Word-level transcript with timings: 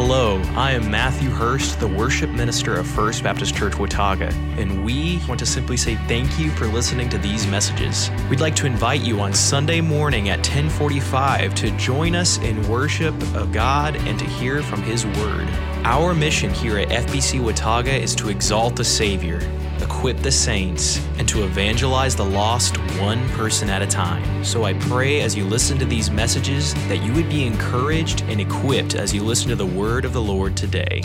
Hello, 0.00 0.40
I 0.54 0.70
am 0.70 0.88
Matthew 0.88 1.28
Hurst, 1.28 1.80
the 1.80 1.88
worship 1.88 2.30
minister 2.30 2.76
of 2.76 2.86
First 2.86 3.24
Baptist 3.24 3.56
Church 3.56 3.80
Watauga, 3.80 4.28
and 4.56 4.84
we 4.84 5.20
want 5.26 5.40
to 5.40 5.44
simply 5.44 5.76
say 5.76 5.96
thank 6.06 6.38
you 6.38 6.50
for 6.52 6.68
listening 6.68 7.08
to 7.08 7.18
these 7.18 7.48
messages. 7.48 8.08
We'd 8.30 8.38
like 8.38 8.54
to 8.56 8.66
invite 8.66 9.00
you 9.00 9.18
on 9.18 9.34
Sunday 9.34 9.80
morning 9.80 10.28
at 10.28 10.38
1045 10.38 11.52
to 11.56 11.70
join 11.72 12.14
us 12.14 12.38
in 12.38 12.66
worship 12.68 13.12
of 13.34 13.50
God 13.50 13.96
and 13.96 14.16
to 14.20 14.24
hear 14.24 14.62
from 14.62 14.84
His 14.84 15.04
Word. 15.04 15.48
Our 15.82 16.14
mission 16.14 16.54
here 16.54 16.78
at 16.78 16.90
FBC 16.90 17.42
Watauga 17.42 17.92
is 17.92 18.14
to 18.14 18.28
exalt 18.28 18.76
the 18.76 18.84
Savior 18.84 19.40
equip 19.88 20.18
the 20.18 20.30
saints, 20.30 21.00
and 21.16 21.26
to 21.26 21.44
evangelize 21.44 22.14
the 22.14 22.24
lost 22.24 22.76
one 23.00 23.26
person 23.30 23.70
at 23.70 23.80
a 23.80 23.86
time. 23.86 24.44
So 24.44 24.64
I 24.64 24.74
pray 24.74 25.22
as 25.22 25.34
you 25.34 25.44
listen 25.44 25.78
to 25.78 25.86
these 25.86 26.10
messages 26.10 26.74
that 26.88 26.98
you 26.98 27.10
would 27.14 27.28
be 27.30 27.46
encouraged 27.46 28.20
and 28.28 28.38
equipped 28.38 28.94
as 28.94 29.14
you 29.14 29.22
listen 29.22 29.48
to 29.48 29.56
the 29.56 29.66
word 29.66 30.04
of 30.04 30.12
the 30.12 30.20
Lord 30.20 30.58
today. 30.58 31.00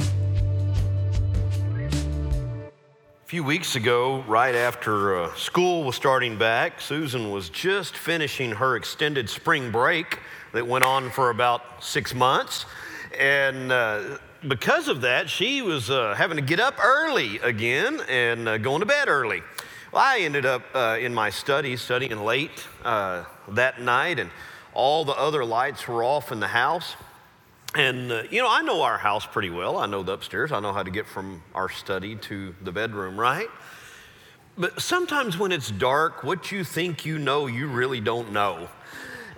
A 3.24 3.26
few 3.26 3.44
weeks 3.46 3.78
ago, 3.78 4.22
right 4.28 4.54
after 4.54 5.24
uh, 5.24 5.34
school 5.36 5.86
was 5.86 5.96
starting 5.96 6.38
back, 6.38 6.82
Susan 6.82 7.32
was 7.32 7.50
just 7.50 7.96
finishing 7.96 8.52
her 8.52 8.76
extended 8.76 9.30
spring 9.30 9.72
break 9.72 10.20
that 10.52 10.68
went 10.68 10.84
on 10.84 11.10
for 11.10 11.30
about 11.30 11.84
six 11.84 12.14
months. 12.14 12.66
And 13.18 13.72
uh, 13.72 14.18
because 14.48 14.88
of 14.88 15.02
that, 15.02 15.30
she 15.30 15.62
was 15.62 15.90
uh, 15.90 16.14
having 16.16 16.38
to 16.38 16.44
get 16.44 16.60
up 16.60 16.76
early 16.84 17.38
again 17.40 18.02
and 18.10 18.48
uh, 18.48 18.58
going 18.58 18.82
to 18.82 18.86
bed 18.86 19.08
early. 19.08 19.42
Well, 19.92 20.04
I 20.04 20.20
ended 20.20 20.46
up 20.46 20.64
uh, 20.74 20.98
in 21.00 21.14
my 21.14 21.30
study 21.30 21.78
studying 21.78 22.20
late 22.24 22.66
uh, 22.84 23.26
that 23.50 23.82
night, 23.82 24.20
and 24.20 24.30
all 24.74 25.06
the 25.06 25.14
other 25.14 25.46
lights 25.46 25.88
were 25.88 26.04
off 26.04 26.32
in 26.32 26.40
the 26.40 26.48
house. 26.48 26.96
And, 27.76 28.12
uh, 28.12 28.24
you 28.30 28.42
know, 28.42 28.50
I 28.50 28.62
know 28.62 28.82
our 28.82 28.98
house 28.98 29.26
pretty 29.26 29.50
well. 29.50 29.78
I 29.78 29.86
know 29.86 30.04
the 30.04 30.14
upstairs. 30.14 30.52
I 30.52 30.60
know 30.60 30.74
how 30.74 30.84
to 30.84 30.92
get 30.92 31.08
from 31.08 31.42
our 31.56 31.70
study 31.70 32.16
to 32.16 32.56
the 32.62 32.72
bedroom, 32.72 33.20
right? 33.20 33.48
But 34.58 34.82
sometimes 34.82 35.38
when 35.38 35.52
it's 35.52 35.72
dark, 35.72 36.24
what 36.24 36.52
you 36.52 36.64
think 36.64 37.06
you 37.06 37.18
know, 37.18 37.48
you 37.48 37.68
really 37.68 38.00
don't 38.00 38.32
know. 38.32 38.70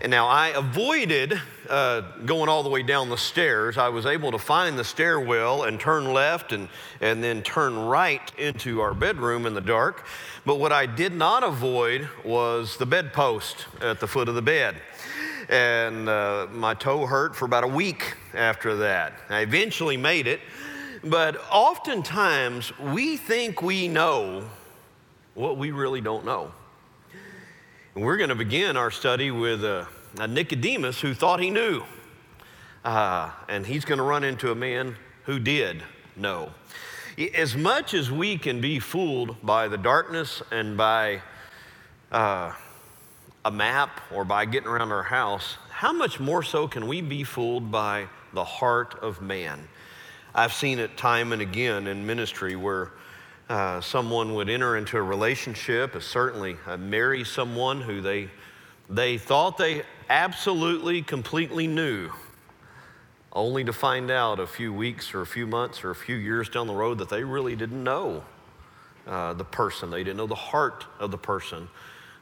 And 0.01 0.11
now 0.11 0.27
I 0.27 0.49
avoided 0.49 1.39
uh, 1.69 2.01
going 2.25 2.49
all 2.49 2.63
the 2.63 2.69
way 2.69 2.83
down 2.83 3.09
the 3.09 3.17
stairs. 3.17 3.77
I 3.77 3.89
was 3.89 4.05
able 4.05 4.31
to 4.31 4.37
find 4.37 4.77
the 4.77 4.83
stairwell 4.83 5.63
and 5.63 5.79
turn 5.79 6.13
left 6.13 6.51
and, 6.51 6.67
and 7.01 7.23
then 7.23 7.41
turn 7.41 7.77
right 7.77 8.21
into 8.37 8.81
our 8.81 8.93
bedroom 8.93 9.45
in 9.45 9.53
the 9.53 9.61
dark. 9.61 10.05
But 10.45 10.59
what 10.59 10.71
I 10.71 10.85
did 10.85 11.13
not 11.13 11.43
avoid 11.43 12.09
was 12.23 12.77
the 12.77 12.85
bedpost 12.85 13.65
at 13.81 13.99
the 13.99 14.07
foot 14.07 14.27
of 14.27 14.35
the 14.35 14.41
bed. 14.41 14.75
And 15.49 16.09
uh, 16.09 16.47
my 16.51 16.73
toe 16.73 17.05
hurt 17.05 17.35
for 17.35 17.45
about 17.45 17.63
a 17.63 17.67
week 17.67 18.15
after 18.33 18.75
that. 18.77 19.13
I 19.29 19.41
eventually 19.41 19.97
made 19.97 20.27
it. 20.27 20.41
But 21.03 21.37
oftentimes 21.51 22.77
we 22.79 23.15
think 23.15 23.61
we 23.61 23.87
know 23.87 24.43
what 25.35 25.57
we 25.57 25.71
really 25.71 26.01
don't 26.01 26.25
know. 26.25 26.51
We're 27.95 28.17
going 28.17 28.27
to 28.27 28.35
begin 28.35 28.75
our 28.75 28.91
study 28.91 29.31
with 29.31 29.63
a, 29.63 29.87
a 30.19 30.27
Nicodemus 30.27 30.99
who 30.99 31.13
thought 31.13 31.39
he 31.39 31.49
knew. 31.49 31.81
Uh, 32.83 33.31
and 33.47 33.65
he's 33.65 33.85
going 33.85 33.99
to 33.99 34.03
run 34.03 34.25
into 34.25 34.51
a 34.51 34.55
man 34.55 34.97
who 35.23 35.39
did 35.39 35.81
know. 36.17 36.51
As 37.33 37.55
much 37.55 37.93
as 37.93 38.11
we 38.11 38.37
can 38.37 38.59
be 38.59 38.79
fooled 38.79 39.41
by 39.41 39.69
the 39.69 39.77
darkness 39.77 40.43
and 40.51 40.75
by 40.75 41.21
uh, 42.11 42.51
a 43.45 43.51
map 43.51 44.01
or 44.13 44.25
by 44.25 44.43
getting 44.43 44.67
around 44.67 44.91
our 44.91 45.03
house, 45.03 45.55
how 45.69 45.93
much 45.93 46.19
more 46.19 46.43
so 46.43 46.67
can 46.67 46.89
we 46.89 46.99
be 46.99 47.23
fooled 47.23 47.71
by 47.71 48.07
the 48.33 48.43
heart 48.43 48.99
of 49.01 49.21
man? 49.21 49.69
I've 50.33 50.51
seen 50.51 50.79
it 50.79 50.97
time 50.97 51.31
and 51.31 51.41
again 51.41 51.87
in 51.87 52.05
ministry 52.05 52.57
where 52.57 52.91
uh, 53.49 53.79
someone 53.81 54.33
would 54.33 54.49
enter 54.49 54.75
into 54.75 54.97
a 54.97 55.01
relationship, 55.01 56.01
certainly 56.01 56.57
uh, 56.65 56.77
marry 56.77 57.23
someone 57.23 57.81
who 57.81 58.01
they, 58.01 58.29
they 58.89 59.17
thought 59.17 59.57
they 59.57 59.83
absolutely, 60.09 61.01
completely 61.01 61.67
knew, 61.67 62.09
only 63.33 63.63
to 63.63 63.73
find 63.73 64.09
out 64.09 64.39
a 64.39 64.47
few 64.47 64.73
weeks 64.73 65.13
or 65.13 65.21
a 65.21 65.27
few 65.27 65.45
months 65.45 65.83
or 65.83 65.91
a 65.91 65.95
few 65.95 66.15
years 66.15 66.49
down 66.49 66.67
the 66.67 66.73
road 66.73 66.97
that 66.97 67.09
they 67.09 67.23
really 67.23 67.55
didn't 67.55 67.83
know 67.83 68.23
uh, 69.05 69.33
the 69.33 69.43
person. 69.43 69.91
They 69.91 70.03
didn't 70.03 70.17
know 70.17 70.27
the 70.27 70.35
heart 70.35 70.85
of 70.99 71.11
the 71.11 71.17
person 71.17 71.67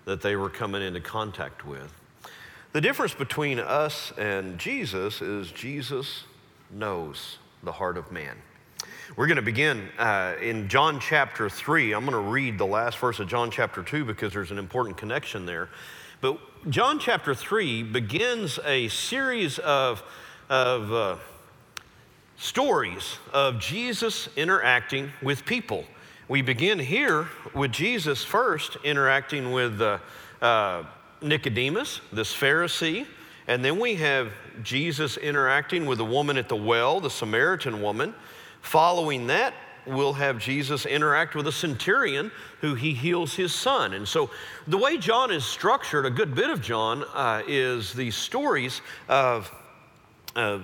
that 0.05 0.21
they 0.21 0.35
were 0.35 0.49
coming 0.49 0.81
into 0.81 0.99
contact 0.99 1.65
with. 1.65 1.93
The 2.73 2.81
difference 2.81 3.13
between 3.13 3.59
us 3.59 4.11
and 4.17 4.57
Jesus 4.57 5.21
is 5.21 5.51
Jesus 5.51 6.23
knows 6.71 7.37
the 7.61 7.71
heart 7.71 7.97
of 7.97 8.11
man. 8.11 8.35
We're 9.17 9.27
going 9.27 9.35
to 9.35 9.41
begin 9.41 9.89
uh, 9.99 10.35
in 10.41 10.69
John 10.69 10.99
chapter 10.99 11.49
3. 11.49 11.91
I'm 11.91 12.05
going 12.05 12.13
to 12.13 12.31
read 12.31 12.57
the 12.57 12.65
last 12.65 12.97
verse 12.97 13.19
of 13.19 13.27
John 13.27 13.51
chapter 13.51 13.83
2 13.83 14.05
because 14.05 14.31
there's 14.31 14.49
an 14.49 14.57
important 14.57 14.95
connection 14.95 15.45
there. 15.45 15.69
But 16.21 16.39
John 16.69 16.99
chapter 16.99 17.35
3 17.35 17.83
begins 17.83 18.59
a 18.65 18.87
series 18.87 19.59
of, 19.59 20.01
of 20.49 20.93
uh, 20.93 21.15
stories 22.37 23.17
of 23.33 23.59
Jesus 23.59 24.29
interacting 24.37 25.11
with 25.21 25.45
people. 25.45 25.83
We 26.29 26.41
begin 26.41 26.79
here 26.79 27.27
with 27.53 27.73
Jesus 27.73 28.23
first 28.23 28.77
interacting 28.85 29.51
with 29.51 29.81
uh, 29.81 29.99
uh 30.41 30.83
Nicodemus, 31.21 31.99
this 32.11 32.33
Pharisee, 32.33 33.05
and 33.47 33.63
then 33.63 33.79
we 33.79 33.95
have 33.95 34.31
Jesus 34.63 35.17
interacting 35.17 35.85
with 35.85 35.97
the 35.97 36.05
woman 36.05 36.37
at 36.37 36.47
the 36.47 36.55
well, 36.55 37.01
the 37.01 37.09
Samaritan 37.09 37.81
woman. 37.81 38.13
Following 38.63 39.27
that, 39.27 39.53
we'll 39.85 40.13
have 40.13 40.39
Jesus 40.39 40.85
interact 40.85 41.35
with 41.35 41.45
a 41.47 41.51
centurion 41.51 42.31
who 42.61 42.75
he 42.75 42.93
heals 42.93 43.35
his 43.35 43.53
son. 43.53 43.93
And 43.93 44.07
so, 44.07 44.31
the 44.67 44.77
way 44.77 44.97
John 44.97 45.31
is 45.31 45.45
structured, 45.45 46.05
a 46.05 46.09
good 46.09 46.33
bit 46.33 46.49
of 46.49 46.61
John, 46.61 47.03
uh, 47.13 47.43
is 47.45 47.93
these 47.93 48.15
stories 48.15 48.81
of 49.09 49.53
uh, 50.35 50.59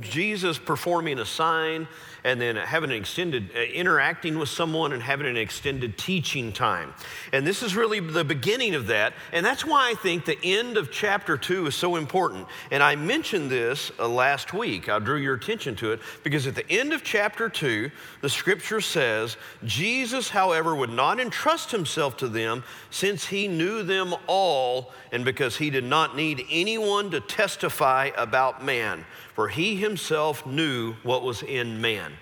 Jesus 0.00 0.58
performing 0.58 1.20
a 1.20 1.24
sign 1.24 1.86
and 2.24 2.40
then 2.40 2.56
having 2.56 2.90
an 2.90 2.96
extended 2.96 3.50
uh, 3.54 3.60
interacting 3.60 4.38
with 4.38 4.48
someone 4.48 4.92
and 4.92 5.02
having 5.02 5.26
an 5.26 5.36
extended 5.36 5.98
teaching 5.98 6.52
time. 6.52 6.94
And 7.32 7.46
this 7.46 7.62
is 7.62 7.76
really 7.76 8.00
the 8.00 8.24
beginning 8.24 8.74
of 8.74 8.86
that. 8.86 9.12
And 9.32 9.44
that's 9.44 9.64
why 9.64 9.90
I 9.90 9.94
think 9.94 10.24
the 10.24 10.38
end 10.42 10.78
of 10.78 10.90
chapter 10.90 11.36
two 11.36 11.66
is 11.66 11.74
so 11.74 11.96
important. 11.96 12.46
And 12.70 12.82
I 12.82 12.96
mentioned 12.96 13.50
this 13.50 13.92
uh, 13.98 14.08
last 14.08 14.54
week. 14.54 14.88
I 14.88 14.98
drew 14.98 15.18
your 15.18 15.34
attention 15.34 15.76
to 15.76 15.92
it 15.92 16.00
because 16.22 16.46
at 16.46 16.54
the 16.54 16.68
end 16.70 16.94
of 16.94 17.04
chapter 17.04 17.48
two, 17.48 17.90
the 18.22 18.30
scripture 18.30 18.80
says, 18.80 19.36
Jesus, 19.64 20.30
however, 20.30 20.74
would 20.74 20.90
not 20.90 21.20
entrust 21.20 21.70
himself 21.70 22.16
to 22.18 22.28
them 22.28 22.64
since 22.90 23.26
he 23.26 23.48
knew 23.48 23.82
them 23.82 24.14
all 24.26 24.92
and 25.12 25.24
because 25.24 25.58
he 25.58 25.68
did 25.68 25.84
not 25.84 26.16
need 26.16 26.44
anyone 26.50 27.10
to 27.10 27.20
testify 27.20 28.10
about 28.16 28.64
man 28.64 29.04
for 29.34 29.48
he 29.48 29.76
himself 29.76 30.46
knew 30.46 30.94
what 31.02 31.22
was 31.22 31.42
in 31.42 31.80
man. 31.80 32.12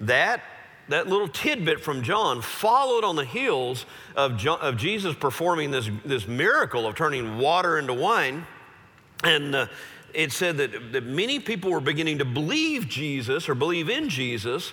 That, 0.00 0.42
that 0.88 1.08
little 1.08 1.28
tidbit 1.28 1.80
from 1.80 2.02
John 2.02 2.42
followed 2.42 3.04
on 3.04 3.16
the 3.16 3.24
heels 3.24 3.86
of, 4.16 4.36
John, 4.36 4.60
of 4.60 4.76
Jesus 4.76 5.14
performing 5.14 5.70
this, 5.70 5.90
this 6.04 6.28
miracle 6.28 6.86
of 6.86 6.94
turning 6.94 7.38
water 7.38 7.78
into 7.78 7.92
wine. 7.92 8.46
And 9.22 9.54
uh, 9.54 9.66
it 10.12 10.30
said 10.32 10.56
that, 10.58 10.92
that 10.92 11.04
many 11.04 11.40
people 11.40 11.70
were 11.70 11.80
beginning 11.80 12.18
to 12.18 12.24
believe 12.24 12.88
Jesus 12.88 13.48
or 13.48 13.54
believe 13.54 13.90
in 13.90 14.08
Jesus 14.08 14.72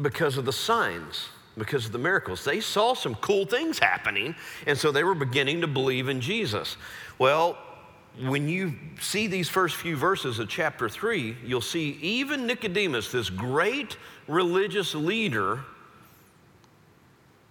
because 0.00 0.36
of 0.36 0.44
the 0.44 0.52
signs, 0.52 1.28
because 1.56 1.86
of 1.86 1.92
the 1.92 1.98
miracles. 1.98 2.44
They 2.44 2.60
saw 2.60 2.94
some 2.94 3.14
cool 3.16 3.46
things 3.46 3.78
happening, 3.78 4.34
and 4.66 4.76
so 4.76 4.90
they 4.90 5.04
were 5.04 5.14
beginning 5.14 5.60
to 5.60 5.68
believe 5.68 6.08
in 6.08 6.20
Jesus. 6.20 6.76
Well, 7.18 7.56
when 8.20 8.48
you 8.48 8.74
see 9.00 9.26
these 9.26 9.48
first 9.48 9.76
few 9.76 9.96
verses 9.96 10.38
of 10.38 10.48
chapter 10.48 10.88
3, 10.88 11.36
you'll 11.44 11.60
see 11.60 11.98
even 12.00 12.46
Nicodemus, 12.46 13.10
this 13.10 13.28
great 13.28 13.96
religious 14.28 14.94
leader, 14.94 15.60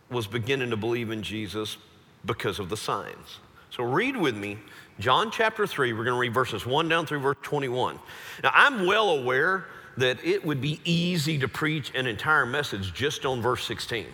was 0.09 0.27
beginning 0.27 0.69
to 0.69 0.77
believe 0.77 1.11
in 1.11 1.23
Jesus 1.23 1.77
because 2.25 2.59
of 2.59 2.69
the 2.69 2.77
signs. 2.77 3.39
So 3.71 3.83
read 3.83 4.15
with 4.15 4.35
me 4.35 4.57
John 4.99 5.31
chapter 5.31 5.65
3. 5.65 5.91
We're 5.93 6.03
going 6.03 6.15
to 6.15 6.19
read 6.19 6.33
verses 6.33 6.65
1 6.65 6.87
down 6.87 7.05
through 7.05 7.19
verse 7.19 7.37
21. 7.41 7.99
Now, 8.43 8.51
I'm 8.53 8.85
well 8.85 9.09
aware 9.09 9.65
that 9.97 10.23
it 10.23 10.45
would 10.45 10.61
be 10.61 10.79
easy 10.85 11.37
to 11.39 11.47
preach 11.47 11.93
an 11.95 12.07
entire 12.07 12.45
message 12.45 12.93
just 12.93 13.25
on 13.25 13.41
verse 13.41 13.65
16 13.65 14.05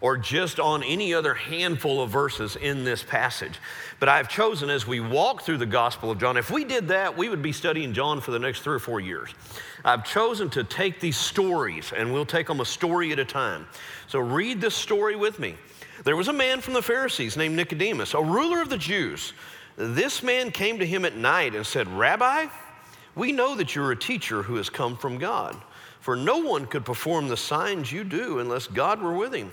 or 0.00 0.16
just 0.16 0.60
on 0.60 0.82
any 0.82 1.12
other 1.12 1.34
handful 1.34 2.00
of 2.00 2.10
verses 2.10 2.56
in 2.56 2.84
this 2.84 3.02
passage. 3.02 3.58
But 3.98 4.08
I've 4.08 4.28
chosen 4.28 4.70
as 4.70 4.86
we 4.86 5.00
walk 5.00 5.42
through 5.42 5.58
the 5.58 5.66
Gospel 5.66 6.10
of 6.10 6.18
John, 6.18 6.36
if 6.36 6.50
we 6.50 6.64
did 6.64 6.88
that, 6.88 7.16
we 7.16 7.28
would 7.28 7.42
be 7.42 7.52
studying 7.52 7.92
John 7.92 8.20
for 8.20 8.30
the 8.30 8.38
next 8.38 8.60
three 8.60 8.76
or 8.76 8.80
four 8.80 9.00
years. 9.00 9.30
I've 9.84 10.04
chosen 10.04 10.50
to 10.50 10.64
take 10.64 11.00
these 11.00 11.16
stories, 11.16 11.92
and 11.96 12.12
we'll 12.12 12.26
take 12.26 12.46
them 12.46 12.60
a 12.60 12.64
story 12.64 13.12
at 13.12 13.18
a 13.18 13.24
time. 13.24 13.66
So 14.06 14.20
read 14.20 14.60
this 14.60 14.74
story 14.74 15.16
with 15.16 15.38
me. 15.38 15.56
There 16.04 16.16
was 16.16 16.28
a 16.28 16.32
man 16.32 16.60
from 16.60 16.74
the 16.74 16.82
Pharisees 16.82 17.36
named 17.36 17.56
Nicodemus, 17.56 18.14
a 18.14 18.22
ruler 18.22 18.62
of 18.62 18.68
the 18.68 18.78
Jews. 18.78 19.32
This 19.76 20.22
man 20.22 20.50
came 20.50 20.78
to 20.78 20.86
him 20.86 21.04
at 21.04 21.16
night 21.16 21.54
and 21.54 21.66
said, 21.66 21.88
Rabbi, 21.88 22.46
We 23.14 23.32
know 23.32 23.56
that 23.56 23.74
you're 23.74 23.90
a 23.90 23.96
teacher 23.96 24.42
who 24.42 24.56
has 24.56 24.70
come 24.70 24.96
from 24.96 25.18
God, 25.18 25.56
for 26.00 26.14
no 26.14 26.38
one 26.38 26.66
could 26.66 26.84
perform 26.84 27.26
the 27.26 27.36
signs 27.36 27.90
you 27.90 28.04
do 28.04 28.38
unless 28.38 28.68
God 28.68 29.02
were 29.02 29.14
with 29.14 29.34
him. 29.34 29.50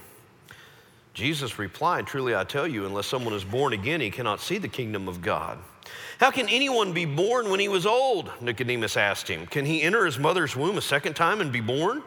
Jesus 1.15 1.57
replied, 1.57 2.05
Truly 2.05 2.35
I 2.35 2.43
tell 2.43 2.67
you, 2.67 2.85
unless 2.85 3.07
someone 3.07 3.33
is 3.33 3.45
born 3.45 3.71
again, 3.71 4.01
he 4.01 4.11
cannot 4.11 4.41
see 4.41 4.57
the 4.57 4.67
kingdom 4.67 5.07
of 5.07 5.21
God. 5.21 5.57
How 6.19 6.29
can 6.29 6.49
anyone 6.49 6.91
be 6.91 7.05
born 7.05 7.49
when 7.49 7.61
he 7.61 7.69
was 7.69 7.85
old? 7.85 8.31
Nicodemus 8.41 8.97
asked 8.97 9.29
him. 9.29 9.47
Can 9.47 9.65
he 9.65 9.81
enter 9.81 10.05
his 10.05 10.19
mother's 10.19 10.57
womb 10.57 10.77
a 10.77 10.81
second 10.81 11.15
time 11.15 11.39
and 11.39 11.53
be 11.53 11.61
born? 11.61 12.03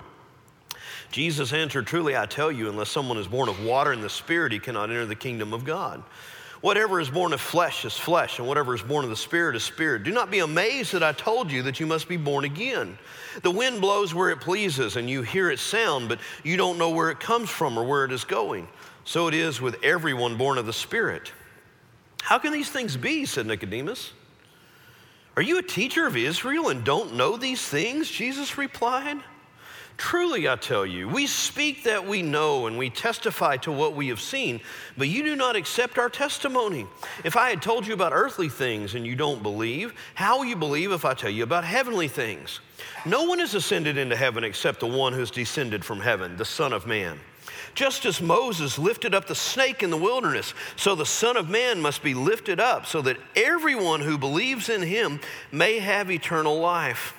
Jesus 1.10 1.54
answered, 1.54 1.86
Truly 1.86 2.18
I 2.18 2.26
tell 2.26 2.52
you, 2.52 2.68
unless 2.68 2.90
someone 2.90 3.16
is 3.16 3.26
born 3.26 3.48
of 3.48 3.64
water 3.64 3.92
and 3.92 4.04
the 4.04 4.10
Spirit, 4.10 4.52
he 4.52 4.58
cannot 4.58 4.90
enter 4.90 5.06
the 5.06 5.14
kingdom 5.14 5.54
of 5.54 5.64
God. 5.64 6.02
Whatever 6.60 7.00
is 7.00 7.08
born 7.08 7.32
of 7.32 7.40
flesh 7.40 7.84
is 7.86 7.96
flesh, 7.96 8.38
and 8.38 8.46
whatever 8.46 8.74
is 8.74 8.82
born 8.82 9.04
of 9.04 9.10
the 9.10 9.16
Spirit 9.16 9.56
is 9.56 9.62
spirit. 9.62 10.02
Do 10.02 10.10
not 10.10 10.30
be 10.30 10.40
amazed 10.40 10.92
that 10.92 11.04
I 11.04 11.12
told 11.12 11.50
you 11.52 11.62
that 11.62 11.80
you 11.80 11.86
must 11.86 12.08
be 12.08 12.16
born 12.18 12.44
again. 12.44 12.98
The 13.42 13.50
wind 13.50 13.80
blows 13.80 14.12
where 14.12 14.30
it 14.30 14.40
pleases, 14.40 14.96
and 14.96 15.08
you 15.08 15.22
hear 15.22 15.50
its 15.50 15.62
sound, 15.62 16.08
but 16.10 16.18
you 16.42 16.56
don't 16.58 16.76
know 16.76 16.90
where 16.90 17.10
it 17.10 17.20
comes 17.20 17.48
from 17.48 17.78
or 17.78 17.84
where 17.84 18.04
it 18.04 18.12
is 18.12 18.24
going. 18.24 18.66
So 19.08 19.26
it 19.26 19.32
is 19.32 19.58
with 19.58 19.82
everyone 19.82 20.36
born 20.36 20.58
of 20.58 20.66
the 20.66 20.72
Spirit. 20.74 21.32
How 22.20 22.38
can 22.38 22.52
these 22.52 22.68
things 22.68 22.94
be? 22.94 23.24
said 23.24 23.46
Nicodemus. 23.46 24.12
Are 25.34 25.40
you 25.40 25.56
a 25.56 25.62
teacher 25.62 26.06
of 26.06 26.14
Israel 26.14 26.68
and 26.68 26.84
don't 26.84 27.14
know 27.14 27.38
these 27.38 27.66
things? 27.66 28.10
Jesus 28.10 28.58
replied. 28.58 29.16
Truly, 29.96 30.46
I 30.46 30.56
tell 30.56 30.84
you, 30.84 31.08
we 31.08 31.26
speak 31.26 31.84
that 31.84 32.06
we 32.06 32.20
know 32.20 32.66
and 32.66 32.76
we 32.76 32.90
testify 32.90 33.56
to 33.56 33.72
what 33.72 33.96
we 33.96 34.08
have 34.08 34.20
seen, 34.20 34.60
but 34.98 35.08
you 35.08 35.22
do 35.22 35.36
not 35.36 35.56
accept 35.56 35.98
our 35.98 36.10
testimony. 36.10 36.86
If 37.24 37.34
I 37.34 37.48
had 37.48 37.62
told 37.62 37.86
you 37.86 37.94
about 37.94 38.12
earthly 38.12 38.50
things 38.50 38.94
and 38.94 39.06
you 39.06 39.16
don't 39.16 39.42
believe, 39.42 39.94
how 40.16 40.36
will 40.36 40.44
you 40.44 40.54
believe 40.54 40.92
if 40.92 41.06
I 41.06 41.14
tell 41.14 41.30
you 41.30 41.44
about 41.44 41.64
heavenly 41.64 42.08
things? 42.08 42.60
No 43.06 43.24
one 43.24 43.38
has 43.38 43.54
ascended 43.54 43.96
into 43.96 44.16
heaven 44.16 44.44
except 44.44 44.80
the 44.80 44.86
one 44.86 45.14
who 45.14 45.20
has 45.20 45.30
descended 45.30 45.82
from 45.82 45.98
heaven, 45.98 46.36
the 46.36 46.44
Son 46.44 46.74
of 46.74 46.86
Man. 46.86 47.18
Just 47.78 48.06
as 48.06 48.20
Moses 48.20 48.76
lifted 48.76 49.14
up 49.14 49.28
the 49.28 49.36
snake 49.36 49.84
in 49.84 49.90
the 49.90 49.96
wilderness, 49.96 50.52
so 50.74 50.96
the 50.96 51.06
Son 51.06 51.36
of 51.36 51.48
Man 51.48 51.80
must 51.80 52.02
be 52.02 52.12
lifted 52.12 52.58
up, 52.58 52.86
so 52.86 53.00
that 53.02 53.18
everyone 53.36 54.00
who 54.00 54.18
believes 54.18 54.68
in 54.68 54.82
him 54.82 55.20
may 55.52 55.78
have 55.78 56.10
eternal 56.10 56.58
life. 56.58 57.14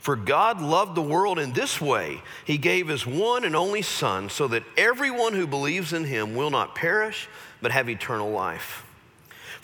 For 0.00 0.14
God 0.14 0.60
loved 0.60 0.94
the 0.94 1.00
world 1.00 1.38
in 1.38 1.54
this 1.54 1.80
way 1.80 2.20
He 2.44 2.58
gave 2.58 2.88
His 2.88 3.06
one 3.06 3.44
and 3.46 3.56
only 3.56 3.80
Son, 3.80 4.28
so 4.28 4.46
that 4.48 4.64
everyone 4.76 5.32
who 5.32 5.46
believes 5.46 5.94
in 5.94 6.04
Him 6.04 6.34
will 6.34 6.50
not 6.50 6.74
perish, 6.74 7.26
but 7.62 7.72
have 7.72 7.88
eternal 7.88 8.30
life. 8.30 8.83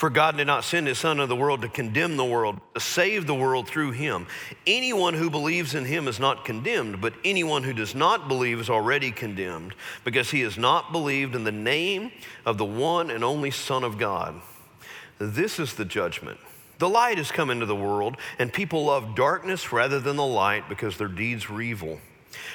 For 0.01 0.09
God 0.09 0.39
did 0.39 0.47
not 0.47 0.65
send 0.65 0.87
His 0.87 0.97
Son 0.97 1.21
into 1.21 1.27
the 1.27 1.37
world 1.37 1.61
to 1.61 1.69
condemn 1.69 2.17
the 2.17 2.25
world, 2.25 2.59
to 2.73 2.81
save 2.81 3.27
the 3.27 3.35
world 3.35 3.69
through 3.69 3.91
Him. 3.91 4.29
Anyone 4.67 5.13
who 5.13 5.29
believes 5.29 5.75
in 5.75 5.85
Him 5.85 6.09
is 6.09 6.19
not 6.19 6.47
condemned, 6.47 7.03
but 7.03 7.13
anyone 7.23 7.65
who 7.65 7.75
does 7.75 7.95
not 7.95 8.27
believe 8.27 8.61
is 8.61 8.71
already 8.71 9.11
condemned, 9.11 9.75
because 10.03 10.31
he 10.31 10.41
has 10.41 10.57
not 10.57 10.91
believed 10.91 11.35
in 11.35 11.45
the 11.45 11.53
name 11.53 12.13
of 12.47 12.57
the 12.57 12.65
one 12.65 13.11
and 13.11 13.23
only 13.23 13.51
Son 13.51 13.85
of 13.85 13.99
God. 13.99 14.41
This 15.19 15.59
is 15.59 15.75
the 15.75 15.85
judgment. 15.85 16.41
The 16.79 16.89
light 16.89 17.19
has 17.19 17.31
come 17.31 17.51
into 17.51 17.67
the 17.67 17.77
world, 17.77 18.17
and 18.39 18.51
people 18.51 18.87
love 18.87 19.15
darkness 19.15 19.71
rather 19.71 20.01
than 20.01 20.17
the 20.17 20.25
light 20.25 20.67
because 20.67 20.97
their 20.97 21.09
deeds 21.09 21.47
were 21.47 21.61
evil. 21.61 22.01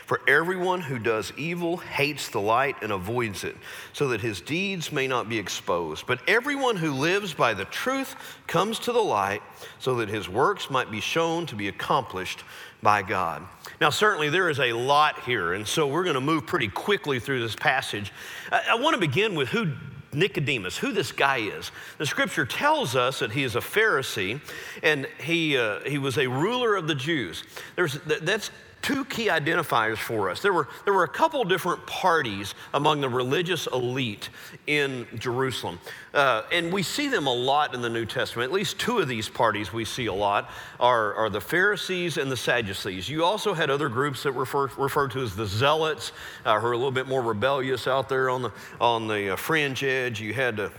For 0.06 0.22
everyone 0.28 0.82
who 0.82 1.00
does 1.00 1.34
evil 1.38 1.78
hates 1.78 2.30
the 2.30 2.40
light 2.40 2.76
and 2.82 2.92
avoids 2.92 3.44
it, 3.44 3.58
so 3.94 4.08
that 4.10 4.22
his 4.22 4.40
deeds 4.42 4.92
may 4.92 5.08
not 5.08 5.28
be 5.28 5.38
exposed. 5.38 6.08
But 6.08 6.22
everyone 6.28 6.78
who 6.78 6.92
lives 6.92 7.34
by 7.34 7.54
the 7.54 7.66
truth 7.66 8.16
comes 8.48 8.80
to 8.80 8.92
the 8.92 9.04
light, 9.04 9.42
so 9.80 9.96
that 9.96 10.10
his 10.10 10.30
works 10.30 10.70
might 10.70 10.92
be 10.92 11.02
shown 11.02 11.46
to 11.48 11.56
be 11.56 11.68
accomplished 11.68 12.44
by 12.82 13.02
God. 13.02 13.44
Now, 13.82 13.90
certainly 13.90 14.30
there 14.30 14.50
is 14.50 14.60
a 14.60 14.74
lot 14.74 15.24
here, 15.24 15.54
and 15.54 15.68
so 15.68 15.88
we're 15.88 16.04
going 16.04 16.16
to 16.16 16.22
move 16.22 16.46
pretty 16.46 16.68
quickly 16.70 17.20
through 17.20 17.42
this 17.42 17.56
passage. 17.56 18.14
I, 18.52 18.62
I 18.72 18.76
want 18.76 18.94
to 18.94 19.00
begin 19.00 19.36
with 19.36 19.50
who 19.50 19.74
Nicodemus, 20.14 20.78
who 20.78 20.92
this 20.92 21.12
guy 21.12 21.38
is. 21.38 21.72
The 21.98 22.06
scripture 22.06 22.46
tells 22.46 22.96
us 22.96 23.20
that 23.20 23.32
he 23.32 23.44
is 23.44 23.56
a 23.56 23.60
Pharisee 23.60 24.40
and 24.82 25.08
he, 25.20 25.58
uh, 25.58 25.82
he 25.82 25.98
was 25.98 26.18
a 26.18 26.28
ruler 26.28 26.76
of 26.76 26.88
the 26.88 26.96
Jews. 26.96 27.44
There's, 27.76 28.00
that's 28.06 28.50
two 28.86 29.04
key 29.06 29.30
identifiers 29.30 29.98
for 29.98 30.30
us. 30.30 30.44
There 30.44 30.54
were, 30.54 30.68
there 30.84 30.94
were 30.94 31.06
a 31.06 31.10
couple 31.10 31.44
different 31.44 31.84
parties 31.88 32.54
among 32.72 33.02
the 33.02 33.10
religious 33.10 33.66
elite 33.66 34.30
in 34.68 35.08
Jerusalem. 35.18 35.80
Uh, 36.14 36.44
and 36.52 36.72
we 36.72 36.84
see 36.84 37.08
them 37.08 37.26
a 37.26 37.34
lot 37.34 37.74
in 37.74 37.82
the 37.82 37.90
New 37.90 38.06
Testament. 38.06 38.52
At 38.52 38.54
least 38.54 38.78
two 38.78 39.00
of 39.00 39.08
these 39.08 39.28
parties 39.28 39.74
we 39.74 39.86
see 39.86 40.06
a 40.06 40.14
lot 40.14 40.52
are, 40.80 41.16
are 41.16 41.32
the 41.32 41.42
Pharisees 41.42 42.18
and 42.18 42.32
the 42.32 42.38
Sadducees. 42.38 43.10
You 43.10 43.26
also 43.26 43.56
had 43.56 43.72
other 43.72 43.90
groups 43.90 44.22
that 44.22 44.34
refer 44.34 44.68
referred 44.78 45.10
to 45.14 45.24
as 45.24 45.36
the 45.36 45.48
Zealots, 45.48 46.12
uh, 46.46 46.60
who 46.60 46.68
are 46.68 46.74
a 46.74 46.78
little 46.78 46.92
bit 46.92 47.08
more 47.08 47.24
rebellious 47.24 47.88
out 47.88 48.08
there 48.08 48.30
on 48.30 48.44
the, 48.44 48.52
on 48.80 49.08
the 49.08 49.34
uh, 49.34 49.36
fringe 49.36 49.84
edge. 49.84 50.22
You 50.22 50.36
had, 50.36 50.58
to, 50.58 50.72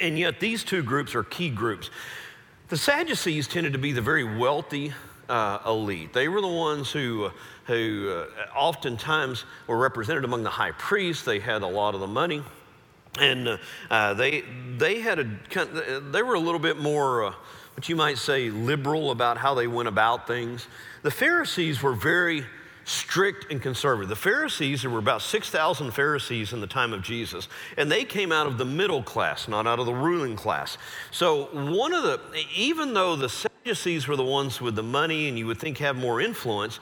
and 0.00 0.18
yet 0.18 0.40
these 0.40 0.64
two 0.64 0.82
groups 0.82 1.14
are 1.14 1.22
key 1.22 1.50
groups. 1.50 1.88
The 2.66 2.76
Sadducees 2.76 3.46
tended 3.46 3.74
to 3.74 3.78
be 3.78 3.92
the 3.92 4.02
very 4.02 4.24
wealthy 4.24 4.92
uh, 5.28 5.58
elite. 5.66 6.12
They 6.12 6.28
were 6.28 6.40
the 6.40 6.46
ones 6.46 6.90
who, 6.90 7.30
who 7.66 8.24
uh, 8.24 8.56
oftentimes 8.56 9.44
were 9.66 9.78
represented 9.78 10.24
among 10.24 10.42
the 10.42 10.50
high 10.50 10.72
priests. 10.72 11.24
They 11.24 11.40
had 11.40 11.62
a 11.62 11.66
lot 11.66 11.94
of 11.94 12.00
the 12.00 12.06
money. 12.06 12.42
And 13.18 13.48
uh, 13.48 13.56
uh 13.90 14.14
they, 14.14 14.42
they, 14.76 15.00
had 15.00 15.18
a, 15.18 16.00
they 16.00 16.22
were 16.22 16.34
a 16.34 16.40
little 16.40 16.60
bit 16.60 16.78
more, 16.78 17.24
uh, 17.24 17.34
what 17.74 17.88
you 17.88 17.96
might 17.96 18.18
say, 18.18 18.50
liberal 18.50 19.10
about 19.10 19.38
how 19.38 19.54
they 19.54 19.66
went 19.66 19.88
about 19.88 20.26
things. 20.26 20.66
The 21.02 21.10
Pharisees 21.10 21.82
were 21.82 21.94
very 21.94 22.44
strict 22.86 23.50
and 23.50 23.60
conservative. 23.60 24.08
The 24.08 24.16
Pharisees, 24.16 24.82
there 24.82 24.90
were 24.90 25.00
about 25.00 25.20
6,000 25.20 25.90
Pharisees 25.90 26.52
in 26.52 26.60
the 26.60 26.68
time 26.68 26.92
of 26.92 27.02
Jesus, 27.02 27.48
and 27.76 27.90
they 27.90 28.04
came 28.04 28.30
out 28.30 28.46
of 28.46 28.58
the 28.58 28.64
middle 28.64 29.02
class, 29.02 29.48
not 29.48 29.66
out 29.66 29.80
of 29.80 29.86
the 29.86 29.94
ruling 29.94 30.36
class. 30.36 30.78
So, 31.10 31.46
one 31.52 31.92
of 31.92 32.04
the, 32.04 32.20
even 32.54 32.94
though 32.94 33.16
the 33.16 33.28
Sadducees 33.28 34.06
were 34.06 34.14
the 34.14 34.24
ones 34.24 34.60
with 34.60 34.76
the 34.76 34.84
money 34.84 35.28
and 35.28 35.36
you 35.36 35.48
would 35.48 35.58
think 35.58 35.78
have 35.78 35.96
more 35.96 36.20
influence, 36.20 36.78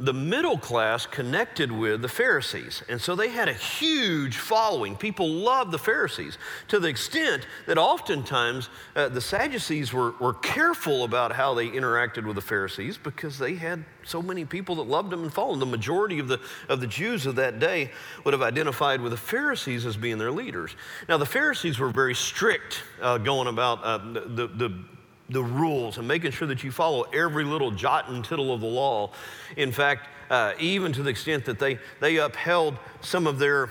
the 0.00 0.12
middle 0.12 0.58
class 0.58 1.06
connected 1.06 1.70
with 1.70 2.02
the 2.02 2.08
Pharisees. 2.08 2.82
And 2.88 3.00
so 3.00 3.14
they 3.14 3.28
had 3.28 3.48
a 3.48 3.52
huge 3.52 4.38
following. 4.38 4.96
People 4.96 5.28
loved 5.28 5.70
the 5.70 5.78
Pharisees 5.78 6.36
to 6.68 6.80
the 6.80 6.88
extent 6.88 7.46
that 7.66 7.78
oftentimes 7.78 8.68
uh, 8.96 9.08
the 9.08 9.20
Sadducees 9.20 9.92
were, 9.92 10.12
were 10.20 10.34
careful 10.34 11.04
about 11.04 11.32
how 11.32 11.54
they 11.54 11.68
interacted 11.68 12.26
with 12.26 12.34
the 12.34 12.42
Pharisees 12.42 12.98
because 12.98 13.38
they 13.38 13.54
had 13.54 13.84
so 14.04 14.20
many 14.20 14.44
people 14.44 14.74
that 14.76 14.88
loved 14.88 15.10
them 15.10 15.22
and 15.22 15.32
followed 15.32 15.54
them. 15.54 15.70
The 15.70 15.76
majority 15.76 16.18
of 16.18 16.28
the, 16.28 16.40
of 16.68 16.80
the 16.80 16.86
Jews 16.86 17.26
of 17.26 17.36
that 17.36 17.60
day 17.60 17.90
would 18.24 18.34
have 18.34 18.42
identified 18.42 19.00
with 19.00 19.12
the 19.12 19.18
Pharisees 19.18 19.86
as 19.86 19.96
being 19.96 20.18
their 20.18 20.32
leaders. 20.32 20.74
Now, 21.08 21.18
the 21.18 21.26
Pharisees 21.26 21.78
were 21.78 21.90
very 21.90 22.14
strict 22.14 22.82
uh, 23.00 23.18
going 23.18 23.46
about 23.46 23.82
uh, 23.84 23.98
the, 23.98 24.48
the 24.48 24.84
the 25.28 25.42
rules 25.42 25.98
and 25.98 26.06
making 26.06 26.30
sure 26.30 26.46
that 26.48 26.62
you 26.62 26.70
follow 26.70 27.02
every 27.14 27.44
little 27.44 27.70
jot 27.70 28.08
and 28.08 28.24
tittle 28.24 28.52
of 28.52 28.60
the 28.60 28.66
law. 28.66 29.10
In 29.56 29.72
fact, 29.72 30.08
uh, 30.30 30.52
even 30.58 30.92
to 30.92 31.02
the 31.02 31.10
extent 31.10 31.44
that 31.46 31.58
they, 31.58 31.78
they 32.00 32.16
upheld 32.16 32.76
some 33.00 33.26
of 33.26 33.38
their 33.38 33.70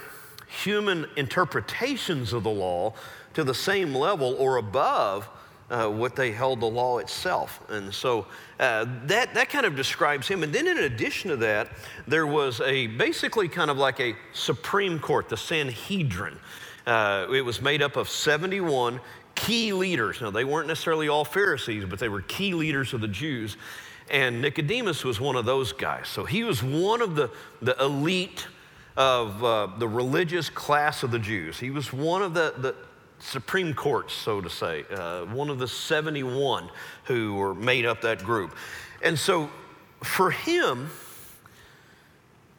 human 0.63 1.07
interpretations 1.15 2.33
of 2.33 2.43
the 2.43 2.49
law 2.49 2.93
to 3.33 3.43
the 3.43 3.53
same 3.53 3.93
level 3.93 4.35
or 4.39 4.57
above 4.57 5.27
uh, 5.69 5.87
what 5.87 6.15
they 6.15 6.31
held 6.31 6.59
the 6.59 6.65
law 6.65 6.99
itself. 6.99 7.59
And 7.69 7.93
so 7.93 8.27
uh, 8.59 8.85
that, 9.05 9.33
that 9.33 9.49
kind 9.49 9.65
of 9.65 9.75
describes 9.75 10.27
him. 10.27 10.43
And 10.43 10.53
then 10.53 10.67
in 10.67 10.77
addition 10.77 11.31
to 11.31 11.37
that, 11.37 11.69
there 12.07 12.27
was 12.27 12.61
a 12.61 12.87
basically 12.87 13.47
kind 13.47 13.71
of 13.71 13.77
like 13.77 13.99
a 13.99 14.15
Supreme 14.33 14.99
Court, 14.99 15.29
the 15.29 15.37
Sanhedrin. 15.37 16.37
Uh, 16.85 17.27
it 17.33 17.41
was 17.41 17.61
made 17.61 17.81
up 17.81 17.95
of 17.95 18.09
71 18.09 18.99
key 19.35 19.73
leaders. 19.73 20.21
Now, 20.21 20.31
they 20.31 20.43
weren't 20.43 20.67
necessarily 20.67 21.07
all 21.07 21.25
Pharisees, 21.25 21.85
but 21.85 21.99
they 21.99 22.09
were 22.09 22.21
key 22.21 22.53
leaders 22.53 22.93
of 22.93 23.01
the 23.01 23.07
Jews. 23.07 23.57
And 24.09 24.41
Nicodemus 24.41 25.03
was 25.03 25.19
one 25.19 25.35
of 25.35 25.45
those 25.45 25.73
guys. 25.73 26.07
So 26.07 26.25
he 26.25 26.43
was 26.43 26.61
one 26.61 27.01
of 27.01 27.15
the, 27.15 27.31
the 27.61 27.81
elite 27.81 28.47
of 28.95 29.43
uh, 29.43 29.67
the 29.77 29.87
religious 29.87 30.49
class 30.49 31.03
of 31.03 31.11
the 31.11 31.19
Jews. 31.19 31.59
He 31.59 31.71
was 31.71 31.91
one 31.91 32.21
of 32.21 32.33
the, 32.33 32.53
the 32.57 32.75
Supreme 33.19 33.73
Courts, 33.73 34.13
so 34.13 34.41
to 34.41 34.49
say, 34.49 34.85
uh, 34.91 35.25
one 35.25 35.49
of 35.49 35.57
the 35.57 35.67
71 35.67 36.69
who 37.05 37.33
were 37.35 37.55
made 37.55 37.85
up 37.85 38.01
that 38.01 38.23
group. 38.23 38.55
And 39.01 39.17
so 39.17 39.49
for 40.03 40.31
him 40.31 40.89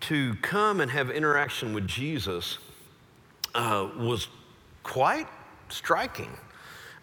to 0.01 0.35
come 0.43 0.81
and 0.81 0.91
have 0.91 1.11
interaction 1.11 1.75
with 1.75 1.87
Jesus 1.87 2.59
uh, 3.55 3.89
was 3.97 4.29
quite 4.83 5.29
striking. 5.69 6.31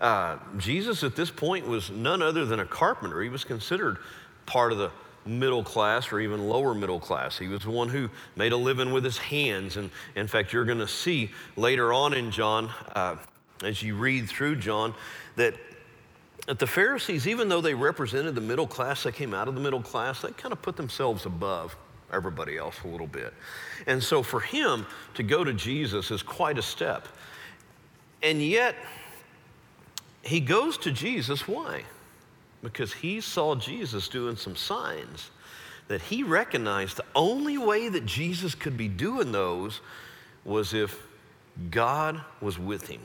Uh, 0.01 0.37
Jesus 0.57 1.03
at 1.03 1.15
this 1.15 1.31
point 1.31 1.65
was 1.65 1.89
none 1.89 2.21
other 2.21 2.43
than 2.43 2.59
a 2.59 2.65
carpenter. 2.65 3.21
He 3.21 3.29
was 3.29 3.45
considered 3.45 3.99
part 4.45 4.73
of 4.73 4.79
the 4.79 4.91
middle 5.25 5.63
class 5.63 6.11
or 6.11 6.19
even 6.19 6.49
lower 6.49 6.73
middle 6.73 6.99
class. 6.99 7.37
He 7.37 7.47
was 7.47 7.61
the 7.61 7.69
one 7.69 7.87
who 7.87 8.09
made 8.35 8.51
a 8.51 8.57
living 8.57 8.91
with 8.91 9.03
his 9.03 9.19
hands. 9.19 9.77
And 9.77 9.91
in 10.15 10.27
fact, 10.27 10.51
you're 10.51 10.65
going 10.65 10.79
to 10.79 10.87
see 10.87 11.29
later 11.55 11.93
on 11.93 12.13
in 12.13 12.31
John, 12.31 12.69
uh, 12.95 13.15
as 13.63 13.83
you 13.83 13.95
read 13.95 14.27
through 14.27 14.57
John, 14.57 14.93
that 15.35 15.53
that 16.47 16.59
the 16.59 16.67
Pharisees, 16.67 17.27
even 17.27 17.49
though 17.49 17.61
they 17.61 17.73
represented 17.73 18.35
the 18.35 18.41
middle 18.41 18.67
class, 18.67 19.03
they 19.03 19.11
came 19.11 19.33
out 19.33 19.47
of 19.47 19.55
the 19.55 19.61
middle 19.61 19.81
class, 19.81 20.21
they 20.21 20.31
kind 20.31 20.51
of 20.51 20.61
put 20.61 20.75
themselves 20.75 21.25
above 21.25 21.75
everybody 22.11 22.57
else 22.57 22.75
a 22.83 22.87
little 22.87 23.07
bit. 23.07 23.33
And 23.87 24.01
so 24.01 24.23
for 24.23 24.39
him 24.39 24.85
to 25.13 25.23
go 25.23 25.43
to 25.43 25.53
Jesus 25.53 26.11
is 26.11 26.23
quite 26.23 26.57
a 26.57 26.61
step. 26.61 27.07
And 28.23 28.41
yet, 28.41 28.75
he 30.23 30.39
goes 30.39 30.77
to 30.79 30.91
Jesus. 30.91 31.47
Why? 31.47 31.83
Because 32.61 32.93
he 32.93 33.21
saw 33.21 33.55
Jesus 33.55 34.07
doing 34.07 34.35
some 34.35 34.55
signs 34.55 35.31
that 35.87 36.01
he 36.01 36.23
recognized 36.23 36.97
the 36.97 37.05
only 37.15 37.57
way 37.57 37.89
that 37.89 38.05
Jesus 38.05 38.55
could 38.55 38.77
be 38.77 38.87
doing 38.87 39.31
those 39.31 39.81
was 40.45 40.73
if 40.73 40.97
God 41.69 42.21
was 42.39 42.57
with 42.57 42.87
him. 42.87 43.01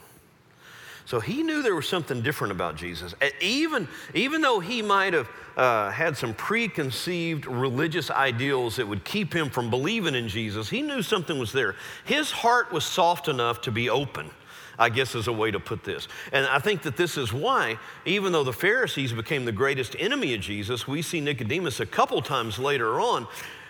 So 1.04 1.20
he 1.20 1.44
knew 1.44 1.62
there 1.62 1.76
was 1.76 1.88
something 1.88 2.20
different 2.20 2.52
about 2.52 2.74
Jesus. 2.74 3.14
Even, 3.40 3.86
even 4.12 4.40
though 4.40 4.58
he 4.58 4.82
might 4.82 5.12
have 5.12 5.28
uh, 5.56 5.90
had 5.90 6.16
some 6.16 6.34
preconceived 6.34 7.46
religious 7.46 8.10
ideals 8.10 8.76
that 8.76 8.88
would 8.88 9.04
keep 9.04 9.32
him 9.32 9.48
from 9.48 9.70
believing 9.70 10.16
in 10.16 10.26
Jesus, 10.26 10.68
he 10.68 10.82
knew 10.82 11.02
something 11.02 11.38
was 11.38 11.52
there. 11.52 11.76
His 12.04 12.32
heart 12.32 12.72
was 12.72 12.84
soft 12.84 13.28
enough 13.28 13.60
to 13.62 13.70
be 13.70 13.88
open. 13.88 14.30
I 14.78 14.88
guess 14.88 15.14
is 15.14 15.28
a 15.28 15.32
way 15.32 15.50
to 15.50 15.60
put 15.60 15.84
this. 15.84 16.08
And 16.32 16.46
I 16.46 16.58
think 16.58 16.82
that 16.82 16.96
this 16.96 17.16
is 17.16 17.32
why, 17.32 17.78
even 18.04 18.32
though 18.32 18.44
the 18.44 18.52
Pharisees 18.52 19.12
became 19.12 19.44
the 19.44 19.52
greatest 19.52 19.96
enemy 19.98 20.34
of 20.34 20.40
Jesus, 20.40 20.86
we 20.86 21.02
see 21.02 21.20
Nicodemus 21.20 21.80
a 21.80 21.86
couple 21.86 22.20
times 22.22 22.58
later 22.58 23.00
on 23.00 23.26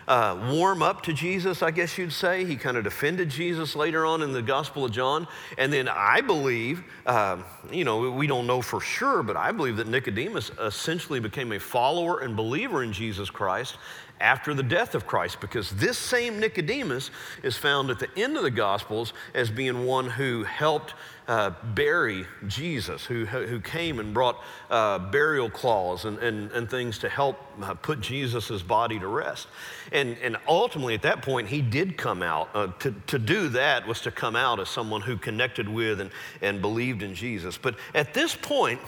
uh, 0.08 0.38
warm 0.52 0.82
up 0.82 1.02
to 1.02 1.12
Jesus, 1.12 1.62
I 1.62 1.70
guess 1.70 1.98
you'd 1.98 2.12
say. 2.12 2.44
He 2.44 2.56
kind 2.56 2.76
of 2.76 2.84
defended 2.84 3.28
Jesus 3.28 3.74
later 3.74 4.06
on 4.06 4.22
in 4.22 4.32
the 4.32 4.42
Gospel 4.42 4.84
of 4.84 4.92
John. 4.92 5.26
And 5.58 5.72
then 5.72 5.88
I 5.88 6.20
believe, 6.20 6.84
uh, 7.06 7.38
you 7.70 7.84
know, 7.84 8.10
we 8.10 8.26
don't 8.26 8.46
know 8.46 8.62
for 8.62 8.80
sure, 8.80 9.22
but 9.22 9.36
I 9.36 9.52
believe 9.52 9.76
that 9.78 9.88
Nicodemus 9.88 10.50
essentially 10.60 11.20
became 11.20 11.52
a 11.52 11.58
follower 11.58 12.20
and 12.20 12.36
believer 12.36 12.82
in 12.82 12.92
Jesus 12.92 13.30
Christ 13.30 13.78
after 14.20 14.54
the 14.54 14.62
death 14.62 14.94
of 14.94 15.06
Christ, 15.06 15.40
because 15.40 15.70
this 15.70 15.98
same 15.98 16.40
Nicodemus 16.40 17.10
is 17.42 17.56
found 17.56 17.90
at 17.90 17.98
the 17.98 18.08
end 18.16 18.36
of 18.36 18.42
the 18.42 18.50
Gospels 18.50 19.12
as 19.34 19.50
being 19.50 19.84
one 19.84 20.08
who 20.08 20.44
helped 20.44 20.94
uh, 21.28 21.50
bury 21.74 22.24
Jesus, 22.46 23.04
who, 23.04 23.26
who 23.26 23.60
came 23.60 23.98
and 23.98 24.14
brought 24.14 24.42
uh, 24.70 24.98
burial 24.98 25.50
cloths 25.50 26.04
and, 26.04 26.18
and, 26.18 26.50
and 26.52 26.70
things 26.70 26.98
to 26.98 27.08
help 27.08 27.36
uh, 27.62 27.74
put 27.74 28.00
Jesus' 28.00 28.62
body 28.62 28.98
to 28.98 29.08
rest. 29.08 29.48
And, 29.92 30.16
and 30.22 30.36
ultimately, 30.46 30.94
at 30.94 31.02
that 31.02 31.22
point, 31.22 31.48
he 31.48 31.60
did 31.60 31.96
come 31.96 32.22
out. 32.22 32.48
Uh, 32.54 32.68
to, 32.78 32.94
to 33.08 33.18
do 33.18 33.48
that 33.50 33.86
was 33.86 34.00
to 34.02 34.10
come 34.10 34.36
out 34.36 34.60
as 34.60 34.68
someone 34.68 35.00
who 35.00 35.16
connected 35.16 35.68
with 35.68 36.00
and, 36.00 36.10
and 36.42 36.62
believed 36.62 37.02
in 37.02 37.14
Jesus. 37.14 37.58
But 37.58 37.74
at 37.94 38.14
this 38.14 38.36
point, 38.36 38.80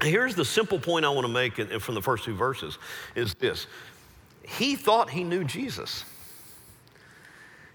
here's 0.00 0.34
the 0.34 0.44
simple 0.44 0.78
point 0.80 1.04
I 1.04 1.10
want 1.10 1.26
to 1.26 1.32
make 1.32 1.54
from 1.80 1.94
the 1.94 2.02
first 2.02 2.24
two 2.24 2.34
verses 2.34 2.78
is 3.14 3.34
this 3.34 3.66
he 4.46 4.76
thought 4.76 5.10
he 5.10 5.24
knew 5.24 5.44
Jesus. 5.44 6.04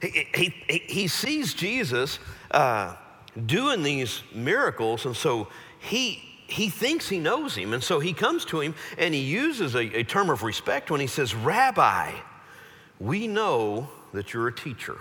He, 0.01 0.27
he, 0.33 0.53
he 0.87 1.07
sees 1.07 1.53
Jesus 1.53 2.19
uh, 2.51 2.95
doing 3.45 3.83
these 3.83 4.21
miracles, 4.33 5.05
and 5.05 5.15
so 5.15 5.47
he, 5.79 6.21
he 6.47 6.69
thinks 6.69 7.09
he 7.09 7.19
knows 7.19 7.55
him. 7.55 7.73
And 7.73 7.83
so 7.83 7.99
he 7.99 8.13
comes 8.13 8.45
to 8.45 8.59
him 8.61 8.75
and 8.97 9.13
he 9.13 9.21
uses 9.21 9.75
a, 9.75 9.99
a 9.99 10.03
term 10.03 10.29
of 10.29 10.43
respect 10.43 10.91
when 10.91 11.01
he 11.01 11.07
says, 11.07 11.35
Rabbi, 11.35 12.11
we 12.99 13.27
know 13.27 13.89
that 14.13 14.33
you're 14.33 14.47
a 14.47 14.55
teacher. 14.55 14.97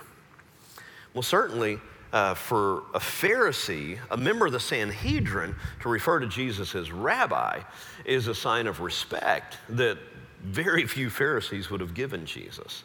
Well, 1.14 1.22
certainly, 1.22 1.78
uh, 2.12 2.34
for 2.34 2.78
a 2.94 2.98
Pharisee, 2.98 3.98
a 4.10 4.16
member 4.16 4.46
of 4.46 4.52
the 4.52 4.60
Sanhedrin, 4.60 5.54
to 5.80 5.88
refer 5.88 6.20
to 6.20 6.26
Jesus 6.26 6.74
as 6.74 6.92
rabbi 6.92 7.60
is 8.04 8.28
a 8.28 8.34
sign 8.34 8.66
of 8.66 8.80
respect 8.80 9.56
that 9.70 9.98
very 10.42 10.86
few 10.86 11.10
Pharisees 11.10 11.70
would 11.70 11.80
have 11.80 11.94
given 11.94 12.26
Jesus. 12.26 12.84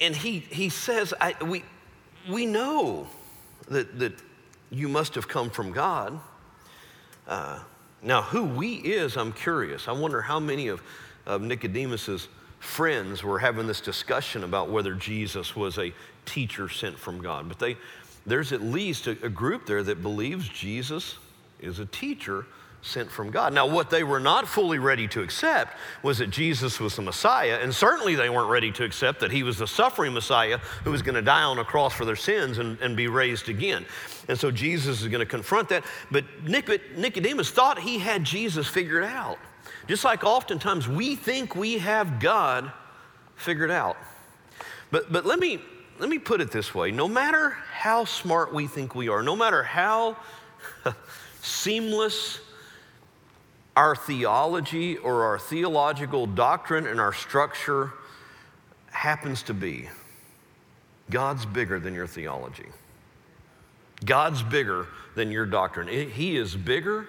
And 0.00 0.14
he, 0.14 0.38
he 0.38 0.68
says, 0.68 1.12
I, 1.20 1.34
we, 1.44 1.64
we 2.28 2.46
know 2.46 3.06
that, 3.68 3.98
that 3.98 4.14
you 4.70 4.88
must 4.88 5.14
have 5.14 5.28
come 5.28 5.50
from 5.50 5.72
God. 5.72 6.18
Uh, 7.28 7.60
now, 8.02 8.22
who 8.22 8.44
we 8.44 8.74
is, 8.74 9.16
I'm 9.16 9.32
curious. 9.32 9.88
I 9.88 9.92
wonder 9.92 10.20
how 10.20 10.40
many 10.40 10.68
of, 10.68 10.82
of 11.26 11.42
Nicodemus's 11.42 12.28
friends 12.58 13.22
were 13.22 13.38
having 13.38 13.66
this 13.66 13.80
discussion 13.80 14.44
about 14.44 14.70
whether 14.70 14.94
Jesus 14.94 15.54
was 15.54 15.78
a 15.78 15.92
teacher 16.24 16.68
sent 16.68 16.98
from 16.98 17.20
God. 17.20 17.48
But 17.48 17.58
they, 17.58 17.76
there's 18.26 18.52
at 18.52 18.62
least 18.62 19.06
a, 19.06 19.12
a 19.22 19.28
group 19.28 19.66
there 19.66 19.82
that 19.82 20.02
believes 20.02 20.48
Jesus 20.48 21.16
is 21.60 21.78
a 21.78 21.86
teacher 21.86 22.46
sent 22.84 23.10
from 23.10 23.30
God. 23.30 23.54
Now, 23.54 23.66
what 23.66 23.88
they 23.88 24.04
were 24.04 24.20
not 24.20 24.46
fully 24.46 24.78
ready 24.78 25.08
to 25.08 25.22
accept 25.22 25.76
was 26.02 26.18
that 26.18 26.28
Jesus 26.28 26.78
was 26.78 26.94
the 26.96 27.02
Messiah, 27.02 27.58
and 27.62 27.74
certainly 27.74 28.14
they 28.14 28.28
weren't 28.28 28.50
ready 28.50 28.70
to 28.72 28.84
accept 28.84 29.20
that 29.20 29.32
he 29.32 29.42
was 29.42 29.56
the 29.56 29.66
suffering 29.66 30.12
Messiah 30.12 30.58
who 30.84 30.90
was 30.90 31.00
going 31.00 31.14
to 31.14 31.22
die 31.22 31.42
on 31.42 31.58
a 31.58 31.64
cross 31.64 31.94
for 31.94 32.04
their 32.04 32.14
sins 32.14 32.58
and, 32.58 32.78
and 32.80 32.94
be 32.94 33.08
raised 33.08 33.48
again. 33.48 33.86
And 34.28 34.38
so 34.38 34.50
Jesus 34.50 35.00
is 35.00 35.08
going 35.08 35.20
to 35.20 35.26
confront 35.26 35.70
that. 35.70 35.84
But 36.10 36.24
Nicodemus 36.44 37.50
thought 37.50 37.78
he 37.78 37.98
had 37.98 38.22
Jesus 38.22 38.68
figured 38.68 39.04
out. 39.04 39.38
Just 39.88 40.04
like 40.04 40.22
oftentimes 40.22 40.86
we 40.86 41.16
think 41.16 41.56
we 41.56 41.78
have 41.78 42.20
God 42.20 42.70
figured 43.36 43.70
out. 43.70 43.96
But, 44.90 45.10
but 45.10 45.24
let, 45.24 45.38
me, 45.38 45.58
let 45.98 46.10
me 46.10 46.18
put 46.18 46.42
it 46.42 46.50
this 46.50 46.74
way 46.74 46.90
no 46.90 47.08
matter 47.08 47.50
how 47.50 48.04
smart 48.04 48.52
we 48.52 48.66
think 48.66 48.94
we 48.94 49.08
are, 49.08 49.22
no 49.22 49.34
matter 49.34 49.62
how 49.62 50.18
seamless 51.40 52.40
our 53.76 53.96
theology 53.96 54.96
or 54.98 55.24
our 55.24 55.38
theological 55.38 56.26
doctrine 56.26 56.86
and 56.86 57.00
our 57.00 57.12
structure 57.12 57.92
happens 58.90 59.42
to 59.44 59.54
be, 59.54 59.88
God's 61.10 61.44
bigger 61.44 61.80
than 61.80 61.94
your 61.94 62.06
theology. 62.06 62.68
God's 64.04 64.42
bigger 64.42 64.86
than 65.14 65.30
your 65.30 65.46
doctrine. 65.46 65.88
He 65.88 66.36
is 66.36 66.54
bigger 66.54 67.08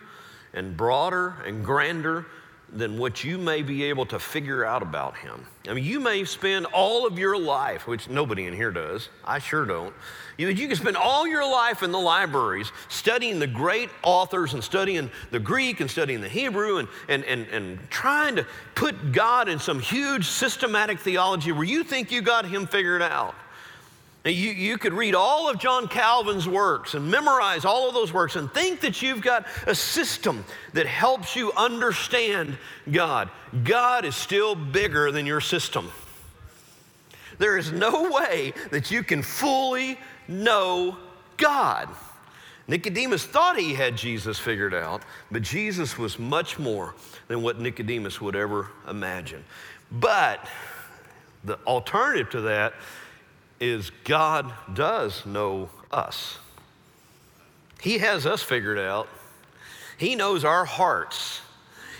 and 0.54 0.76
broader 0.76 1.36
and 1.46 1.64
grander 1.64 2.26
than 2.72 2.98
what 2.98 3.24
you 3.24 3.38
may 3.38 3.62
be 3.62 3.84
able 3.84 4.06
to 4.08 4.20
figure 4.20 4.66
out 4.66 4.82
about 4.82 5.18
him. 5.18 5.46
I 5.68 5.74
mean, 5.74 5.84
you 5.84 6.00
may 6.00 6.26
spend 6.26 6.66
all 6.68 7.08
of 7.08 7.18
your 7.18 7.38
life, 7.38 7.88
which 7.88 8.10
nobody 8.10 8.46
in 8.46 8.54
here 8.54 8.72
does, 8.72 9.10
I 9.24 9.40
sure 9.40 9.66
don't. 9.66 9.94
You, 10.38 10.50
you 10.50 10.68
can 10.68 10.76
spend 10.76 10.98
all 10.98 11.28
your 11.28 11.50
life 11.50 11.84
in 11.84 11.92
the 11.92 12.00
libraries 12.00 12.72
studying 12.90 13.40
the 13.40 13.48
great 13.48 13.90
authors 14.04 14.54
and 14.54 14.64
studying 14.64 15.10
the 15.32 15.40
Greek 15.40 15.80
and 15.80 15.90
studying 15.90 16.22
the 16.22 16.30
Hebrew 16.30 16.80
and, 16.80 16.88
and, 17.08 17.24
and, 17.24 17.48
and 17.48 17.90
trying 17.90 18.36
to 18.36 18.46
put 18.74 19.12
God 19.12 19.48
in 19.48 19.60
some 19.60 19.80
huge 19.80 20.26
systematic 20.26 21.00
theology 21.00 21.52
where 21.52 21.64
you 21.64 21.84
think 21.84 22.12
you 22.12 22.22
got 22.22 22.46
him 22.46 22.68
figured 22.68 23.02
out. 23.02 23.36
You, 24.26 24.52
you 24.52 24.80
could 24.80 24.94
read 24.94 25.14
all 25.14 25.48
of 25.50 25.60
John 25.60 25.88
Calvin's 25.88 26.48
works 26.50 26.96
and 26.96 27.12
memorize 27.12 27.64
all 27.64 27.88
of 27.88 27.94
those 27.94 28.12
works 28.12 28.36
and 28.36 28.52
think 28.52 28.80
that 28.82 29.04
you've 29.04 29.22
got 29.22 29.46
a 29.68 29.76
system 29.76 30.44
that 30.74 30.88
helps 30.88 31.36
you 31.36 31.52
understand 31.54 32.58
God. 32.92 33.30
God 33.64 34.04
is 34.04 34.16
still 34.16 34.56
bigger 34.56 35.12
than 35.12 35.28
your 35.28 35.42
system. 35.42 35.92
There 37.38 37.56
is 37.56 37.72
no 37.72 38.10
way 38.10 38.54
that 38.72 38.90
you 38.90 39.04
can 39.04 39.22
fully 39.22 40.00
know 40.28 40.98
God. 41.38 41.88
Nicodemus 42.68 43.26
thought 43.26 43.60
he 43.60 43.76
had 43.76 43.96
Jesus 43.96 44.40
figured 44.40 44.74
out, 44.74 45.04
but 45.30 45.44
Jesus 45.44 46.00
was 46.00 46.18
much 46.18 46.58
more 46.58 46.96
than 47.28 47.44
what 47.44 47.60
Nicodemus 47.60 48.20
would 48.20 48.36
ever 48.36 48.70
imagine. 48.90 49.44
But 49.92 50.40
the 51.44 51.60
alternative 51.68 52.32
to 52.32 52.42
that 52.42 52.74
is 53.60 53.92
God 54.04 54.54
does 54.74 55.26
know 55.26 55.70
us. 55.92 56.40
He 57.82 58.00
has 58.00 58.26
us 58.26 58.42
figured 58.42 58.80
out. 58.80 59.08
He 59.98 60.16
knows 60.16 60.44
our 60.44 60.66
hearts. 60.66 61.42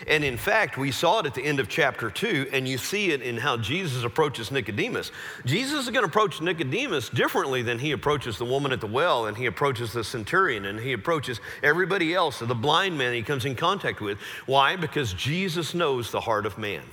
And 0.08 0.24
in 0.24 0.38
fact, 0.38 0.78
we 0.78 0.92
saw 0.92 1.20
it 1.20 1.26
at 1.26 1.34
the 1.34 1.44
end 1.44 1.60
of 1.60 1.70
chapter 1.70 2.10
two, 2.10 2.48
and 2.52 2.68
you 2.68 2.78
see 2.78 3.12
it 3.12 3.22
in 3.22 3.38
how 3.38 3.56
Jesus 3.58 4.04
approaches 4.04 4.52
Nicodemus. 4.52 5.12
Jesus 5.46 5.86
is 5.86 5.90
going 5.90 6.04
to 6.04 6.10
approach 6.10 6.42
Nicodemus 6.42 7.10
differently 7.10 7.62
than 7.62 7.80
he 7.80 7.92
approaches 7.94 8.38
the 8.38 8.46
woman 8.46 8.74
at 8.74 8.82
the 8.82 8.88
well, 8.88 9.26
and 9.28 9.38
he 9.38 9.46
approaches 9.46 9.94
the 9.94 10.04
centurion, 10.04 10.66
and 10.66 10.80
he 10.80 10.92
approaches 10.92 11.40
everybody 11.64 12.14
else, 12.14 12.40
the 12.40 12.54
blind 12.54 12.98
man 12.98 13.14
he 13.14 13.24
comes 13.24 13.46
in 13.46 13.56
contact 13.56 14.02
with. 14.02 14.20
Why? 14.46 14.76
Because 14.76 15.14
Jesus 15.14 15.74
knows 15.74 16.12
the 16.12 16.22
heart 16.22 16.46
of 16.46 16.58
man, 16.58 16.84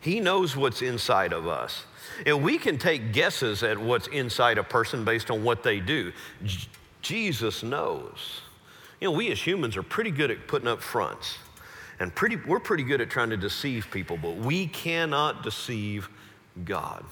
he 0.00 0.20
knows 0.20 0.54
what's 0.54 0.82
inside 0.82 1.32
of 1.32 1.48
us. 1.48 1.84
And 2.26 2.42
we 2.42 2.58
can 2.58 2.78
take 2.78 3.12
guesses 3.12 3.62
at 3.62 3.78
what's 3.78 4.06
inside 4.08 4.58
a 4.58 4.64
person 4.64 5.04
based 5.04 5.30
on 5.30 5.44
what 5.44 5.62
they 5.62 5.80
do. 5.80 6.12
J- 6.44 6.68
Jesus 7.02 7.62
knows. 7.62 8.42
You 9.00 9.08
know, 9.08 9.16
we 9.16 9.30
as 9.30 9.40
humans 9.40 9.76
are 9.76 9.82
pretty 9.82 10.10
good 10.10 10.30
at 10.30 10.46
putting 10.46 10.68
up 10.68 10.82
fronts. 10.82 11.38
And 12.00 12.14
pretty, 12.14 12.36
we're 12.36 12.60
pretty 12.60 12.84
good 12.84 13.00
at 13.00 13.10
trying 13.10 13.30
to 13.30 13.36
deceive 13.36 13.90
people, 13.90 14.16
but 14.16 14.36
we 14.36 14.66
cannot 14.66 15.42
deceive 15.42 16.08
God. 16.64 17.04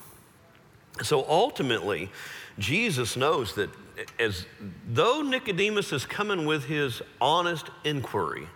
So 1.03 1.25
ultimately, 1.29 2.11
Jesus 2.59 3.17
knows 3.17 3.55
that 3.55 3.71
as 4.19 4.47
though 4.89 5.23
Nicodemus 5.23 5.93
is 5.93 6.05
coming 6.05 6.47
with 6.47 6.65
his 6.65 7.03
honest 7.21 7.67
inquiry, 7.85 8.49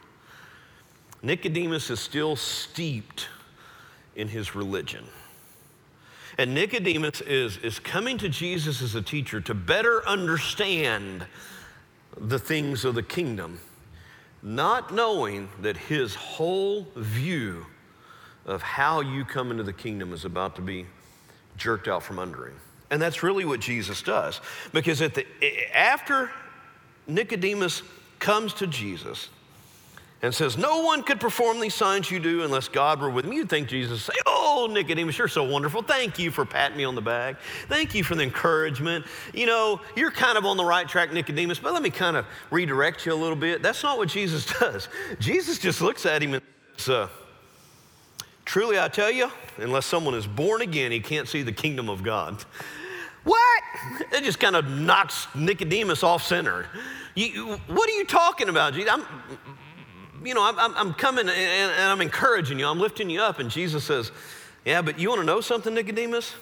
Nicodemus 1.23 1.91
is 1.91 2.01
still 2.01 2.37
steeped 2.37 3.29
in 4.17 4.29
his 4.29 4.55
religion. 4.55 5.05
And 6.41 6.55
Nicodemus 6.55 7.21
is, 7.21 7.59
is 7.59 7.79
coming 7.79 8.17
to 8.17 8.31
Jesus 8.31 8.81
as 8.81 8.95
a 8.95 9.03
teacher 9.03 9.43
to 9.43 9.53
better 9.53 10.03
understand 10.09 11.27
the 12.17 12.39
things 12.39 12.87
of 12.87 12.95
the 12.95 13.03
kingdom, 13.03 13.61
not 14.43 14.91
knowing 14.91 15.51
that 15.61 15.77
his 15.77 16.15
whole 16.15 16.87
view 16.97 17.67
of 18.47 18.63
how 18.63 19.03
you 19.03 19.27
come 19.27 19.51
into 19.51 19.65
the 19.65 19.75
kingdom 19.75 20.15
is 20.15 20.25
about 20.25 20.57
to 20.57 20.63
be 20.63 20.87
jerked 21.59 21.89
out 21.89 22.03
from 22.03 22.19
under 22.19 22.47
him. 22.47 22.57
And 22.91 23.03
that's 23.03 23.23
really 23.23 23.45
what 23.45 23.61
Jesus 23.61 24.01
does. 24.01 24.41
Because 24.73 25.03
at 25.03 25.13
the, 25.13 25.27
after 25.77 26.31
Nicodemus 27.07 27.83
comes 28.19 28.55
to 28.55 28.67
Jesus 28.67 29.29
and 30.23 30.35
says, 30.35 30.59
No 30.59 30.83
one 30.83 31.03
could 31.03 31.21
perform 31.21 31.61
these 31.61 31.75
signs 31.75 32.11
you 32.11 32.21
do 32.21 32.43
unless 32.43 32.69
God 32.69 33.01
were 33.01 33.11
with 33.11 33.25
me, 33.25 33.37
you'd 33.37 33.49
think 33.49 33.69
Jesus 33.69 34.07
would 34.07 34.15
say, 34.15 34.21
Oh, 34.27 34.69
Nicodemus, 34.71 35.19
you're 35.19 35.29
so 35.29 35.45
wonderful. 35.45 35.83
Thank 35.83 36.19
you 36.19 36.31
for 36.31 36.45
patting 36.45 36.77
me 36.77 36.85
on 36.85 36.95
the 36.95 37.03
back. 37.03 37.37
Thank 37.69 37.95
you 37.95 38.05
for 38.05 38.15
the 38.15 38.23
encouragement. 38.23 39.07
You 39.33 39.47
know, 39.47 39.81
you're 39.97 40.11
kind 40.11 40.37
of 40.37 40.45
on 40.45 40.57
the 40.57 40.65
right 40.65 40.89
track, 40.89 41.13
Nicodemus, 41.13 41.59
but 41.59 41.73
let 41.73 41.83
me 41.83 41.91
kind 41.91 42.17
of 42.17 42.27
redirect 42.51 43.07
you 43.07 43.13
a 43.13 43.15
little 43.15 43.37
bit. 43.37 43.63
That's 43.63 43.83
not 43.83 43.99
what 43.99 44.09
Jesus 44.09 44.47
does. 44.61 44.89
Jesus 45.19 45.59
just 45.59 45.81
looks 45.81 46.07
at 46.07 46.23
him 46.23 46.35
and 46.35 46.43
says, 46.77 46.89
uh, 46.89 47.09
Truly, 48.45 48.81
I 48.81 48.89
tell 48.89 49.13
you, 49.13 49.31
unless 49.59 49.87
someone 49.87 50.15
is 50.15 50.27
born 50.27 50.61
again, 50.61 50.91
he 50.91 50.99
can't 50.99 51.29
see 51.29 51.43
the 51.43 51.53
kingdom 51.53 51.89
of 51.89 52.03
God. 52.03 52.45
What? 53.23 53.63
It 54.13 54.25
just 54.25 54.41
kind 54.41 54.57
of 54.57 54.69
knocks 54.69 55.29
Nicodemus 55.37 56.03
off 56.03 56.27
center. 56.27 56.67
You, 57.15 57.61
what 57.69 57.89
are 57.89 57.93
you 57.93 58.05
talking 58.05 58.49
about, 58.49 58.75
Jesus? 58.75 58.91
I'm, 58.93 59.05
you 60.25 60.35
know, 60.35 60.43
I'm, 60.43 60.75
I'm 60.77 60.95
coming 60.95 61.29
and, 61.29 61.31
and 61.31 61.83
I'm 61.83 62.01
encouraging 62.01 62.59
you. 62.59 62.67
I'm 62.67 62.81
lifting 62.81 63.11
you 63.11 63.21
up. 63.21 63.39
And 63.39 63.51
Jesus 63.51 63.85
says, 63.85 64.13
Yeah, 64.65 64.83
but 64.83 64.99
you 64.99 65.09
want 65.09 65.21
to 65.21 65.27
know 65.27 65.41
something, 65.41 65.73
Nicodemus? 65.75 66.35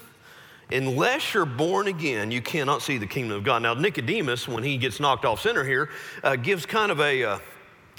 Unless 0.70 1.32
you're 1.32 1.46
born 1.46 1.88
again, 1.88 2.30
you 2.30 2.42
cannot 2.42 2.82
see 2.82 2.98
the 2.98 3.06
kingdom 3.06 3.38
of 3.38 3.44
God. 3.44 3.62
Now, 3.62 3.72
Nicodemus, 3.72 4.46
when 4.46 4.62
he 4.62 4.76
gets 4.76 5.00
knocked 5.00 5.24
off 5.24 5.40
center 5.40 5.64
here, 5.64 5.88
uh, 6.22 6.36
gives 6.36 6.66
kind 6.66 6.92
of 6.92 7.00
a 7.00 7.24
uh, 7.24 7.38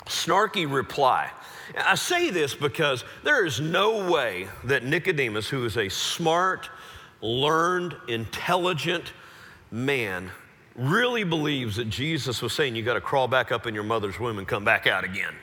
snarky 0.06 0.72
reply. 0.72 1.32
I 1.76 1.96
say 1.96 2.30
this 2.30 2.54
because 2.54 3.04
there 3.24 3.46
is 3.46 3.60
no 3.60 4.10
way 4.12 4.48
that 4.66 4.84
Nicodemus, 4.84 5.48
who 5.48 5.66
is 5.66 5.78
a 5.78 5.90
smart, 5.90 6.70
learned, 7.22 7.96
intelligent 8.08 9.14
man, 9.72 10.30
really 10.76 11.24
believes 11.24 11.76
that 11.78 11.90
Jesus 11.90 12.42
was 12.42 12.54
saying 12.54 12.76
you 12.76 12.84
got 12.84 12.94
to 12.94 13.02
crawl 13.02 13.28
back 13.28 13.52
up 13.52 13.68
in 13.68 13.74
your 13.74 13.84
mother's 13.84 14.20
womb 14.20 14.38
and 14.38 14.48
come 14.48 14.64
back 14.64 14.86
out 14.86 15.04
again. 15.04 15.34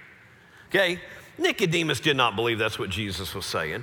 Okay? 0.77 1.01
Nicodemus 1.39 2.01
did 2.01 2.19
not 2.19 2.37
believe 2.37 2.59
that's 2.59 2.79
what 2.79 2.91
Jesus 2.91 3.35
was 3.35 3.47
saying. 3.47 3.83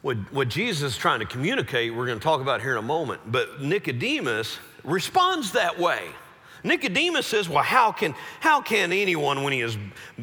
What, 0.00 0.16
what 0.32 0.48
Jesus 0.48 0.92
is 0.94 0.96
trying 0.96 1.20
to 1.20 1.26
communicate, 1.26 1.94
we're 1.94 2.06
going 2.06 2.18
to 2.18 2.24
talk 2.24 2.40
about 2.40 2.62
here 2.62 2.72
in 2.72 2.78
a 2.78 2.82
moment, 2.82 3.20
but 3.26 3.60
Nicodemus 3.60 4.58
responds 4.84 5.52
that 5.52 5.78
way. 5.78 6.08
Nicodemus 6.64 7.26
says, 7.26 7.46
Well, 7.46 7.62
how 7.62 7.92
can, 7.92 8.14
how 8.40 8.62
can 8.62 8.90
anyone 8.92 9.42
when 9.42 9.52
he 9.52 9.60
is 9.60 9.76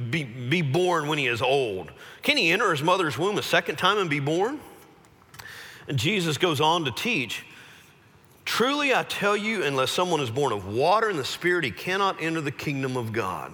be, 0.09 0.23
be 0.23 0.61
born 0.63 1.07
when 1.07 1.19
he 1.19 1.27
is 1.27 1.41
old? 1.41 1.91
Can 2.23 2.35
he 2.35 2.51
enter 2.51 2.71
his 2.71 2.81
mother's 2.81 3.17
womb 3.17 3.37
a 3.37 3.43
second 3.43 3.75
time 3.75 3.99
and 3.99 4.09
be 4.09 4.19
born? 4.19 4.59
And 5.87 5.99
Jesus 5.99 6.37
goes 6.37 6.59
on 6.59 6.85
to 6.85 6.91
teach 6.91 7.45
Truly 8.43 8.95
I 8.95 9.03
tell 9.03 9.37
you, 9.37 9.63
unless 9.63 9.91
someone 9.91 10.21
is 10.21 10.31
born 10.31 10.51
of 10.51 10.67
water 10.67 11.09
and 11.09 11.19
the 11.19 11.25
Spirit, 11.25 11.63
he 11.63 11.71
cannot 11.71 12.19
enter 12.19 12.41
the 12.41 12.51
kingdom 12.51 12.97
of 12.97 13.13
God. 13.13 13.53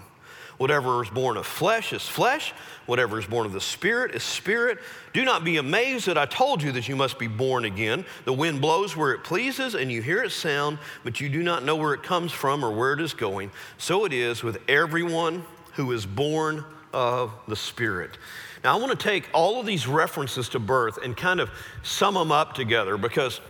Whatever 0.58 1.04
is 1.04 1.10
born 1.10 1.36
of 1.38 1.46
flesh 1.46 1.92
is 1.92 2.08
flesh, 2.08 2.54
whatever 2.86 3.20
is 3.20 3.26
born 3.26 3.46
of 3.46 3.52
the 3.52 3.62
Spirit 3.62 4.16
is 4.16 4.24
spirit. 4.24 4.80
Do 5.14 5.26
not 5.26 5.44
be 5.44 5.58
amazed 5.58 6.08
that 6.08 6.18
I 6.18 6.26
told 6.26 6.64
you 6.64 6.72
that 6.74 6.88
you 6.88 6.96
must 6.96 7.20
be 7.20 7.28
born 7.28 7.66
again. 7.66 8.06
The 8.24 8.34
wind 8.34 8.62
blows 8.62 8.96
where 8.96 9.12
it 9.12 9.24
pleases, 9.24 9.76
and 9.76 9.92
you 9.92 10.02
hear 10.02 10.24
its 10.24 10.36
sound, 10.36 10.80
but 11.04 11.20
you 11.20 11.28
do 11.28 11.44
not 11.44 11.66
know 11.66 11.76
where 11.76 11.94
it 11.94 12.04
comes 12.04 12.32
from 12.32 12.64
or 12.64 12.72
where 12.72 12.94
it 12.94 13.02
is 13.02 13.14
going. 13.14 13.52
So 13.78 14.06
it 14.06 14.14
is 14.14 14.44
with 14.44 14.60
everyone 14.70 15.44
who 15.74 15.92
is 15.92 16.06
born 16.06 16.64
of 16.94 17.34
the 17.48 17.56
Spirit. 17.56 18.18
Now, 18.64 18.78
I 18.78 18.80
want 18.80 18.98
to 18.98 19.04
take 19.04 19.30
all 19.34 19.60
of 19.60 19.66
these 19.66 19.86
references 19.88 20.50
to 20.50 20.60
birth 20.60 20.98
and 21.04 21.16
kind 21.16 21.40
of 21.40 21.52
sum 21.84 22.14
them 22.14 22.32
up 22.32 22.54
together 22.54 22.98
because 22.98 23.42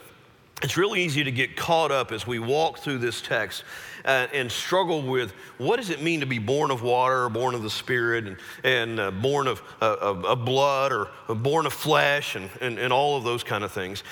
it's 0.65 0.77
really 0.77 1.03
easy 1.03 1.23
to 1.23 1.31
get 1.31 1.55
caught 1.55 1.91
up 1.91 2.11
as 2.11 2.25
we 2.25 2.39
walk 2.39 2.79
through 2.79 2.97
this 2.97 3.21
text 3.21 3.63
uh, 4.03 4.25
and 4.33 4.51
struggle 4.51 5.03
with 5.03 5.31
what 5.59 5.77
does 5.77 5.91
it 5.91 6.01
mean 6.01 6.21
to 6.21 6.25
be 6.25 6.39
born 6.39 6.71
of 6.71 6.81
water 6.81 7.25
or 7.25 7.29
born 7.29 7.53
of 7.53 7.61
the 7.61 7.69
Spirit 7.69 8.25
and, 8.25 8.37
and 8.63 8.99
uh, 8.99 9.11
born 9.11 9.45
of, 9.45 9.61
uh, 9.79 9.95
of, 10.01 10.25
of, 10.25 10.43
blood 10.43 10.91
or 10.91 11.09
born 11.35 11.67
of 11.67 11.73
flesh 11.73 12.35
and, 12.35 12.49
and, 12.61 12.79
and 12.79 12.91
all 12.91 13.15
of 13.15 13.23
those 13.23 13.43
kind 13.43 13.63
of 13.63 13.71
things. 13.71 14.03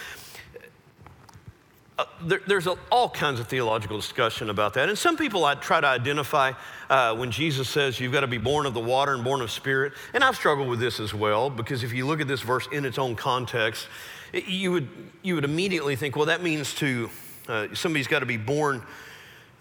Uh, 1.97 2.05
there, 2.21 2.41
there's 2.45 2.67
a, 2.67 2.75
all 2.91 3.09
kinds 3.09 3.39
of 3.39 3.47
theological 3.47 3.97
discussion 3.97 4.51
about 4.51 4.75
that. 4.75 4.89
And 4.89 4.97
some 4.97 5.17
people 5.17 5.45
I 5.45 5.55
try 5.55 5.81
to 5.81 5.87
identify 5.87 6.51
uh, 6.91 7.15
when 7.15 7.31
Jesus 7.31 7.67
says 7.67 7.99
you've 7.99 8.13
got 8.13 8.21
to 8.21 8.27
be 8.27 8.37
born 8.37 8.67
of 8.67 8.75
the 8.75 8.79
water 8.79 9.15
and 9.15 9.23
born 9.23 9.41
of 9.41 9.49
spirit. 9.49 9.93
And 10.13 10.23
I've 10.23 10.35
struggled 10.35 10.67
with 10.67 10.79
this 10.79 10.99
as 10.99 11.15
well 11.15 11.49
because 11.49 11.83
if 11.83 11.93
you 11.93 12.05
look 12.05 12.21
at 12.21 12.27
this 12.27 12.41
verse 12.41 12.67
in 12.71 12.85
its 12.85 12.99
own 12.99 13.15
context, 13.15 13.87
you, 14.33 14.71
would, 14.71 14.89
you 15.21 15.35
would 15.35 15.45
immediately 15.45 15.95
think, 15.95 16.15
well, 16.15 16.25
that 16.25 16.41
means 16.41 16.73
to 16.75 17.09
uh, 17.47 17.67
somebody's 17.73 18.07
got 18.07 18.19
to 18.19 18.25
be 18.25 18.37
born 18.37 18.81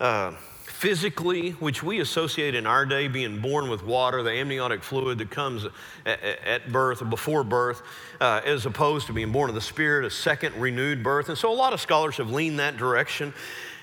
uh, 0.01 0.33
physically, 0.65 1.51
which 1.53 1.83
we 1.83 2.01
associate 2.01 2.55
in 2.55 2.67
our 2.67 2.85
day 2.85 3.07
being 3.07 3.41
born 3.41 3.69
with 3.69 3.85
water, 3.85 4.23
the 4.23 4.33
amniotic 4.33 4.83
fluid 4.83 5.19
that 5.19 5.31
comes 5.31 5.67
at, 6.07 6.21
at 6.23 6.73
birth 6.73 7.03
or 7.03 7.05
before 7.05 7.45
birth, 7.45 7.83
uh, 8.21 8.41
as 8.45 8.67
opposed 8.67 9.07
to 9.07 9.13
being 9.13 9.31
born 9.31 9.49
of 9.49 9.55
the 9.55 9.61
Spirit, 9.61 10.05
a 10.05 10.11
second 10.11 10.57
renewed 10.57 11.03
birth. 11.03 11.29
And 11.29 11.39
so 11.39 11.53
a 11.53 11.55
lot 11.55 11.73
of 11.73 11.81
scholars 11.81 12.17
have 12.17 12.31
leaned 12.31 12.59
that 12.59 12.77
direction. 12.77 13.33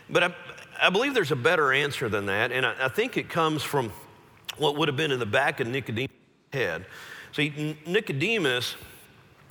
But 0.09 0.23
I, 0.23 0.35
I 0.81 0.89
believe 0.89 1.13
there's 1.13 1.31
a 1.31 1.37
better 1.37 1.71
answer 1.71 2.09
than 2.09 2.25
that, 2.25 2.51
and 2.51 2.65
I, 2.65 2.75
I 2.85 2.87
think 2.89 3.15
it 3.15 3.29
comes 3.29 3.63
from 3.63 3.91
what 4.57 4.75
would 4.77 4.87
have 4.87 4.97
been 4.97 5.11
in 5.11 5.19
the 5.19 5.25
back 5.25 5.59
of 5.59 5.67
Nicodemus' 5.67 6.11
head. 6.51 6.85
See, 7.31 7.77
Nicodemus 7.85 8.75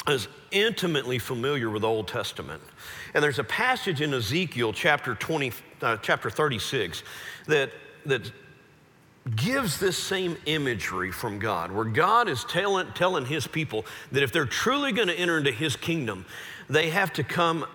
is 0.08 0.28
intimately 0.50 1.18
familiar 1.18 1.70
with 1.70 1.82
the 1.82 1.88
Old 1.88 2.08
Testament. 2.08 2.62
And 3.14 3.22
there's 3.22 3.38
a 3.38 3.44
passage 3.44 4.00
in 4.00 4.14
Ezekiel 4.14 4.72
chapter 4.72 5.14
20, 5.14 5.52
uh, 5.82 5.96
chapter 5.98 6.30
36 6.30 7.02
that, 7.46 7.70
that 8.06 8.30
gives 9.36 9.78
this 9.78 9.96
same 9.96 10.36
imagery 10.46 11.12
from 11.12 11.38
God, 11.38 11.70
where 11.70 11.84
God 11.84 12.28
is 12.28 12.44
telling, 12.44 12.90
telling 12.92 13.26
his 13.26 13.46
people 13.46 13.84
that 14.12 14.22
if 14.22 14.32
they're 14.32 14.46
truly 14.46 14.92
going 14.92 15.08
to 15.08 15.18
enter 15.18 15.38
into 15.38 15.52
his 15.52 15.76
kingdom, 15.76 16.24
they 16.68 16.90
have 16.90 17.12
to 17.14 17.22
come 17.22 17.66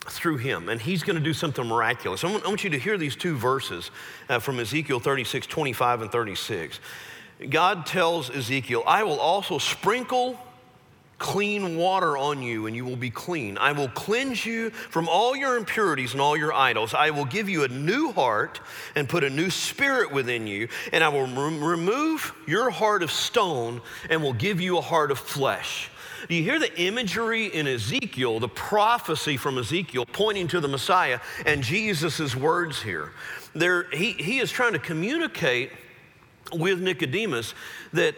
through 0.00 0.36
him, 0.36 0.68
and 0.68 0.80
he's 0.80 1.02
going 1.02 1.16
to 1.16 1.22
do 1.22 1.32
something 1.32 1.66
miraculous. 1.66 2.22
I 2.22 2.30
want, 2.30 2.44
I 2.44 2.48
want 2.48 2.62
you 2.62 2.70
to 2.70 2.78
hear 2.78 2.96
these 2.96 3.16
two 3.16 3.36
verses 3.36 3.90
uh, 4.28 4.38
from 4.38 4.60
Ezekiel 4.60 5.00
36, 5.00 5.46
25, 5.46 6.02
and 6.02 6.12
36. 6.12 6.80
God 7.50 7.86
tells 7.86 8.30
Ezekiel, 8.30 8.82
I 8.86 9.02
will 9.02 9.18
also 9.18 9.58
sprinkle 9.58 10.38
clean 11.18 11.76
water 11.76 12.16
on 12.16 12.42
you 12.42 12.66
and 12.66 12.76
you 12.76 12.84
will 12.84 12.96
be 12.96 13.10
clean. 13.10 13.56
I 13.58 13.72
will 13.72 13.88
cleanse 13.88 14.44
you 14.44 14.70
from 14.70 15.08
all 15.08 15.34
your 15.34 15.56
impurities 15.56 16.12
and 16.12 16.20
all 16.20 16.36
your 16.36 16.52
idols. 16.52 16.92
I 16.94 17.10
will 17.10 17.24
give 17.24 17.48
you 17.48 17.64
a 17.64 17.68
new 17.68 18.12
heart 18.12 18.60
and 18.94 19.08
put 19.08 19.24
a 19.24 19.30
new 19.30 19.48
spirit 19.48 20.12
within 20.12 20.46
you. 20.46 20.68
And 20.92 21.02
I 21.02 21.08
will 21.08 21.26
remove 21.26 22.34
your 22.46 22.70
heart 22.70 23.02
of 23.02 23.10
stone 23.10 23.80
and 24.10 24.22
will 24.22 24.34
give 24.34 24.60
you 24.60 24.78
a 24.78 24.82
heart 24.82 25.10
of 25.10 25.18
flesh. 25.18 25.90
Do 26.28 26.34
you 26.34 26.42
hear 26.42 26.58
the 26.58 26.76
imagery 26.80 27.46
in 27.46 27.66
Ezekiel, 27.66 28.40
the 28.40 28.48
prophecy 28.48 29.36
from 29.36 29.58
Ezekiel 29.58 30.06
pointing 30.06 30.48
to 30.48 30.60
the 30.60 30.68
Messiah 30.68 31.20
and 31.44 31.62
Jesus' 31.62 32.34
words 32.34 32.82
here? 32.82 33.12
There, 33.54 33.84
he, 33.90 34.12
he 34.12 34.38
is 34.38 34.50
trying 34.50 34.72
to 34.72 34.78
communicate 34.78 35.70
with 36.52 36.80
Nicodemus 36.80 37.54
that 37.92 38.16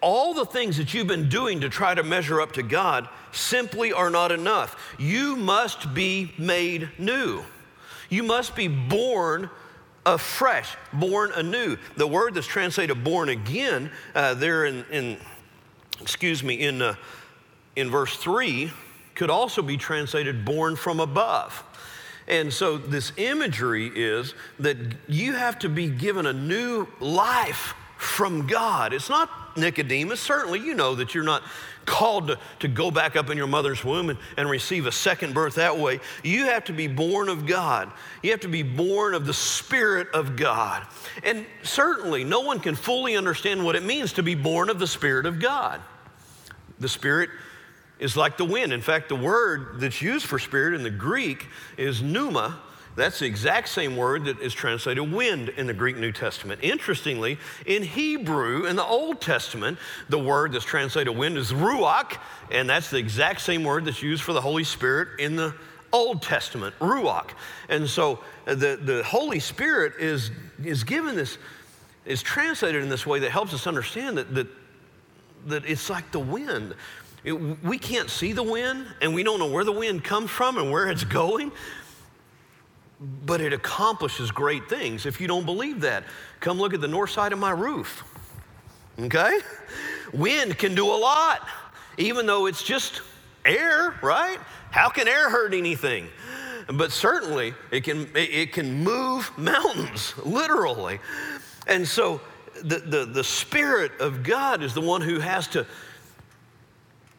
all 0.00 0.34
the 0.34 0.44
things 0.44 0.76
that 0.76 0.92
you've 0.94 1.06
been 1.06 1.28
doing 1.28 1.60
to 1.60 1.68
try 1.68 1.94
to 1.94 2.02
measure 2.02 2.40
up 2.40 2.52
to 2.52 2.62
God 2.62 3.08
simply 3.32 3.92
are 3.92 4.10
not 4.10 4.32
enough. 4.32 4.94
You 4.98 5.36
must 5.36 5.94
be 5.94 6.32
made 6.38 6.90
new. 6.98 7.44
You 8.08 8.22
must 8.22 8.54
be 8.54 8.68
born 8.68 9.50
afresh, 10.04 10.76
born 10.92 11.32
anew. 11.32 11.76
The 11.96 12.06
word 12.06 12.34
that's 12.34 12.46
translated 12.46 13.02
born 13.02 13.28
again 13.28 13.90
uh, 14.14 14.34
there 14.34 14.66
in, 14.66 14.84
in, 14.90 15.18
excuse 16.00 16.42
me, 16.42 16.54
in, 16.54 16.80
uh, 16.80 16.94
in 17.74 17.90
verse 17.90 18.16
3 18.16 18.70
could 19.14 19.30
also 19.30 19.62
be 19.62 19.76
translated 19.76 20.44
born 20.44 20.76
from 20.76 21.00
above. 21.00 21.64
And 22.28 22.52
so 22.52 22.76
this 22.76 23.12
imagery 23.16 23.90
is 23.94 24.34
that 24.58 24.76
you 25.08 25.34
have 25.34 25.58
to 25.60 25.68
be 25.68 25.88
given 25.88 26.26
a 26.26 26.32
new 26.32 26.86
life 27.00 27.74
from 27.96 28.46
God. 28.46 28.92
It's 28.92 29.08
not 29.08 29.30
Nicodemus. 29.56 30.20
Certainly, 30.20 30.60
you 30.60 30.74
know 30.74 30.94
that 30.94 31.14
you're 31.14 31.24
not 31.24 31.42
called 31.84 32.28
to, 32.28 32.38
to 32.60 32.68
go 32.68 32.90
back 32.90 33.16
up 33.16 33.30
in 33.30 33.38
your 33.38 33.46
mother's 33.46 33.84
womb 33.84 34.10
and, 34.10 34.18
and 34.36 34.50
receive 34.50 34.86
a 34.86 34.92
second 34.92 35.34
birth 35.34 35.54
that 35.54 35.78
way. 35.78 36.00
You 36.22 36.46
have 36.46 36.64
to 36.64 36.72
be 36.72 36.88
born 36.88 37.28
of 37.28 37.46
God. 37.46 37.90
You 38.22 38.32
have 38.32 38.40
to 38.40 38.48
be 38.48 38.62
born 38.62 39.14
of 39.14 39.26
the 39.26 39.34
Spirit 39.34 40.08
of 40.12 40.36
God. 40.36 40.86
And 41.22 41.46
certainly, 41.62 42.24
no 42.24 42.40
one 42.40 42.60
can 42.60 42.74
fully 42.74 43.16
understand 43.16 43.64
what 43.64 43.76
it 43.76 43.84
means 43.84 44.12
to 44.14 44.22
be 44.22 44.34
born 44.34 44.68
of 44.68 44.78
the 44.78 44.86
Spirit 44.86 45.26
of 45.26 45.38
God. 45.38 45.80
The 46.78 46.88
Spirit 46.88 47.30
is 47.98 48.16
like 48.16 48.36
the 48.36 48.44
wind. 48.44 48.72
In 48.72 48.82
fact, 48.82 49.08
the 49.08 49.16
word 49.16 49.80
that's 49.80 50.02
used 50.02 50.26
for 50.26 50.38
spirit 50.38 50.74
in 50.74 50.82
the 50.82 50.90
Greek 50.90 51.46
is 51.76 52.02
pneuma, 52.02 52.58
that's 52.96 53.18
the 53.18 53.26
exact 53.26 53.68
same 53.68 53.94
word 53.94 54.24
that 54.24 54.40
is 54.40 54.54
translated 54.54 55.12
wind 55.12 55.50
in 55.50 55.66
the 55.66 55.74
Greek 55.74 55.98
New 55.98 56.12
Testament. 56.12 56.60
Interestingly, 56.62 57.38
in 57.66 57.82
Hebrew, 57.82 58.64
in 58.64 58.74
the 58.74 58.84
Old 58.84 59.20
Testament, 59.20 59.78
the 60.08 60.18
word 60.18 60.52
that's 60.52 60.64
translated 60.64 61.14
wind 61.14 61.36
is 61.36 61.52
ruach, 61.52 62.18
and 62.50 62.68
that's 62.68 62.88
the 62.88 62.96
exact 62.96 63.42
same 63.42 63.64
word 63.64 63.84
that's 63.84 64.02
used 64.02 64.22
for 64.22 64.32
the 64.32 64.40
Holy 64.40 64.64
Spirit 64.64 65.20
in 65.20 65.36
the 65.36 65.54
Old 65.92 66.22
Testament, 66.22 66.74
ruach. 66.80 67.30
And 67.68 67.86
so 67.88 68.20
uh, 68.46 68.54
the, 68.54 68.80
the 68.82 69.02
Holy 69.04 69.40
Spirit 69.40 69.92
is, 70.00 70.30
is 70.64 70.82
given 70.82 71.16
this, 71.16 71.36
is 72.06 72.22
translated 72.22 72.82
in 72.82 72.88
this 72.88 73.06
way 73.06 73.18
that 73.20 73.30
helps 73.30 73.52
us 73.52 73.66
understand 73.66 74.16
that, 74.16 74.34
that, 74.34 74.46
that 75.46 75.66
it's 75.66 75.90
like 75.90 76.10
the 76.12 76.18
wind. 76.18 76.74
It, 77.24 77.32
we 77.62 77.78
can't 77.78 78.08
see 78.08 78.32
the 78.32 78.42
wind, 78.42 78.86
and 79.02 79.14
we 79.14 79.22
don't 79.22 79.38
know 79.38 79.50
where 79.50 79.64
the 79.64 79.72
wind 79.72 80.02
comes 80.02 80.30
from 80.30 80.56
and 80.56 80.70
where 80.70 80.88
it's 80.88 81.04
going 81.04 81.52
but 83.00 83.40
it 83.40 83.52
accomplishes 83.52 84.30
great 84.30 84.68
things. 84.68 85.06
If 85.06 85.20
you 85.20 85.26
don't 85.26 85.44
believe 85.44 85.80
that, 85.82 86.04
come 86.40 86.58
look 86.58 86.72
at 86.72 86.80
the 86.80 86.88
north 86.88 87.10
side 87.10 87.32
of 87.32 87.38
my 87.38 87.50
roof. 87.50 88.04
Okay? 88.98 89.38
Wind 90.12 90.56
can 90.58 90.74
do 90.74 90.86
a 90.86 90.96
lot, 90.96 91.46
even 91.98 92.26
though 92.26 92.46
it's 92.46 92.62
just 92.62 93.02
air, 93.44 93.94
right? 94.02 94.38
How 94.70 94.88
can 94.88 95.08
air 95.08 95.28
hurt 95.28 95.52
anything? 95.52 96.08
But 96.72 96.90
certainly 96.90 97.54
it 97.70 97.84
can, 97.84 98.08
it 98.14 98.52
can 98.52 98.82
move 98.82 99.30
mountains, 99.38 100.14
literally. 100.24 100.98
And 101.66 101.86
so 101.86 102.20
the, 102.62 102.78
the, 102.78 103.04
the 103.04 103.24
Spirit 103.24 103.92
of 104.00 104.22
God 104.22 104.62
is 104.62 104.72
the 104.72 104.80
one 104.80 105.02
who 105.02 105.20
has 105.20 105.46
to 105.48 105.66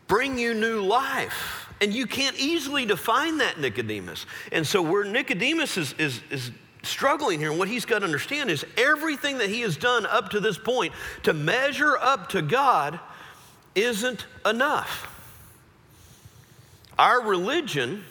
bring 0.07 0.37
you 0.37 0.53
new 0.53 0.81
life. 0.81 1.66
And 1.81 1.93
you 1.93 2.07
can't 2.07 2.35
easily 2.37 2.85
define 2.85 3.37
that, 3.37 3.59
Nicodemus. 3.59 4.25
And 4.51 4.65
so, 4.65 4.81
where 4.81 5.03
Nicodemus 5.03 5.77
is, 5.77 5.93
is, 5.93 6.21
is 6.31 6.51
struggling 6.83 7.39
here, 7.39 7.51
and 7.51 7.59
what 7.59 7.67
he's 7.67 7.85
got 7.85 7.99
to 7.99 8.05
understand 8.05 8.49
is 8.49 8.65
everything 8.77 9.37
that 9.37 9.49
he 9.49 9.61
has 9.61 9.77
done 9.77 10.05
up 10.05 10.29
to 10.29 10.39
this 10.39 10.57
point 10.57 10.93
to 11.23 11.33
measure 11.33 11.97
up 11.97 12.29
to 12.29 12.41
God 12.41 12.99
isn't 13.75 14.25
enough. 14.45 15.13
Our 16.97 17.21
religion 17.21 18.03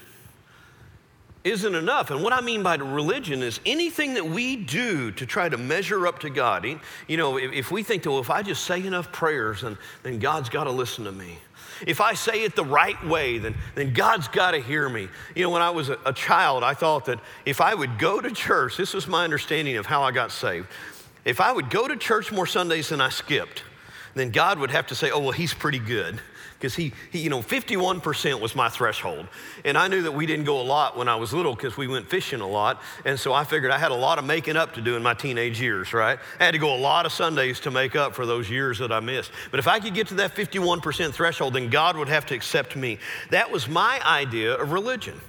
isn't 1.46 1.74
enough. 1.74 2.10
And 2.10 2.22
what 2.22 2.32
I 2.32 2.40
mean 2.40 2.62
by 2.62 2.74
religion 2.74 3.42
is 3.42 3.60
anything 3.64 4.14
that 4.14 4.26
we 4.26 4.56
do 4.56 5.12
to 5.12 5.26
try 5.26 5.48
to 5.48 5.56
measure 5.56 6.06
up 6.06 6.18
to 6.20 6.30
God. 6.30 6.66
You 7.06 7.16
know, 7.16 7.38
if, 7.38 7.70
we 7.70 7.84
think, 7.84 8.02
that, 8.02 8.10
well, 8.10 8.20
if 8.20 8.30
I 8.30 8.42
just 8.42 8.64
say 8.64 8.84
enough 8.84 9.12
prayers, 9.12 9.62
then, 9.62 9.78
then 10.02 10.18
God's 10.18 10.48
got 10.48 10.64
to 10.64 10.72
listen 10.72 11.04
to 11.04 11.12
me. 11.12 11.38
If 11.86 12.00
I 12.00 12.14
say 12.14 12.44
it 12.44 12.54
the 12.54 12.64
right 12.64 13.02
way, 13.04 13.38
then, 13.38 13.54
then 13.74 13.92
God's 13.92 14.28
got 14.28 14.52
to 14.52 14.60
hear 14.60 14.88
me. 14.88 15.08
You 15.34 15.44
know, 15.44 15.50
when 15.50 15.62
I 15.62 15.70
was 15.70 15.88
a, 15.88 15.98
a 16.06 16.12
child, 16.12 16.62
I 16.62 16.74
thought 16.74 17.06
that 17.06 17.20
if 17.44 17.60
I 17.60 17.74
would 17.74 17.98
go 17.98 18.20
to 18.20 18.30
church, 18.30 18.76
this 18.76 18.94
was 18.94 19.06
my 19.06 19.24
understanding 19.24 19.76
of 19.76 19.86
how 19.86 20.02
I 20.02 20.12
got 20.12 20.30
saved. 20.30 20.68
If 21.24 21.40
I 21.40 21.52
would 21.52 21.70
go 21.70 21.88
to 21.88 21.96
church 21.96 22.30
more 22.30 22.46
Sundays 22.46 22.88
than 22.88 23.00
I 23.00 23.08
skipped, 23.08 23.64
then 24.14 24.30
God 24.30 24.58
would 24.58 24.70
have 24.70 24.86
to 24.88 24.94
say, 24.94 25.10
oh, 25.10 25.20
well, 25.20 25.32
he's 25.32 25.52
pretty 25.52 25.78
good 25.78 26.20
because 26.66 26.74
he, 26.74 26.92
he, 27.12 27.20
you 27.20 27.30
know, 27.30 27.42
51% 27.42 28.40
was 28.40 28.56
my 28.56 28.68
threshold. 28.68 29.28
And 29.64 29.78
I 29.78 29.86
knew 29.86 30.02
that 30.02 30.10
we 30.10 30.26
didn't 30.26 30.46
go 30.46 30.60
a 30.60 30.66
lot 30.66 30.96
when 30.96 31.06
I 31.06 31.14
was 31.14 31.32
little 31.32 31.54
because 31.54 31.76
we 31.76 31.86
went 31.86 32.10
fishing 32.10 32.40
a 32.40 32.46
lot. 32.46 32.82
And 33.04 33.20
so 33.20 33.32
I 33.32 33.44
figured 33.44 33.70
I 33.70 33.78
had 33.78 33.92
a 33.92 33.96
lot 33.96 34.18
of 34.18 34.24
making 34.24 34.56
up 34.56 34.74
to 34.74 34.80
do 34.80 34.96
in 34.96 35.02
my 35.04 35.14
teenage 35.14 35.60
years, 35.60 35.92
right? 35.92 36.18
I 36.40 36.44
had 36.44 36.50
to 36.52 36.58
go 36.58 36.74
a 36.74 36.80
lot 36.80 37.06
of 37.06 37.12
Sundays 37.12 37.60
to 37.60 37.70
make 37.70 37.94
up 37.94 38.16
for 38.16 38.26
those 38.26 38.50
years 38.50 38.80
that 38.80 38.90
I 38.90 38.98
missed. 38.98 39.30
But 39.52 39.60
if 39.60 39.68
I 39.68 39.78
could 39.78 39.94
get 39.94 40.08
to 40.08 40.14
that 40.14 40.34
51% 40.34 41.12
threshold, 41.12 41.54
then 41.54 41.70
God 41.70 41.96
would 41.96 42.08
have 42.08 42.26
to 42.26 42.34
accept 42.34 42.74
me. 42.74 42.98
That 43.30 43.52
was 43.52 43.68
my 43.68 44.00
idea 44.04 44.60
of 44.60 44.72
religion. 44.72 45.20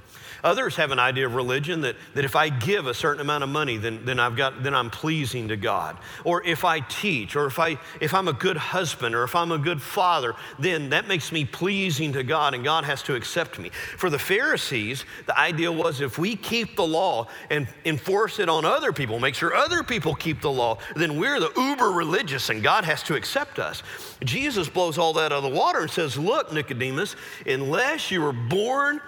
Others 0.47 0.77
have 0.77 0.91
an 0.91 0.99
idea 0.99 1.25
of 1.25 1.35
religion 1.35 1.81
that, 1.81 1.97
that 2.13 2.23
if 2.23 2.37
I 2.37 2.47
give 2.47 2.87
a 2.87 2.93
certain 2.93 3.19
amount 3.19 3.43
of 3.43 3.49
money, 3.49 3.75
then, 3.75 4.05
then, 4.05 4.17
I've 4.17 4.37
got, 4.37 4.63
then 4.63 4.73
I'm 4.73 4.89
pleasing 4.89 5.49
to 5.49 5.57
God. 5.57 5.97
Or 6.23 6.41
if 6.45 6.63
I 6.63 6.79
teach, 6.79 7.35
or 7.35 7.47
if, 7.47 7.59
I, 7.59 7.77
if 7.99 8.13
I'm 8.13 8.29
a 8.29 8.33
good 8.33 8.55
husband, 8.55 9.13
or 9.13 9.25
if 9.25 9.35
I'm 9.35 9.51
a 9.51 9.57
good 9.57 9.81
father, 9.81 10.35
then 10.57 10.91
that 10.91 11.05
makes 11.05 11.33
me 11.33 11.43
pleasing 11.43 12.13
to 12.13 12.23
God 12.23 12.53
and 12.53 12.63
God 12.63 12.85
has 12.85 13.03
to 13.03 13.15
accept 13.15 13.59
me. 13.59 13.71
For 13.97 14.09
the 14.09 14.17
Pharisees, 14.17 15.03
the 15.25 15.37
idea 15.37 15.69
was 15.69 15.99
if 15.99 16.17
we 16.17 16.37
keep 16.37 16.77
the 16.77 16.87
law 16.87 17.27
and 17.49 17.67
enforce 17.83 18.39
it 18.39 18.47
on 18.47 18.63
other 18.63 18.93
people, 18.93 19.19
make 19.19 19.35
sure 19.35 19.53
other 19.53 19.83
people 19.83 20.15
keep 20.15 20.39
the 20.39 20.49
law, 20.49 20.77
then 20.95 21.19
we're 21.19 21.41
the 21.41 21.51
uber 21.57 21.91
religious 21.91 22.49
and 22.49 22.63
God 22.63 22.85
has 22.85 23.03
to 23.03 23.15
accept 23.15 23.59
us. 23.59 23.83
Jesus 24.23 24.69
blows 24.69 24.97
all 24.97 25.11
that 25.11 25.33
out 25.33 25.43
of 25.43 25.43
the 25.43 25.49
water 25.49 25.81
and 25.81 25.91
says, 25.91 26.17
Look, 26.17 26.53
Nicodemus, 26.53 27.17
unless 27.45 28.11
you 28.11 28.21
were 28.21 28.31
born 28.31 29.01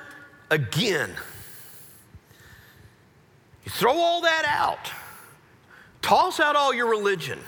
again. 0.52 1.12
You 3.66 3.72
throw 3.72 3.94
all 3.94 4.22
that 4.22 4.46
out, 4.48 4.92
toss 6.02 6.40
out 6.40 6.56
all 6.56 6.74
your 6.74 6.90
religion. 6.90 7.40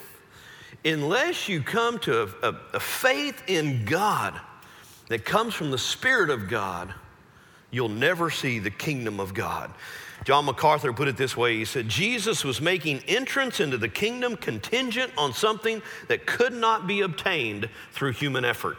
Unless 0.84 1.48
you 1.48 1.62
come 1.62 2.00
to 2.00 2.24
a, 2.24 2.50
a, 2.50 2.56
a 2.74 2.80
faith 2.80 3.44
in 3.48 3.86
God 3.86 4.40
that 5.10 5.26
comes 5.26 5.54
from 5.54 5.70
the 5.70 5.78
Spirit 5.78 6.30
of 6.30 6.50
God, 6.50 6.94
you'll 7.70 7.90
never 7.90 8.30
see 8.30 8.60
the 8.60 8.72
kingdom 8.72 9.20
of 9.20 9.34
God. 9.34 9.72
John 10.24 10.46
MacArthur 10.46 10.94
put 10.94 11.08
it 11.08 11.18
this 11.18 11.36
way 11.36 11.58
He 11.58 11.66
said, 11.66 11.90
Jesus 11.90 12.44
was 12.44 12.62
making 12.62 13.00
entrance 13.08 13.60
into 13.60 13.78
the 13.78 13.90
kingdom 13.90 14.36
contingent 14.36 15.12
on 15.18 15.34
something 15.34 15.82
that 16.08 16.26
could 16.26 16.54
not 16.54 16.88
be 16.88 17.02
obtained 17.02 17.70
through 17.92 18.14
human 18.14 18.46
effort. 18.46 18.78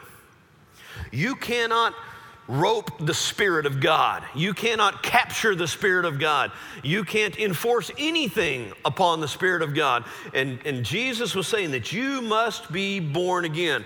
You 1.11 1.35
cannot 1.35 1.95
rope 2.49 2.91
the 2.99 3.15
Spirit 3.15 3.67
of 3.67 3.81
God. 3.81 4.23
You 4.35 4.53
cannot 4.53 5.03
capture 5.03 5.55
the 5.55 5.69
Spirit 5.69 6.05
of 6.05 6.19
God. 6.19 6.53
You 6.83 7.05
can't 7.05 7.39
enforce 7.39 7.91
anything 7.99 8.73
upon 8.85 9.21
the 9.21 9.29
Spirit 9.29 9.63
of 9.63 9.75
God. 9.75 10.05
And, 10.35 10.59
and 10.65 10.85
Jesus 10.85 11.35
was 11.35 11.47
saying 11.47 11.71
that 11.73 11.93
you 11.93 12.21
must 12.21 12.73
be 12.73 13.01
born 13.01 13.45
again. 13.45 13.85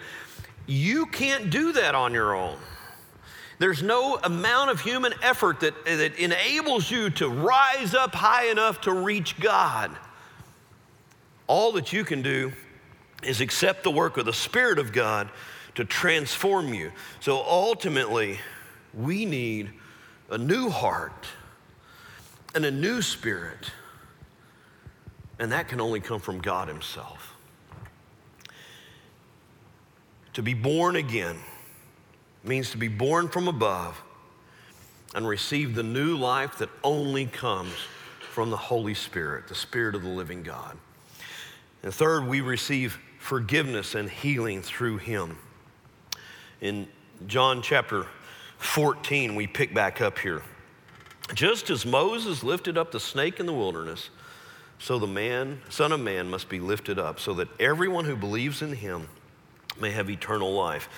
You 0.67 1.07
can't 1.07 1.51
do 1.51 1.73
that 1.73 1.95
on 1.95 2.13
your 2.13 2.35
own. 2.35 2.57
There's 3.59 3.83
no 3.83 4.19
amount 4.23 4.71
of 4.71 4.81
human 4.81 5.15
effort 5.23 5.61
that, 5.61 5.85
that 5.85 6.19
enables 6.19 6.91
you 6.91 7.09
to 7.11 7.29
rise 7.29 7.95
up 7.95 8.15
high 8.15 8.51
enough 8.51 8.83
to 8.83 8.93
reach 8.93 9.39
God. 9.41 9.97
All 11.47 11.73
that 11.73 11.93
you 11.93 12.05
can 12.05 12.23
do 12.23 12.53
is 13.23 13.41
accept 13.41 13.83
the 13.83 13.91
work 13.91 14.19
of 14.19 14.27
the 14.27 14.33
Spirit 14.33 14.79
of 14.79 14.93
God 14.93 15.31
to 15.77 15.85
transform 15.85 16.75
you. 16.75 16.91
So 17.21 17.43
ultimately, 17.43 18.39
we 18.93 19.25
need 19.25 19.71
a 20.31 20.39
new 20.39 20.69
heart 20.69 21.27
and 22.55 22.65
a 22.65 22.71
new 22.71 23.03
spirit. 23.03 23.71
And 25.39 25.53
that 25.53 25.69
can 25.69 25.81
only 25.81 26.01
come 26.01 26.21
from 26.21 26.41
God 26.41 26.69
Himself. 26.69 27.35
To 30.33 30.43
be 30.43 30.55
born 30.55 30.97
again 30.97 31.37
means 32.43 32.71
to 32.71 32.79
be 32.79 32.89
born 32.89 33.29
from 33.29 33.49
above 33.49 34.03
and 35.15 35.27
receive 35.27 35.75
the 35.75 35.83
new 35.83 36.17
life 36.17 36.59
that 36.59 36.69
only 36.83 37.27
comes 37.27 37.73
from 38.33 38.51
the 38.51 38.57
Holy 38.57 38.95
Spirit, 38.95 39.49
the 39.49 39.55
Spirit 39.55 39.95
of 39.95 40.03
the 40.03 40.09
living 40.09 40.43
God. 40.43 40.77
And 41.83 41.93
third, 41.93 42.27
we 42.27 42.41
receive 42.41 42.99
forgiveness 43.19 43.95
and 43.95 44.11
healing 44.11 44.63
through 44.63 44.99
Him. 44.99 45.39
In 46.67 46.89
John 47.29 47.63
chapter 47.63 48.09
14, 48.59 49.37
we 49.37 49.47
pick 49.47 49.73
back 49.73 50.01
up 50.01 50.19
here. 50.19 50.43
Just 51.33 51.71
as 51.71 51.87
Moses 51.87 52.43
lifted 52.43 52.77
up 52.77 52.91
the 52.91 52.99
snake 52.99 53.39
in 53.39 53.47
the 53.47 53.53
wilderness, 53.53 54.11
so 54.81 54.99
the 54.99 55.07
man, 55.07 55.61
Son 55.69 55.93
of 55.93 56.01
Man, 56.01 56.29
must 56.29 56.49
be 56.49 56.59
lifted 56.59 56.99
up, 56.99 57.21
so 57.21 57.35
that 57.35 57.47
everyone 57.61 58.05
who 58.05 58.17
believes 58.17 58.63
in 58.63 58.73
him 58.73 59.07
may 59.81 59.93
have 59.93 60.11
eternal 60.11 60.53
life. 60.53 60.89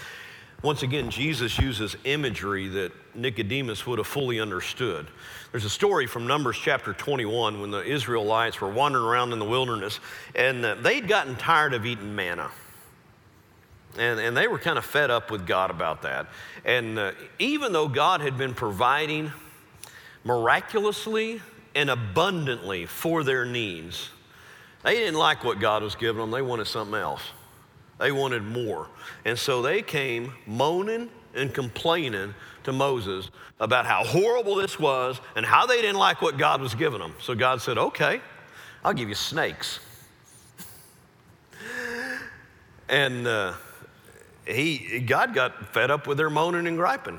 Once 0.62 0.82
again, 0.82 1.10
Jesus 1.10 1.58
uses 1.58 1.98
imagery 2.04 2.68
that 2.68 2.92
Nicodemus 3.14 3.86
would 3.86 3.98
have 3.98 4.06
fully 4.06 4.40
understood. 4.40 5.06
There's 5.52 5.66
a 5.66 5.70
story 5.70 6.06
from 6.06 6.26
Numbers 6.26 6.56
chapter 6.56 6.94
21 6.94 7.60
when 7.60 7.70
the 7.70 7.84
Israelites 7.84 8.58
were 8.58 8.70
wandering 8.70 9.04
around 9.04 9.34
in 9.34 9.38
the 9.38 9.44
wilderness 9.44 10.00
and 10.34 10.64
uh, 10.64 10.76
they'd 10.76 11.06
gotten 11.06 11.36
tired 11.36 11.74
of 11.74 11.84
eating 11.84 12.16
manna. 12.16 12.50
And, 13.96 14.20
and 14.20 14.36
they 14.36 14.46
were 14.46 14.58
kind 14.58 14.78
of 14.78 14.84
fed 14.84 15.10
up 15.10 15.30
with 15.30 15.46
God 15.46 15.70
about 15.70 16.02
that. 16.02 16.26
And 16.64 16.98
uh, 16.98 17.12
even 17.38 17.72
though 17.72 17.88
God 17.88 18.20
had 18.20 18.36
been 18.36 18.54
providing 18.54 19.32
miraculously 20.24 21.40
and 21.74 21.90
abundantly 21.90 22.86
for 22.86 23.24
their 23.24 23.44
needs, 23.44 24.10
They 24.82 24.94
didn't 24.94 25.18
like 25.18 25.42
what 25.42 25.58
God 25.58 25.82
was 25.82 25.94
giving 25.94 26.20
them, 26.20 26.30
they 26.30 26.42
wanted 26.42 26.66
something 26.66 26.94
else. 26.94 27.22
They 27.98 28.12
wanted 28.12 28.44
more. 28.44 28.88
And 29.24 29.36
so 29.38 29.60
they 29.62 29.82
came 29.82 30.32
moaning 30.46 31.10
and 31.34 31.52
complaining 31.52 32.34
to 32.64 32.72
Moses 32.72 33.30
about 33.58 33.86
how 33.86 34.04
horrible 34.04 34.54
this 34.54 34.78
was 34.78 35.20
and 35.34 35.44
how 35.44 35.66
they 35.66 35.80
didn't 35.80 35.98
like 35.98 36.22
what 36.22 36.36
God 36.36 36.60
was 36.60 36.74
giving 36.74 37.00
them. 37.00 37.14
So 37.20 37.34
God 37.34 37.60
said, 37.60 37.78
Okay, 37.78 38.20
I'll 38.84 38.94
give 38.94 39.08
you 39.08 39.14
snakes. 39.14 39.80
And 42.90 43.26
uh, 43.26 43.52
he, 44.48 45.00
God 45.00 45.34
got 45.34 45.74
fed 45.74 45.90
up 45.90 46.06
with 46.06 46.18
their 46.18 46.30
moaning 46.30 46.66
and 46.66 46.76
griping. 46.76 47.18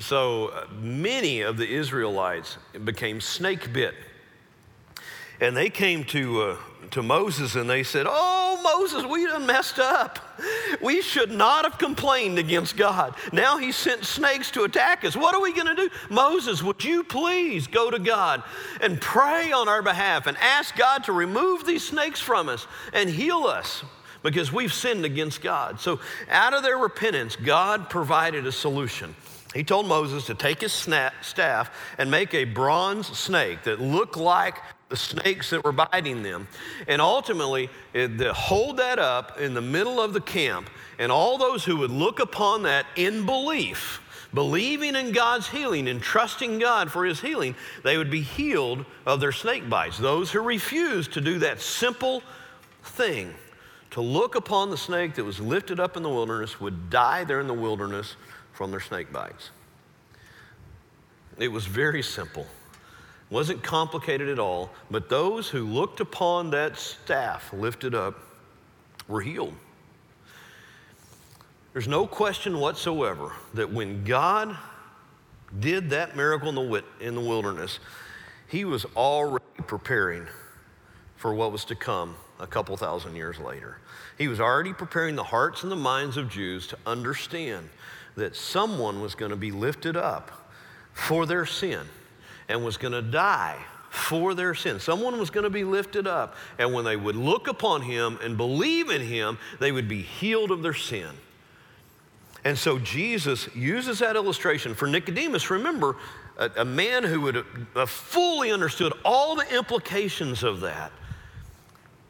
So 0.00 0.48
uh, 0.48 0.66
many 0.80 1.42
of 1.42 1.56
the 1.56 1.68
Israelites 1.68 2.56
became 2.84 3.20
snake 3.20 3.72
bit. 3.72 3.94
And 5.40 5.56
they 5.56 5.70
came 5.70 6.04
to, 6.04 6.42
uh, 6.42 6.56
to 6.92 7.02
Moses 7.02 7.56
and 7.56 7.68
they 7.68 7.82
said, 7.82 8.06
Oh, 8.08 8.60
Moses, 8.62 9.04
we 9.04 9.26
done 9.26 9.44
messed 9.44 9.78
up. 9.78 10.18
We 10.80 11.02
should 11.02 11.30
not 11.30 11.64
have 11.64 11.78
complained 11.78 12.38
against 12.38 12.76
God. 12.76 13.14
Now 13.32 13.58
he 13.58 13.72
sent 13.72 14.04
snakes 14.04 14.50
to 14.52 14.62
attack 14.62 15.04
us. 15.04 15.16
What 15.16 15.34
are 15.34 15.40
we 15.40 15.52
going 15.52 15.66
to 15.66 15.74
do? 15.74 15.90
Moses, 16.10 16.62
would 16.62 16.84
you 16.84 17.02
please 17.02 17.66
go 17.66 17.90
to 17.90 17.98
God 17.98 18.42
and 18.80 19.00
pray 19.00 19.52
on 19.52 19.68
our 19.68 19.82
behalf 19.82 20.26
and 20.26 20.36
ask 20.38 20.76
God 20.76 21.04
to 21.04 21.12
remove 21.12 21.66
these 21.66 21.86
snakes 21.86 22.20
from 22.20 22.48
us 22.48 22.66
and 22.92 23.10
heal 23.10 23.44
us? 23.44 23.82
Because 24.22 24.52
we've 24.52 24.72
sinned 24.72 25.04
against 25.04 25.42
God. 25.42 25.80
So, 25.80 26.00
out 26.30 26.54
of 26.54 26.62
their 26.62 26.78
repentance, 26.78 27.36
God 27.36 27.90
provided 27.90 28.46
a 28.46 28.52
solution. 28.52 29.14
He 29.54 29.64
told 29.64 29.86
Moses 29.86 30.26
to 30.26 30.34
take 30.34 30.60
his 30.60 30.72
staff 30.72 31.70
and 31.98 32.10
make 32.10 32.32
a 32.34 32.44
bronze 32.44 33.06
snake 33.06 33.64
that 33.64 33.80
looked 33.80 34.16
like 34.16 34.56
the 34.88 34.96
snakes 34.96 35.50
that 35.50 35.64
were 35.64 35.72
biting 35.72 36.22
them. 36.22 36.48
And 36.86 37.00
ultimately, 37.00 37.70
it, 37.94 38.20
hold 38.28 38.76
that 38.76 38.98
up 38.98 39.40
in 39.40 39.54
the 39.54 39.60
middle 39.62 40.00
of 40.00 40.12
the 40.12 40.20
camp, 40.20 40.68
and 40.98 41.10
all 41.10 41.38
those 41.38 41.64
who 41.64 41.78
would 41.78 41.90
look 41.90 42.20
upon 42.20 42.62
that 42.64 42.86
in 42.96 43.26
belief, 43.26 44.00
believing 44.34 44.94
in 44.94 45.12
God's 45.12 45.48
healing 45.48 45.88
and 45.88 46.00
trusting 46.00 46.58
God 46.58 46.90
for 46.92 47.04
his 47.04 47.20
healing, 47.20 47.54
they 47.82 47.96
would 47.96 48.10
be 48.10 48.20
healed 48.20 48.84
of 49.06 49.20
their 49.20 49.32
snake 49.32 49.68
bites. 49.68 49.98
Those 49.98 50.30
who 50.30 50.40
refused 50.40 51.12
to 51.14 51.20
do 51.20 51.38
that 51.40 51.60
simple 51.60 52.22
thing, 52.82 53.32
to 53.92 54.00
look 54.00 54.34
upon 54.34 54.70
the 54.70 54.76
snake 54.76 55.14
that 55.14 55.24
was 55.24 55.40
lifted 55.40 55.80
up 55.80 55.96
in 55.96 56.02
the 56.02 56.08
wilderness, 56.08 56.60
would 56.60 56.90
die 56.90 57.24
there 57.24 57.40
in 57.40 57.46
the 57.46 57.54
wilderness 57.54 58.16
from 58.52 58.70
their 58.70 58.80
snake 58.80 59.12
bites. 59.12 59.50
It 61.38 61.48
was 61.48 61.66
very 61.66 62.02
simple 62.02 62.46
wasn't 63.32 63.62
complicated 63.62 64.28
at 64.28 64.38
all, 64.38 64.70
but 64.90 65.08
those 65.08 65.48
who 65.48 65.64
looked 65.64 66.00
upon 66.00 66.50
that 66.50 66.76
staff 66.76 67.50
lifted 67.54 67.94
up 67.94 68.18
were 69.08 69.22
healed. 69.22 69.54
There's 71.72 71.88
no 71.88 72.06
question 72.06 72.60
whatsoever 72.60 73.32
that 73.54 73.72
when 73.72 74.04
God 74.04 74.54
did 75.58 75.88
that 75.90 76.14
miracle 76.14 76.50
in 76.50 76.54
the, 76.54 76.84
in 77.00 77.14
the 77.14 77.22
wilderness, 77.22 77.78
he 78.48 78.66
was 78.66 78.84
already 78.94 79.42
preparing 79.66 80.26
for 81.16 81.32
what 81.32 81.52
was 81.52 81.64
to 81.64 81.74
come 81.74 82.14
a 82.42 82.46
couple 82.46 82.76
thousand 82.76 83.16
years 83.16 83.38
later. 83.38 83.78
He 84.18 84.28
was 84.28 84.40
already 84.40 84.72
preparing 84.72 85.16
the 85.16 85.24
hearts 85.24 85.62
and 85.62 85.72
the 85.72 85.76
minds 85.76 86.16
of 86.16 86.28
Jews 86.28 86.66
to 86.66 86.78
understand 86.84 87.70
that 88.16 88.36
someone 88.36 89.00
was 89.00 89.14
going 89.14 89.30
to 89.30 89.36
be 89.36 89.50
lifted 89.50 89.96
up 89.96 90.50
for 90.92 91.24
their 91.24 91.46
sin 91.46 91.80
and 92.48 92.64
was 92.64 92.76
going 92.76 92.92
to 92.92 93.00
die 93.00 93.56
for 93.88 94.34
their 94.34 94.54
sin. 94.54 94.80
Someone 94.80 95.18
was 95.18 95.30
going 95.30 95.44
to 95.44 95.50
be 95.50 95.64
lifted 95.64 96.06
up, 96.06 96.34
and 96.58 96.74
when 96.74 96.84
they 96.84 96.96
would 96.96 97.16
look 97.16 97.46
upon 97.46 97.82
him 97.82 98.18
and 98.22 98.36
believe 98.36 98.90
in 98.90 99.00
him, 99.00 99.38
they 99.60 99.70
would 99.70 99.88
be 99.88 100.02
healed 100.02 100.50
of 100.50 100.62
their 100.62 100.74
sin. 100.74 101.08
And 102.44 102.58
so 102.58 102.78
Jesus 102.78 103.48
uses 103.54 104.00
that 104.00 104.16
illustration 104.16 104.74
for 104.74 104.88
Nicodemus. 104.88 105.48
Remember, 105.48 105.96
a, 106.38 106.50
a 106.56 106.64
man 106.64 107.04
who 107.04 107.20
would 107.20 107.36
have 107.36 107.46
uh, 107.76 107.86
fully 107.86 108.50
understood 108.50 108.92
all 109.04 109.36
the 109.36 109.56
implications 109.56 110.42
of 110.42 110.60
that. 110.60 110.90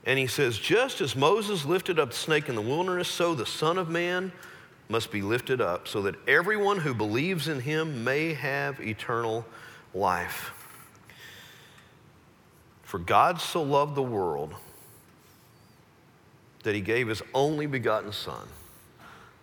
And 0.05 0.19
he 0.19 0.27
says, 0.27 0.59
just 0.59 1.01
as 1.01 1.15
Moses 1.15 1.65
lifted 1.65 1.99
up 1.99 2.11
the 2.11 2.17
snake 2.17 2.49
in 2.49 2.57
the 2.57 2.61
wilderness, 2.61 3.09
so 3.09 3.35
the 3.35 3.47
Son 3.47 3.79
of 3.79 3.89
Man 3.89 4.33
must 4.89 5.13
be 5.13 5.23
lifted 5.23 5.61
up, 5.61 5.87
so 5.87 6.03
that 6.03 6.17
everyone 6.29 6.79
who 6.79 6.93
believes 6.93 7.49
in 7.49 7.61
him 7.61 8.05
may 8.05 8.35
have 8.35 8.81
eternal 8.81 9.47
life. 9.95 10.53
For 12.83 12.99
God 12.99 13.41
so 13.41 13.63
loved 13.63 13.95
the 13.95 14.03
world 14.03 14.55
that 16.65 16.75
he 16.75 16.81
gave 16.81 17.09
his 17.09 17.23
only 17.33 17.67
begotten 17.67 18.13
Son, 18.13 18.47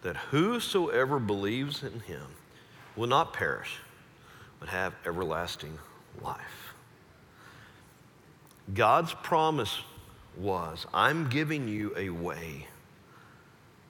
that 0.03 0.15
whosoever 0.15 1.19
believes 1.19 1.83
in 1.83 2.01
him 2.01 2.25
will 2.95 3.07
not 3.07 3.33
perish, 3.33 3.77
but 4.59 4.69
have 4.69 4.93
everlasting 5.05 5.79
life. 6.21 6.73
God's 8.73 9.13
promise 9.15 9.81
was, 10.37 10.85
I'm 10.93 11.29
giving 11.29 11.67
you 11.67 11.93
a 11.97 12.09
way 12.09 12.67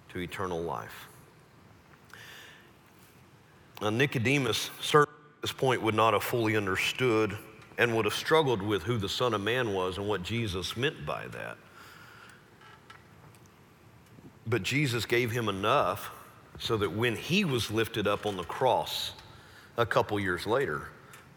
to 0.10 0.20
eternal 0.20 0.62
life. 0.62 1.08
Now, 3.82 3.90
Nicodemus 3.90 4.72
certainly 4.82 5.20
at 5.38 5.42
this 5.42 5.52
point 5.52 5.82
would 5.82 5.96
not 5.96 6.14
have 6.14 6.24
fully 6.24 6.58
understood 6.58 7.38
and 7.78 7.96
would 7.96 8.06
have 8.06 8.14
struggled 8.14 8.62
with 8.62 8.84
who 8.84 8.98
the 8.98 9.08
Son 9.08 9.34
of 9.34 9.42
Man 9.42 9.74
was 9.74 9.98
and 9.98 10.08
what 10.08 10.22
Jesus 10.22 10.76
meant 10.76 11.06
by 11.06 11.28
that. 11.28 11.58
But 14.46 14.64
Jesus 14.64 15.06
gave 15.06 15.32
him 15.32 15.48
enough 15.48 16.12
so 16.60 16.76
that 16.78 16.92
when 16.92 17.16
he 17.16 17.46
was 17.46 17.72
lifted 17.72 18.06
up 18.08 18.26
on 18.26 18.36
the 18.36 18.44
cross 18.44 19.14
a 19.78 19.86
couple 19.86 20.20
years 20.20 20.46
later, 20.46 20.90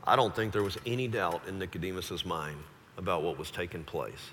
I 0.05 0.17
don't 0.17 0.35
think 0.35 0.53
there 0.53 0.65
was 0.65 0.79
any 0.85 1.07
doubt 1.07 1.43
in 1.47 1.61
Nicodemus's 1.61 2.27
mind 2.27 2.59
about 2.97 3.23
what 3.23 3.39
was 3.39 3.53
taking 3.53 3.85
place. 3.85 4.31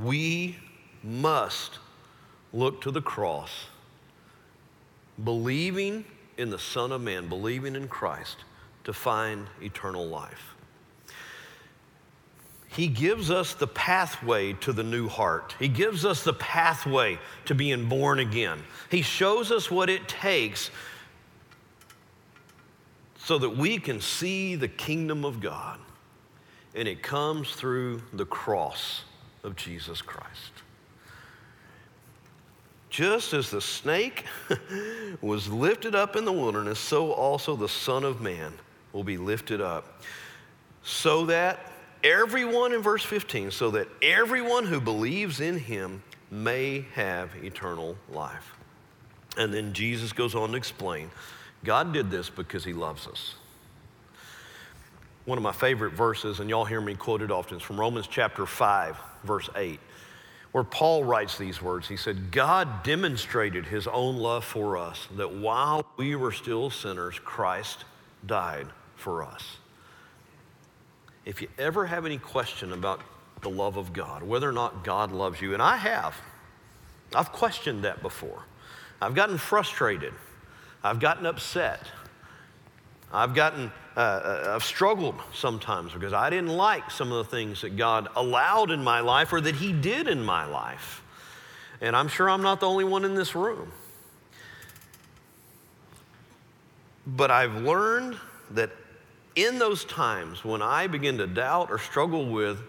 We 0.00 0.56
must 1.02 1.78
look 2.52 2.80
to 2.82 2.90
the 2.90 3.02
cross, 3.02 3.66
believing 5.22 6.04
in 6.38 6.50
the 6.50 6.58
Son 6.58 6.92
of 6.92 7.00
Man, 7.00 7.28
believing 7.28 7.76
in 7.76 7.88
Christ, 7.88 8.38
to 8.84 8.92
find 8.92 9.46
eternal 9.60 10.06
life. 10.06 10.54
He 12.68 12.88
gives 12.88 13.30
us 13.30 13.52
the 13.52 13.66
pathway 13.66 14.54
to 14.54 14.72
the 14.72 14.82
new 14.82 15.06
heart. 15.06 15.54
He 15.58 15.68
gives 15.68 16.06
us 16.06 16.24
the 16.24 16.32
pathway 16.32 17.18
to 17.44 17.54
being 17.54 17.86
born 17.86 18.18
again. 18.18 18.62
He 18.90 19.02
shows 19.02 19.52
us 19.52 19.70
what 19.70 19.90
it 19.90 20.08
takes 20.08 20.70
so 23.18 23.38
that 23.38 23.50
we 23.50 23.78
can 23.78 24.00
see 24.00 24.56
the 24.56 24.68
kingdom 24.68 25.24
of 25.24 25.40
God. 25.40 25.78
And 26.74 26.88
it 26.88 27.02
comes 27.02 27.52
through 27.52 28.02
the 28.14 28.24
cross 28.24 29.02
of 29.42 29.56
Jesus 29.56 30.02
Christ. 30.02 30.52
Just 32.90 33.32
as 33.32 33.50
the 33.50 33.60
snake 33.60 34.24
was 35.22 35.48
lifted 35.48 35.94
up 35.94 36.14
in 36.14 36.24
the 36.24 36.32
wilderness, 36.32 36.78
so 36.78 37.12
also 37.12 37.56
the 37.56 37.68
Son 37.68 38.04
of 38.04 38.20
Man 38.20 38.52
will 38.92 39.04
be 39.04 39.16
lifted 39.16 39.60
up. 39.60 40.02
So 40.82 41.26
that 41.26 41.72
everyone, 42.04 42.72
in 42.72 42.82
verse 42.82 43.04
15, 43.04 43.50
so 43.50 43.70
that 43.70 43.88
everyone 44.02 44.66
who 44.66 44.80
believes 44.80 45.40
in 45.40 45.58
him 45.58 46.02
may 46.30 46.84
have 46.94 47.30
eternal 47.42 47.96
life. 48.10 48.54
And 49.38 49.52
then 49.54 49.72
Jesus 49.72 50.12
goes 50.12 50.34
on 50.34 50.50
to 50.50 50.56
explain 50.56 51.10
God 51.64 51.92
did 51.92 52.10
this 52.10 52.28
because 52.28 52.64
he 52.64 52.72
loves 52.72 53.06
us. 53.06 53.36
One 55.24 55.38
of 55.38 55.44
my 55.44 55.52
favorite 55.52 55.92
verses, 55.92 56.40
and 56.40 56.50
y'all 56.50 56.64
hear 56.64 56.80
me 56.80 56.94
quoted 56.94 57.30
often, 57.30 57.58
is 57.58 57.62
from 57.62 57.78
Romans 57.78 58.08
chapter 58.08 58.46
5, 58.46 58.96
verse 59.24 59.48
8 59.54 59.78
where 60.52 60.64
Paul 60.64 61.02
writes 61.02 61.38
these 61.38 61.60
words. 61.60 61.88
He 61.88 61.96
said, 61.96 62.30
God 62.30 62.82
demonstrated 62.82 63.66
his 63.66 63.86
own 63.86 64.18
love 64.18 64.44
for 64.44 64.76
us, 64.76 65.08
that 65.16 65.32
while 65.32 65.86
we 65.96 66.14
were 66.14 66.30
still 66.30 66.70
sinners, 66.70 67.18
Christ 67.18 67.84
died 68.24 68.68
for 68.94 69.22
us. 69.22 69.56
If 71.24 71.40
you 71.40 71.48
ever 71.58 71.86
have 71.86 72.04
any 72.04 72.18
question 72.18 72.72
about 72.72 73.00
the 73.40 73.48
love 73.48 73.78
of 73.78 73.92
God, 73.92 74.22
whether 74.22 74.48
or 74.48 74.52
not 74.52 74.84
God 74.84 75.10
loves 75.10 75.40
you, 75.40 75.54
and 75.54 75.62
I 75.62 75.76
have, 75.78 76.14
I've 77.14 77.32
questioned 77.32 77.84
that 77.84 78.02
before. 78.02 78.44
I've 79.00 79.14
gotten 79.14 79.38
frustrated, 79.38 80.12
I've 80.84 81.00
gotten 81.00 81.24
upset, 81.24 81.86
I've 83.12 83.34
gotten 83.34 83.70
uh, 83.96 84.00
uh, 84.00 84.52
I've 84.54 84.64
struggled 84.64 85.16
sometimes 85.34 85.92
because 85.92 86.14
I 86.14 86.30
didn't 86.30 86.48
like 86.48 86.90
some 86.90 87.12
of 87.12 87.18
the 87.18 87.30
things 87.30 87.60
that 87.60 87.76
God 87.76 88.08
allowed 88.16 88.70
in 88.70 88.82
my 88.82 89.00
life 89.00 89.32
or 89.32 89.40
that 89.42 89.54
He 89.54 89.72
did 89.72 90.08
in 90.08 90.22
my 90.22 90.46
life. 90.46 91.02
And 91.82 91.94
I'm 91.94 92.08
sure 92.08 92.30
I'm 92.30 92.42
not 92.42 92.60
the 92.60 92.68
only 92.68 92.84
one 92.84 93.04
in 93.04 93.14
this 93.14 93.34
room. 93.34 93.70
But 97.06 97.30
I've 97.30 97.56
learned 97.56 98.16
that 98.52 98.70
in 99.34 99.58
those 99.58 99.84
times 99.84 100.44
when 100.44 100.62
I 100.62 100.86
begin 100.86 101.18
to 101.18 101.26
doubt 101.26 101.70
or 101.70 101.78
struggle 101.78 102.30
with 102.30 102.60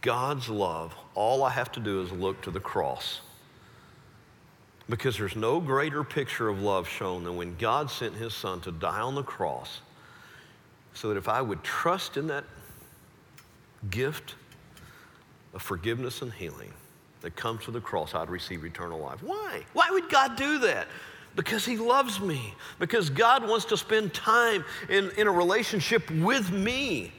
God's 0.00 0.48
love, 0.48 0.94
all 1.14 1.42
I 1.42 1.50
have 1.50 1.72
to 1.72 1.80
do 1.80 2.02
is 2.02 2.12
look 2.12 2.40
to 2.42 2.50
the 2.52 2.60
cross. 2.60 3.20
Because 4.88 5.18
there's 5.18 5.36
no 5.36 5.60
greater 5.60 6.04
picture 6.04 6.48
of 6.48 6.62
love 6.62 6.88
shown 6.88 7.24
than 7.24 7.36
when 7.36 7.56
God 7.56 7.90
sent 7.90 8.14
his 8.14 8.34
son 8.34 8.60
to 8.62 8.70
die 8.70 9.00
on 9.00 9.14
the 9.14 9.22
cross 9.22 9.80
so 10.94 11.08
that 11.08 11.16
if 11.16 11.28
I 11.28 11.42
would 11.42 11.62
trust 11.62 12.16
in 12.16 12.28
that 12.28 12.44
gift 13.90 14.34
of 15.54 15.62
forgiveness 15.62 16.22
and 16.22 16.32
healing 16.32 16.72
that 17.20 17.36
comes 17.36 17.64
to 17.64 17.70
the 17.70 17.80
cross, 17.80 18.14
I'd 18.14 18.30
receive 18.30 18.64
eternal 18.64 19.00
life. 19.00 19.22
Why? 19.22 19.64
Why 19.72 19.88
would 19.90 20.08
God 20.08 20.36
do 20.36 20.58
that? 20.60 20.88
Because 21.34 21.66
He 21.66 21.76
loves 21.76 22.20
me, 22.20 22.54
because 22.78 23.10
God 23.10 23.46
wants 23.46 23.66
to 23.66 23.76
spend 23.76 24.14
time 24.14 24.64
in, 24.88 25.10
in 25.18 25.26
a 25.26 25.30
relationship 25.30 26.10
with 26.10 26.50
me. 26.50 27.12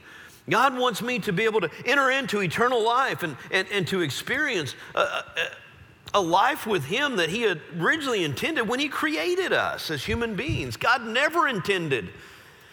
God 0.50 0.76
wants 0.76 1.02
me 1.02 1.18
to 1.20 1.32
be 1.32 1.44
able 1.44 1.60
to 1.60 1.70
enter 1.84 2.10
into 2.10 2.40
eternal 2.40 2.82
life 2.82 3.22
and, 3.22 3.36
and, 3.50 3.68
and 3.70 3.86
to 3.88 4.00
experience 4.00 4.74
a, 4.94 5.00
a, 5.00 5.24
a 6.14 6.20
life 6.20 6.66
with 6.66 6.84
Him 6.84 7.16
that 7.16 7.28
He 7.28 7.42
had 7.42 7.60
originally 7.78 8.24
intended 8.24 8.66
when 8.66 8.80
He 8.80 8.88
created 8.88 9.52
us 9.52 9.90
as 9.90 10.04
human 10.04 10.34
beings. 10.34 10.76
God 10.76 11.04
never 11.04 11.48
intended 11.48 12.10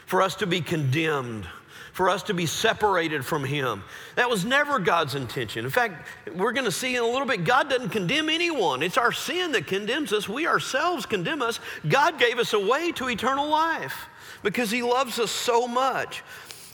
for 0.05 0.21
us 0.21 0.35
to 0.35 0.47
be 0.47 0.61
condemned, 0.61 1.47
for 1.93 2.09
us 2.09 2.23
to 2.23 2.33
be 2.33 2.45
separated 2.45 3.25
from 3.25 3.43
Him. 3.43 3.83
That 4.15 4.29
was 4.29 4.45
never 4.45 4.79
God's 4.79 5.15
intention. 5.15 5.65
In 5.65 5.71
fact, 5.71 6.07
we're 6.35 6.51
going 6.51 6.65
to 6.65 6.71
see 6.71 6.95
in 6.95 7.01
a 7.01 7.07
little 7.07 7.27
bit, 7.27 7.43
God 7.43 7.69
doesn't 7.69 7.89
condemn 7.89 8.29
anyone. 8.29 8.83
It's 8.83 8.97
our 8.97 9.11
sin 9.11 9.51
that 9.53 9.67
condemns 9.67 10.13
us. 10.13 10.29
We 10.29 10.47
ourselves 10.47 11.05
condemn 11.05 11.41
us. 11.41 11.59
God 11.87 12.19
gave 12.19 12.39
us 12.39 12.53
a 12.53 12.59
way 12.59 12.91
to 12.93 13.09
eternal 13.09 13.47
life 13.49 14.07
because 14.43 14.71
He 14.71 14.83
loves 14.83 15.19
us 15.19 15.31
so 15.31 15.67
much. 15.67 16.23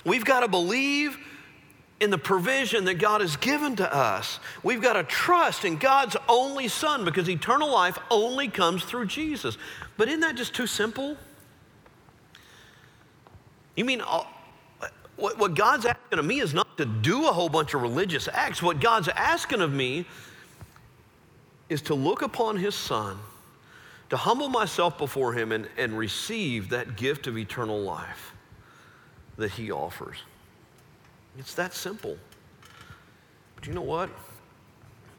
We've 0.05 0.25
got 0.25 0.41
to 0.41 0.47
believe 0.47 1.17
in 2.01 2.09
the 2.09 2.17
provision 2.17 2.85
that 2.85 2.95
God 2.95 3.21
has 3.21 3.37
given 3.37 3.75
to 3.75 3.95
us. 3.95 4.39
We've 4.63 4.81
got 4.81 4.93
to 4.93 5.03
trust 5.03 5.63
in 5.65 5.77
God's 5.77 6.17
only 6.27 6.67
Son 6.67 7.05
because 7.05 7.29
eternal 7.29 7.71
life 7.71 7.99
only 8.09 8.47
comes 8.47 8.83
through 8.83 9.05
Jesus. 9.05 9.55
But 9.97 10.07
isn't 10.07 10.21
that 10.21 10.35
just 10.35 10.55
too 10.55 10.65
simple? 10.65 11.15
You 13.75 13.85
mean 13.85 14.01
uh, 14.01 14.23
what, 15.15 15.53
God's 15.53 15.85
asking 15.85 16.17
of 16.17 16.25
me 16.25 16.39
is 16.39 16.55
not 16.55 16.75
to 16.79 16.85
do 16.85 17.27
a 17.27 17.31
whole 17.31 17.49
bunch 17.49 17.75
of 17.75 17.83
religious 17.83 18.27
acts. 18.33 18.63
What 18.63 18.79
God's 18.79 19.07
asking 19.09 19.61
of 19.61 19.71
me 19.71 20.05
is 21.69 21.83
to 21.83 21.93
look 21.93 22.23
upon 22.23 22.57
His 22.57 22.73
Son, 22.73 23.19
to 24.09 24.17
humble 24.17 24.49
myself 24.49 24.97
before 24.97 25.33
Him, 25.33 25.51
and, 25.51 25.69
and 25.77 25.95
receive 25.95 26.69
that 26.69 26.97
gift 26.97 27.27
of 27.27 27.37
eternal 27.37 27.79
life 27.79 28.33
that 29.37 29.51
He 29.51 29.71
offers. 29.71 30.17
It's 31.37 31.53
that 31.55 31.73
simple. 31.73 32.17
But 33.55 33.67
you 33.67 33.73
know 33.73 33.81
what? 33.81 34.09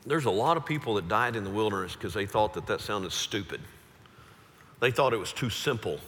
There's 0.05 0.25
a 0.25 0.31
lot 0.31 0.57
of 0.57 0.66
people 0.66 0.94
that 0.94 1.09
died 1.09 1.37
in 1.37 1.44
the 1.44 1.51
wilderness 1.51 1.94
because 1.94 2.12
they 2.12 2.27
thought 2.27 2.55
that 2.55 2.66
that 2.66 2.81
sounded 2.81 3.12
stupid. 3.12 3.61
They 4.81 4.90
thought 4.90 5.12
it 5.12 5.18
was 5.18 5.33
too 5.33 5.48
simple 5.48 6.01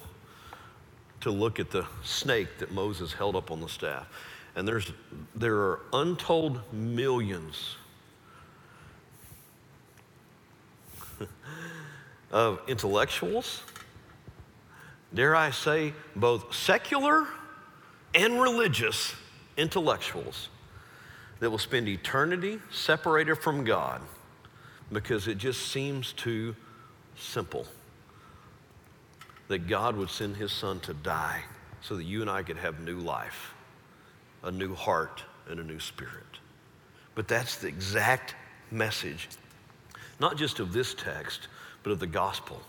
to 1.20 1.30
look 1.30 1.60
at 1.60 1.70
the 1.70 1.86
snake 2.02 2.58
that 2.58 2.72
Moses 2.72 3.12
held 3.12 3.36
up 3.36 3.50
on 3.50 3.60
the 3.60 3.68
staff. 3.68 4.08
And 4.56 4.66
there's, 4.66 4.92
there 5.34 5.56
are 5.56 5.80
untold 5.92 6.60
millions 6.72 7.76
of 12.32 12.60
intellectuals, 12.66 13.62
dare 15.14 15.36
I 15.36 15.50
say, 15.50 15.94
both 16.16 16.52
secular 16.52 17.26
and 18.14 18.40
religious 18.40 19.14
intellectuals 19.56 20.48
that 21.40 21.50
will 21.50 21.58
spend 21.58 21.88
eternity 21.88 22.58
separated 22.70 23.36
from 23.36 23.64
God 23.64 24.00
because 24.92 25.28
it 25.28 25.38
just 25.38 25.68
seems 25.68 26.12
too 26.12 26.54
simple 27.16 27.66
that 29.48 29.66
God 29.66 29.96
would 29.96 30.10
send 30.10 30.36
his 30.36 30.52
son 30.52 30.80
to 30.80 30.94
die 30.94 31.42
so 31.80 31.96
that 31.96 32.04
you 32.04 32.22
and 32.22 32.30
I 32.30 32.42
could 32.42 32.56
have 32.56 32.80
new 32.80 32.98
life, 32.98 33.54
a 34.42 34.50
new 34.50 34.74
heart, 34.74 35.22
and 35.48 35.60
a 35.60 35.64
new 35.64 35.80
spirit. 35.80 36.24
But 37.14 37.28
that's 37.28 37.56
the 37.58 37.68
exact 37.68 38.34
message, 38.70 39.28
not 40.18 40.36
just 40.36 40.60
of 40.60 40.72
this 40.72 40.94
text, 40.94 41.48
but 41.82 41.90
of 41.92 42.00
the 42.00 42.06
gospel. 42.06 42.60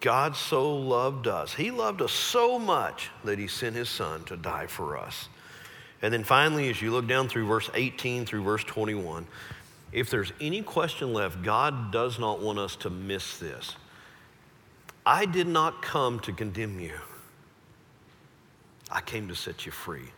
God 0.00 0.36
so 0.36 0.76
loved 0.76 1.26
us. 1.26 1.54
He 1.54 1.70
loved 1.70 2.02
us 2.02 2.12
so 2.12 2.58
much 2.58 3.10
that 3.24 3.38
he 3.38 3.48
sent 3.48 3.74
his 3.74 3.88
son 3.88 4.24
to 4.24 4.36
die 4.36 4.66
for 4.66 4.96
us. 4.96 5.28
And 6.02 6.14
then 6.14 6.22
finally, 6.22 6.70
as 6.70 6.80
you 6.80 6.92
look 6.92 7.08
down 7.08 7.28
through 7.28 7.46
verse 7.46 7.68
18 7.74 8.24
through 8.24 8.44
verse 8.44 8.62
21, 8.64 9.26
if 9.92 10.10
there's 10.10 10.32
any 10.40 10.62
question 10.62 11.12
left, 11.12 11.42
God 11.42 11.90
does 11.90 12.18
not 12.18 12.40
want 12.40 12.58
us 12.58 12.76
to 12.76 12.90
miss 12.90 13.38
this. 13.38 13.74
I 15.04 15.24
did 15.24 15.48
not 15.48 15.82
come 15.82 16.20
to 16.20 16.32
condemn 16.32 16.78
you, 16.78 16.94
I 18.90 19.00
came 19.00 19.28
to 19.28 19.34
set 19.34 19.66
you 19.66 19.72
free. 19.72 20.12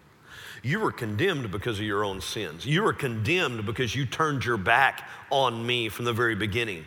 You 0.63 0.81
were 0.81 0.93
condemned 0.93 1.51
because 1.51 1.79
of 1.79 1.87
your 1.87 2.05
own 2.05 2.21
sins. 2.21 2.67
You 2.67 2.83
were 2.83 2.93
condemned 2.93 3.65
because 3.65 3.95
you 3.95 4.05
turned 4.05 4.45
your 4.45 4.59
back 4.59 5.09
on 5.31 5.65
me 5.65 5.89
from 5.89 6.05
the 6.05 6.13
very 6.13 6.35
beginning. 6.35 6.85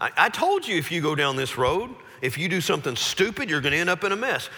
I, 0.00 0.10
I 0.16 0.28
told 0.28 0.68
you 0.68 0.76
if 0.76 0.92
you 0.92 1.00
go 1.00 1.16
down 1.16 1.34
this 1.34 1.58
road, 1.58 1.90
if 2.24 2.38
you 2.38 2.48
do 2.48 2.62
something 2.62 2.96
stupid, 2.96 3.50
you're 3.50 3.60
going 3.60 3.72
to 3.72 3.78
end 3.78 3.90
up 3.90 4.02
in 4.02 4.10
a 4.10 4.16
mess. 4.16 4.48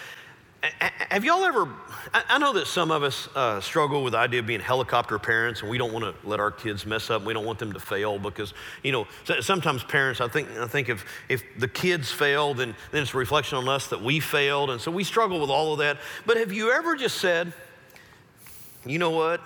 Have 1.09 1.25
y'all 1.25 1.43
ever? 1.43 1.67
I 2.13 2.39
know 2.39 2.53
that 2.53 2.65
some 2.65 2.91
of 2.91 3.03
us 3.03 3.27
uh, 3.35 3.59
struggle 3.59 4.03
with 4.03 4.13
the 4.13 4.19
idea 4.19 4.39
of 4.39 4.47
being 4.47 4.61
helicopter 4.61 5.19
parents, 5.19 5.61
and 5.61 5.69
we 5.69 5.77
don't 5.77 5.93
want 5.93 6.05
to 6.05 6.27
let 6.27 6.39
our 6.39 6.49
kids 6.49 6.85
mess 6.85 7.09
up. 7.09 7.23
We 7.25 7.33
don't 7.33 7.45
want 7.45 7.59
them 7.59 7.73
to 7.73 7.79
fail 7.79 8.17
because, 8.17 8.53
you 8.83 8.91
know, 8.91 9.05
sometimes 9.41 9.83
parents. 9.83 10.21
I 10.21 10.29
think 10.29 10.49
I 10.57 10.65
think 10.65 10.89
if 10.89 11.05
if 11.29 11.43
the 11.59 11.67
kids 11.67 12.09
fail, 12.11 12.53
then 12.53 12.73
then 12.91 13.03
it's 13.03 13.13
a 13.13 13.17
reflection 13.17 13.57
on 13.57 13.69
us 13.69 13.87
that 13.87 14.01
we 14.01 14.19
failed, 14.19 14.71
and 14.71 14.81
so 14.81 14.89
we 14.89 15.03
struggle 15.03 15.39
with 15.39 15.49
all 15.49 15.73
of 15.73 15.79
that. 15.79 15.97
But 16.25 16.37
have 16.37 16.51
you 16.53 16.71
ever 16.71 16.95
just 16.95 17.17
said, 17.17 17.53
you 18.85 18.97
know 18.97 19.11
what? 19.11 19.41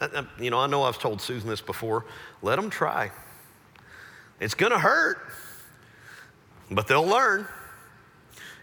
I, 0.00 0.26
you 0.38 0.50
know, 0.50 0.58
I 0.58 0.66
know 0.66 0.82
I've 0.82 0.98
told 0.98 1.22
Susan 1.22 1.48
this 1.48 1.60
before. 1.62 2.04
Let 2.42 2.56
them 2.56 2.68
try. 2.68 3.12
It's 4.40 4.54
going 4.54 4.72
to 4.72 4.78
hurt, 4.78 5.18
but 6.70 6.86
they'll 6.86 7.06
learn. 7.06 7.46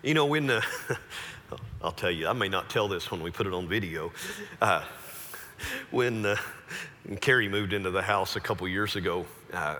You 0.03 0.13
know, 0.13 0.25
when 0.25 0.47
the 0.47 0.63
I'll 1.81 1.91
tell 1.91 2.11
you, 2.11 2.27
I 2.27 2.33
may 2.33 2.49
not 2.49 2.69
tell 2.69 2.87
this 2.87 3.09
when 3.09 3.23
we 3.23 3.31
put 3.31 3.47
it 3.47 3.53
on 3.53 3.67
video. 3.67 4.11
Uh, 4.61 4.83
when, 5.89 6.25
uh, 6.25 6.35
when 7.05 7.17
Carrie 7.17 7.49
moved 7.49 7.73
into 7.73 7.89
the 7.89 8.01
house 8.01 8.35
a 8.35 8.39
couple 8.39 8.67
years 8.67 8.95
ago, 8.95 9.25
uh, 9.53 9.77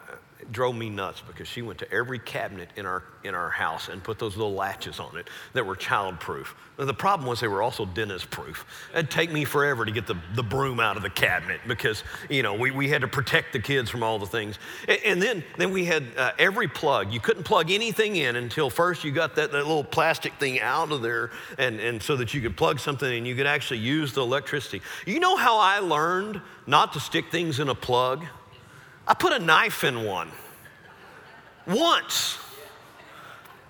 drove 0.51 0.75
me 0.75 0.89
nuts 0.89 1.21
because 1.27 1.47
she 1.47 1.61
went 1.61 1.79
to 1.79 1.91
every 1.91 2.19
cabinet 2.19 2.69
in 2.75 2.85
our, 2.85 3.03
in 3.23 3.35
our 3.35 3.49
house 3.49 3.89
and 3.89 4.03
put 4.03 4.19
those 4.19 4.37
little 4.37 4.53
latches 4.53 4.99
on 4.99 5.17
it 5.17 5.29
that 5.53 5.65
were 5.65 5.75
childproof. 5.75 6.47
The 6.77 6.93
problem 6.93 7.27
was 7.27 7.39
they 7.39 7.47
were 7.47 7.61
also 7.61 7.85
Dennis 7.85 8.23
proof. 8.23 8.65
It'd 8.93 9.09
take 9.09 9.31
me 9.31 9.45
forever 9.45 9.83
to 9.83 9.91
get 9.91 10.07
the, 10.07 10.15
the 10.35 10.43
broom 10.43 10.79
out 10.79 10.95
of 10.95 11.03
the 11.03 11.09
cabinet 11.09 11.59
because, 11.67 12.03
you 12.29 12.43
know, 12.43 12.53
we, 12.53 12.71
we 12.71 12.87
had 12.87 13.01
to 13.01 13.07
protect 13.07 13.53
the 13.53 13.59
kids 13.59 13.89
from 13.89 14.03
all 14.03 14.19
the 14.19 14.25
things. 14.25 14.59
And, 14.87 14.99
and 15.05 15.21
then, 15.21 15.43
then 15.57 15.71
we 15.71 15.85
had 15.85 16.03
uh, 16.15 16.31
every 16.37 16.67
plug. 16.67 17.11
You 17.11 17.19
couldn't 17.19 17.43
plug 17.43 17.71
anything 17.71 18.15
in 18.15 18.35
until 18.35 18.69
first 18.69 19.03
you 19.03 19.11
got 19.11 19.35
that, 19.35 19.51
that 19.51 19.65
little 19.65 19.83
plastic 19.83 20.33
thing 20.35 20.61
out 20.61 20.91
of 20.91 21.01
there 21.01 21.31
and, 21.57 21.79
and 21.79 22.01
so 22.01 22.15
that 22.17 22.33
you 22.33 22.41
could 22.41 22.55
plug 22.55 22.79
something 22.79 23.11
and 23.11 23.27
you 23.27 23.35
could 23.35 23.47
actually 23.47 23.79
use 23.79 24.13
the 24.13 24.21
electricity. 24.21 24.81
You 25.05 25.19
know 25.19 25.35
how 25.35 25.57
I 25.57 25.79
learned 25.79 26.41
not 26.67 26.93
to 26.93 26.99
stick 26.99 27.31
things 27.31 27.59
in 27.59 27.69
a 27.69 27.75
plug? 27.75 28.25
I 29.07 29.13
put 29.13 29.33
a 29.33 29.39
knife 29.39 29.83
in 29.83 30.03
one 30.03 30.29
once. 31.65 32.37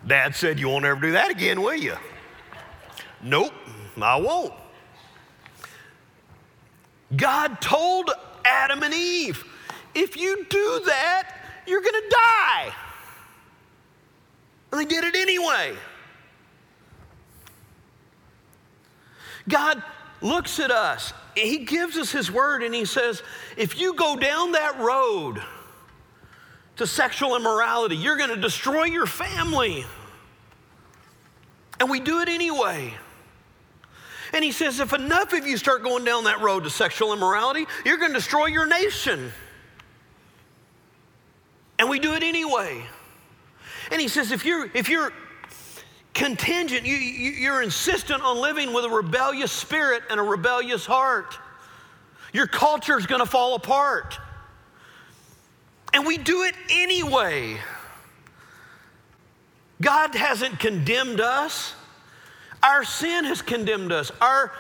Dad 0.06 0.36
said, 0.36 0.60
You 0.60 0.70
won't 0.70 0.86
ever 0.86 1.00
do 1.00 1.12
that 1.12 1.32
again, 1.32 1.62
will 1.62 1.76
you? 1.76 1.96
Nope, 3.22 3.54
I 4.02 4.16
won't. 4.18 4.54
God 7.16 7.62
told 7.62 8.12
Adam 8.46 8.84
and 8.84 8.94
Eve, 8.94 9.44
if 9.96 10.18
you 10.18 10.46
do 10.50 10.82
that, 10.86 11.36
you're 11.66 11.82
going 11.82 11.94
to 11.94 12.10
die. 12.10 12.74
And 14.72 14.82
they 14.82 14.86
did 14.86 15.04
it 15.04 15.16
anyway. 15.16 15.76
God 19.48 19.82
looks 20.22 20.60
at 20.60 20.72
us, 20.72 21.14
He 21.46 21.60
gives 21.60 21.98
us 21.98 22.12
His 22.12 22.32
word, 22.32 22.64
and 22.64 22.74
He 22.74 22.86
says, 22.86 23.22
if 23.56 23.80
you 23.80 23.94
go 23.94 24.16
down 24.16 24.54
that 24.54 24.80
road 24.80 25.42
to 26.78 26.88
sexual 26.88 27.36
immorality, 27.36 27.96
you're 27.96 28.18
going 28.18 28.30
to 28.30 28.42
destroy 28.42 28.86
your 28.86 29.06
family. 29.06 29.86
And 31.80 31.90
we 31.90 32.00
do 32.00 32.22
it 32.22 32.30
anyway. 32.30 32.94
And 34.34 34.44
he 34.44 34.52
says, 34.52 34.80
if 34.80 34.94
enough 34.94 35.34
of 35.34 35.48
you 35.48 35.58
start 35.58 35.84
going 35.84 36.04
down 36.04 36.26
that 36.26 36.42
road 36.42 36.64
to 36.64 36.70
sexual 36.70 37.14
immorality, 37.14 37.66
you're 37.86 37.98
going 37.98 38.12
to 38.12 38.18
destroy 38.18 38.48
your 38.48 38.66
nation. 38.66 39.32
And 41.80 41.90
we 41.90 42.00
do 42.00 42.14
it 42.14 42.24
anyway. 42.24 42.84
And 43.92 44.02
he 44.02 44.08
says, 44.08 44.32
if 44.32 44.44
you're, 44.44 44.70
if 44.74 44.90
you're 44.90 45.14
contingent. 46.18 46.86
You, 46.86 46.96
you, 46.96 47.32
you're 47.32 47.62
insistent 47.62 48.24
on 48.24 48.42
living 48.42 48.74
with 48.74 48.84
a 48.84 48.90
rebellious 48.90 49.52
spirit 49.52 50.02
and 50.10 50.20
a 50.20 50.24
rebellious 50.24 50.86
heart. 50.86 51.38
Your 52.34 52.48
culture 52.48 52.98
is 52.98 53.06
going 53.06 53.22
to 53.22 53.28
fall 53.28 53.54
apart. 53.54 54.20
And 55.94 56.06
we 56.06 56.18
do 56.18 56.44
it 56.44 56.56
anyway. 56.72 57.58
God 59.80 60.16
hasn't 60.16 60.60
condemned 60.60 61.22
us. 61.22 61.76
Our 62.64 62.84
sin 62.84 63.24
has 63.26 63.44
condemned 63.44 63.92
us. 63.92 64.12
Our, 64.20 64.52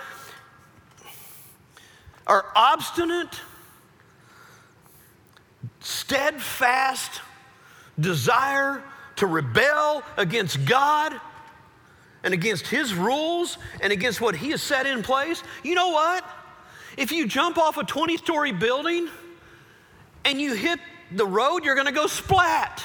our 2.27 2.45
obstinate, 2.55 3.41
steadfast 5.79 7.21
desire 7.99 8.83
to 9.15 9.25
rebel 9.25 10.03
against 10.17 10.63
God 10.65 11.19
and 12.27 12.33
against 12.33 12.67
His 12.67 12.93
rules 12.93 13.57
and 13.79 13.93
against 13.93 14.19
what 14.19 14.35
He 14.35 14.49
has 14.49 14.61
set 14.61 14.85
in 14.85 15.01
place, 15.01 15.41
you 15.63 15.75
know 15.75 15.91
what? 15.91 16.25
If 16.97 17.13
you 17.13 17.25
jump 17.25 17.57
off 17.57 17.77
a 17.77 17.85
20 17.85 18.17
story 18.17 18.51
building 18.51 19.07
and 20.25 20.41
you 20.41 20.53
hit 20.53 20.77
the 21.13 21.25
road, 21.25 21.63
you're 21.63 21.75
going 21.75 21.87
to 21.87 21.93
go 21.93 22.05
splat. 22.05 22.83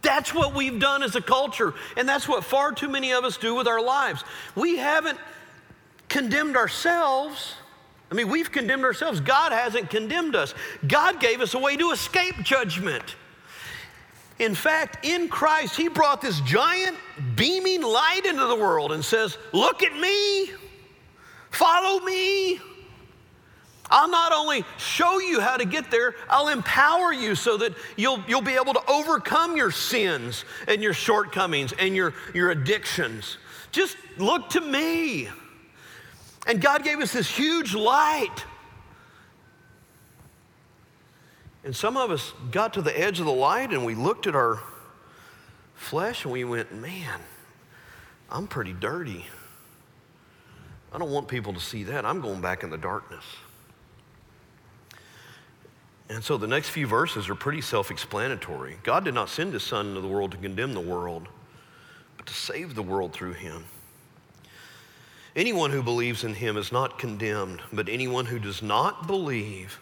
That's 0.00 0.32
what 0.32 0.54
we've 0.54 0.80
done 0.80 1.02
as 1.02 1.14
a 1.14 1.20
culture, 1.20 1.74
and 1.98 2.08
that's 2.08 2.26
what 2.26 2.42
far 2.42 2.72
too 2.72 2.88
many 2.88 3.12
of 3.12 3.22
us 3.22 3.36
do 3.36 3.54
with 3.54 3.68
our 3.68 3.82
lives. 3.82 4.24
We 4.56 4.78
haven't 4.78 5.18
condemned 6.08 6.56
ourselves. 6.56 7.52
I 8.10 8.14
mean, 8.14 8.30
we've 8.30 8.50
condemned 8.50 8.84
ourselves. 8.84 9.20
God 9.20 9.52
hasn't 9.52 9.90
condemned 9.90 10.36
us. 10.36 10.54
God 10.86 11.20
gave 11.20 11.42
us 11.42 11.52
a 11.52 11.58
way 11.58 11.76
to 11.76 11.90
escape 11.90 12.36
judgment. 12.42 13.16
In 14.38 14.54
fact, 14.54 15.04
in 15.04 15.28
Christ, 15.28 15.76
He 15.76 15.88
brought 15.88 16.20
this 16.20 16.40
giant 16.40 16.96
beaming 17.36 17.82
light 17.82 18.26
into 18.26 18.46
the 18.46 18.56
world 18.56 18.92
and 18.92 19.04
says, 19.04 19.38
Look 19.52 19.82
at 19.82 19.96
me, 19.98 20.50
follow 21.50 22.00
me. 22.04 22.60
I'll 23.90 24.10
not 24.10 24.32
only 24.32 24.64
show 24.78 25.20
you 25.20 25.40
how 25.40 25.56
to 25.56 25.64
get 25.64 25.90
there, 25.90 26.14
I'll 26.28 26.48
empower 26.48 27.12
you 27.12 27.34
so 27.34 27.56
that 27.58 27.74
you'll, 27.96 28.18
you'll 28.26 28.40
be 28.40 28.54
able 28.54 28.72
to 28.74 28.90
overcome 28.90 29.56
your 29.56 29.70
sins 29.70 30.44
and 30.66 30.82
your 30.82 30.94
shortcomings 30.94 31.72
and 31.78 31.94
your, 31.94 32.14
your 32.32 32.50
addictions. 32.50 33.36
Just 33.72 33.96
look 34.16 34.48
to 34.50 34.60
me. 34.60 35.28
And 36.46 36.60
God 36.60 36.82
gave 36.82 36.98
us 37.00 37.12
this 37.12 37.28
huge 37.28 37.74
light. 37.74 38.44
And 41.64 41.74
some 41.74 41.96
of 41.96 42.10
us 42.10 42.32
got 42.50 42.74
to 42.74 42.82
the 42.82 42.98
edge 42.98 43.20
of 43.20 43.26
the 43.26 43.32
light 43.32 43.70
and 43.70 43.86
we 43.86 43.94
looked 43.94 44.26
at 44.26 44.34
our 44.34 44.60
flesh 45.74 46.24
and 46.24 46.32
we 46.32 46.44
went, 46.44 46.74
man, 46.74 47.20
I'm 48.30 48.46
pretty 48.46 48.74
dirty. 48.74 49.24
I 50.92 50.98
don't 50.98 51.10
want 51.10 51.26
people 51.26 51.54
to 51.54 51.60
see 51.60 51.84
that. 51.84 52.04
I'm 52.04 52.20
going 52.20 52.42
back 52.42 52.62
in 52.62 52.70
the 52.70 52.78
darkness. 52.78 53.24
And 56.10 56.22
so 56.22 56.36
the 56.36 56.46
next 56.46 56.68
few 56.68 56.86
verses 56.86 57.30
are 57.30 57.34
pretty 57.34 57.62
self 57.62 57.90
explanatory. 57.90 58.76
God 58.82 59.04
did 59.04 59.14
not 59.14 59.30
send 59.30 59.54
his 59.54 59.62
son 59.62 59.88
into 59.88 60.02
the 60.02 60.08
world 60.08 60.32
to 60.32 60.36
condemn 60.36 60.74
the 60.74 60.80
world, 60.80 61.28
but 62.18 62.26
to 62.26 62.34
save 62.34 62.74
the 62.74 62.82
world 62.82 63.14
through 63.14 63.32
him. 63.32 63.64
Anyone 65.34 65.70
who 65.70 65.82
believes 65.82 66.22
in 66.22 66.34
him 66.34 66.58
is 66.58 66.70
not 66.70 66.98
condemned, 66.98 67.62
but 67.72 67.88
anyone 67.88 68.26
who 68.26 68.38
does 68.38 68.62
not 68.62 69.06
believe 69.06 69.80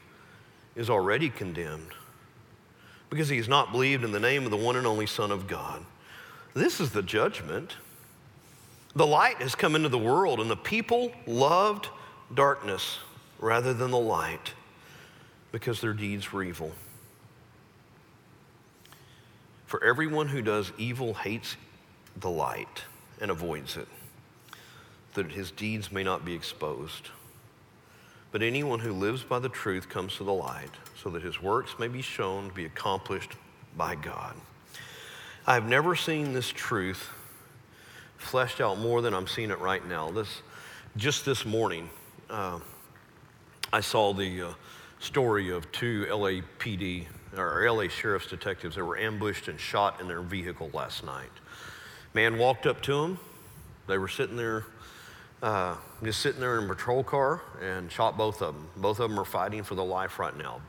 is 0.76 0.90
already 0.90 1.28
condemned 1.28 1.92
because 3.10 3.28
he 3.28 3.36
has 3.36 3.48
not 3.48 3.72
believed 3.72 4.04
in 4.04 4.12
the 4.12 4.20
name 4.20 4.44
of 4.44 4.50
the 4.50 4.56
one 4.56 4.76
and 4.76 4.86
only 4.86 5.06
Son 5.06 5.30
of 5.30 5.46
God. 5.46 5.84
This 6.54 6.80
is 6.80 6.90
the 6.90 7.02
judgment. 7.02 7.76
The 8.94 9.06
light 9.06 9.36
has 9.36 9.54
come 9.54 9.74
into 9.74 9.88
the 9.88 9.98
world, 9.98 10.40
and 10.40 10.50
the 10.50 10.56
people 10.56 11.12
loved 11.26 11.88
darkness 12.34 12.98
rather 13.38 13.74
than 13.74 13.90
the 13.90 13.98
light 13.98 14.54
because 15.50 15.80
their 15.80 15.92
deeds 15.92 16.32
were 16.32 16.42
evil. 16.42 16.72
For 19.66 19.82
everyone 19.84 20.28
who 20.28 20.42
does 20.42 20.72
evil 20.78 21.14
hates 21.14 21.56
the 22.16 22.30
light 22.30 22.84
and 23.20 23.30
avoids 23.30 23.76
it, 23.76 23.88
that 25.14 25.32
his 25.32 25.50
deeds 25.50 25.92
may 25.92 26.02
not 26.02 26.24
be 26.24 26.34
exposed. 26.34 27.08
But 28.32 28.42
anyone 28.42 28.80
who 28.80 28.92
lives 28.92 29.22
by 29.22 29.38
the 29.38 29.50
truth 29.50 29.90
comes 29.90 30.16
to 30.16 30.24
the 30.24 30.32
light, 30.32 30.70
so 31.00 31.10
that 31.10 31.22
his 31.22 31.40
works 31.40 31.78
may 31.78 31.88
be 31.88 32.02
shown 32.02 32.48
to 32.48 32.54
be 32.54 32.64
accomplished 32.64 33.32
by 33.76 33.94
God. 33.94 34.34
I 35.46 35.54
have 35.54 35.68
never 35.68 35.94
seen 35.94 36.32
this 36.32 36.48
truth 36.48 37.10
fleshed 38.16 38.60
out 38.60 38.78
more 38.78 39.02
than 39.02 39.12
I'm 39.12 39.26
seeing 39.26 39.50
it 39.50 39.58
right 39.58 39.86
now. 39.86 40.10
This, 40.10 40.40
just 40.96 41.26
this 41.26 41.44
morning, 41.44 41.90
uh, 42.30 42.60
I 43.72 43.80
saw 43.80 44.14
the 44.14 44.42
uh, 44.42 44.52
story 44.98 45.50
of 45.50 45.70
two 45.72 46.06
LAPD 46.08 47.06
or 47.36 47.70
LA 47.70 47.88
sheriff's 47.88 48.28
detectives 48.28 48.76
that 48.76 48.84
were 48.84 48.96
ambushed 48.96 49.48
and 49.48 49.58
shot 49.58 50.00
in 50.00 50.08
their 50.08 50.22
vehicle 50.22 50.70
last 50.72 51.04
night. 51.04 51.30
Man 52.14 52.38
walked 52.38 52.66
up 52.66 52.80
to 52.82 53.02
them. 53.02 53.18
They 53.88 53.98
were 53.98 54.08
sitting 54.08 54.36
there, 54.36 54.64
uh, 55.42 55.76
just 56.04 56.20
sitting 56.20 56.40
there 56.40 56.58
in 56.58 56.64
a 56.64 56.68
patrol 56.68 57.02
car, 57.02 57.42
and 57.60 57.90
shot 57.90 58.16
both 58.16 58.40
of 58.40 58.54
them. 58.54 58.68
Both 58.76 59.00
of 59.00 59.10
them 59.10 59.18
are 59.18 59.24
fighting 59.24 59.64
for 59.64 59.74
their 59.74 59.84
life 59.84 60.18
right 60.18 60.36
now. 60.36 60.60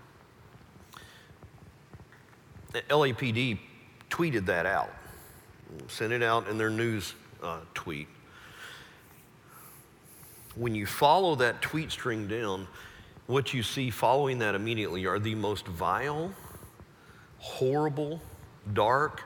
The 2.72 2.82
LAPD 2.90 3.60
tweeted 4.10 4.48
that 4.48 4.66
out, 4.66 4.90
sent 5.88 6.12
it 6.12 6.24
out 6.24 6.48
in 6.48 6.58
their 6.58 6.72
news 6.72 7.14
uh, 7.44 7.60
tweet. 7.76 8.08
When 10.56 10.74
you 10.74 10.88
follow 10.88 11.36
that 11.36 11.62
tweet 11.62 11.92
string 11.92 12.28
down, 12.28 12.68
what 13.28 13.54
you 13.54 13.64
see 13.64 13.92
following 13.92 14.40
that 14.40 14.56
immediately 14.56 15.06
are 15.06 15.20
the 15.20 15.36
most 15.36 15.68
vile, 15.68 16.32
horrible, 17.38 18.22
dark, 18.74 19.24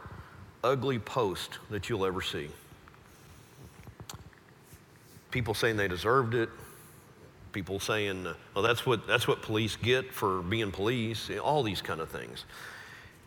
ugly 0.64 1.00
post 1.00 1.60
that 1.70 1.90
you'll 1.90 2.06
ever 2.06 2.22
see. 2.22 2.50
People 5.38 5.54
saying 5.54 5.78
they 5.78 5.88
deserved 5.88 6.34
it. 6.34 6.50
People 7.52 7.80
saying, 7.80 8.24
"Well, 8.56 8.64
that's 8.64 8.88
what 8.88 9.06
that's 9.06 9.28
what 9.28 9.44
police 9.44 9.76
get 9.76 10.12
for 10.12 10.42
being 10.42 10.72
police." 10.72 11.30
All 11.30 11.62
these 11.62 11.80
kind 11.80 12.02
of 12.02 12.10
things. 12.10 12.46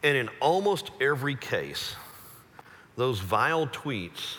And 0.03 0.17
in 0.17 0.29
almost 0.41 0.91
every 1.01 1.37
case, 1.37 1.95
those 2.97 3.21
vile 3.21 3.69
tweets 3.69 4.39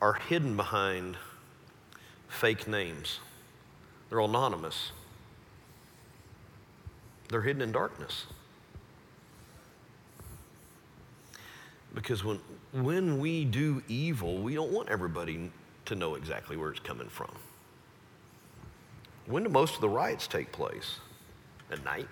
are 0.00 0.14
hidden 0.14 0.56
behind 0.56 1.18
fake 2.28 2.66
names. 2.66 3.18
They're 4.08 4.20
anonymous, 4.20 4.92
they're 7.28 7.42
hidden 7.42 7.60
in 7.60 7.72
darkness. 7.72 8.24
Because 11.92 12.24
when, 12.24 12.40
when 12.72 13.18
we 13.18 13.44
do 13.44 13.82
evil, 13.86 14.38
we 14.38 14.54
don't 14.54 14.72
want 14.72 14.88
everybody 14.88 15.50
to 15.92 15.98
know 15.98 16.14
exactly 16.14 16.56
where 16.56 16.70
it's 16.70 16.80
coming 16.80 17.08
from. 17.08 17.30
When 19.26 19.44
do 19.44 19.48
most 19.48 19.74
of 19.74 19.80
the 19.80 19.88
riots 19.88 20.26
take 20.26 20.50
place? 20.50 20.96
At 21.70 21.84
night, 21.84 22.08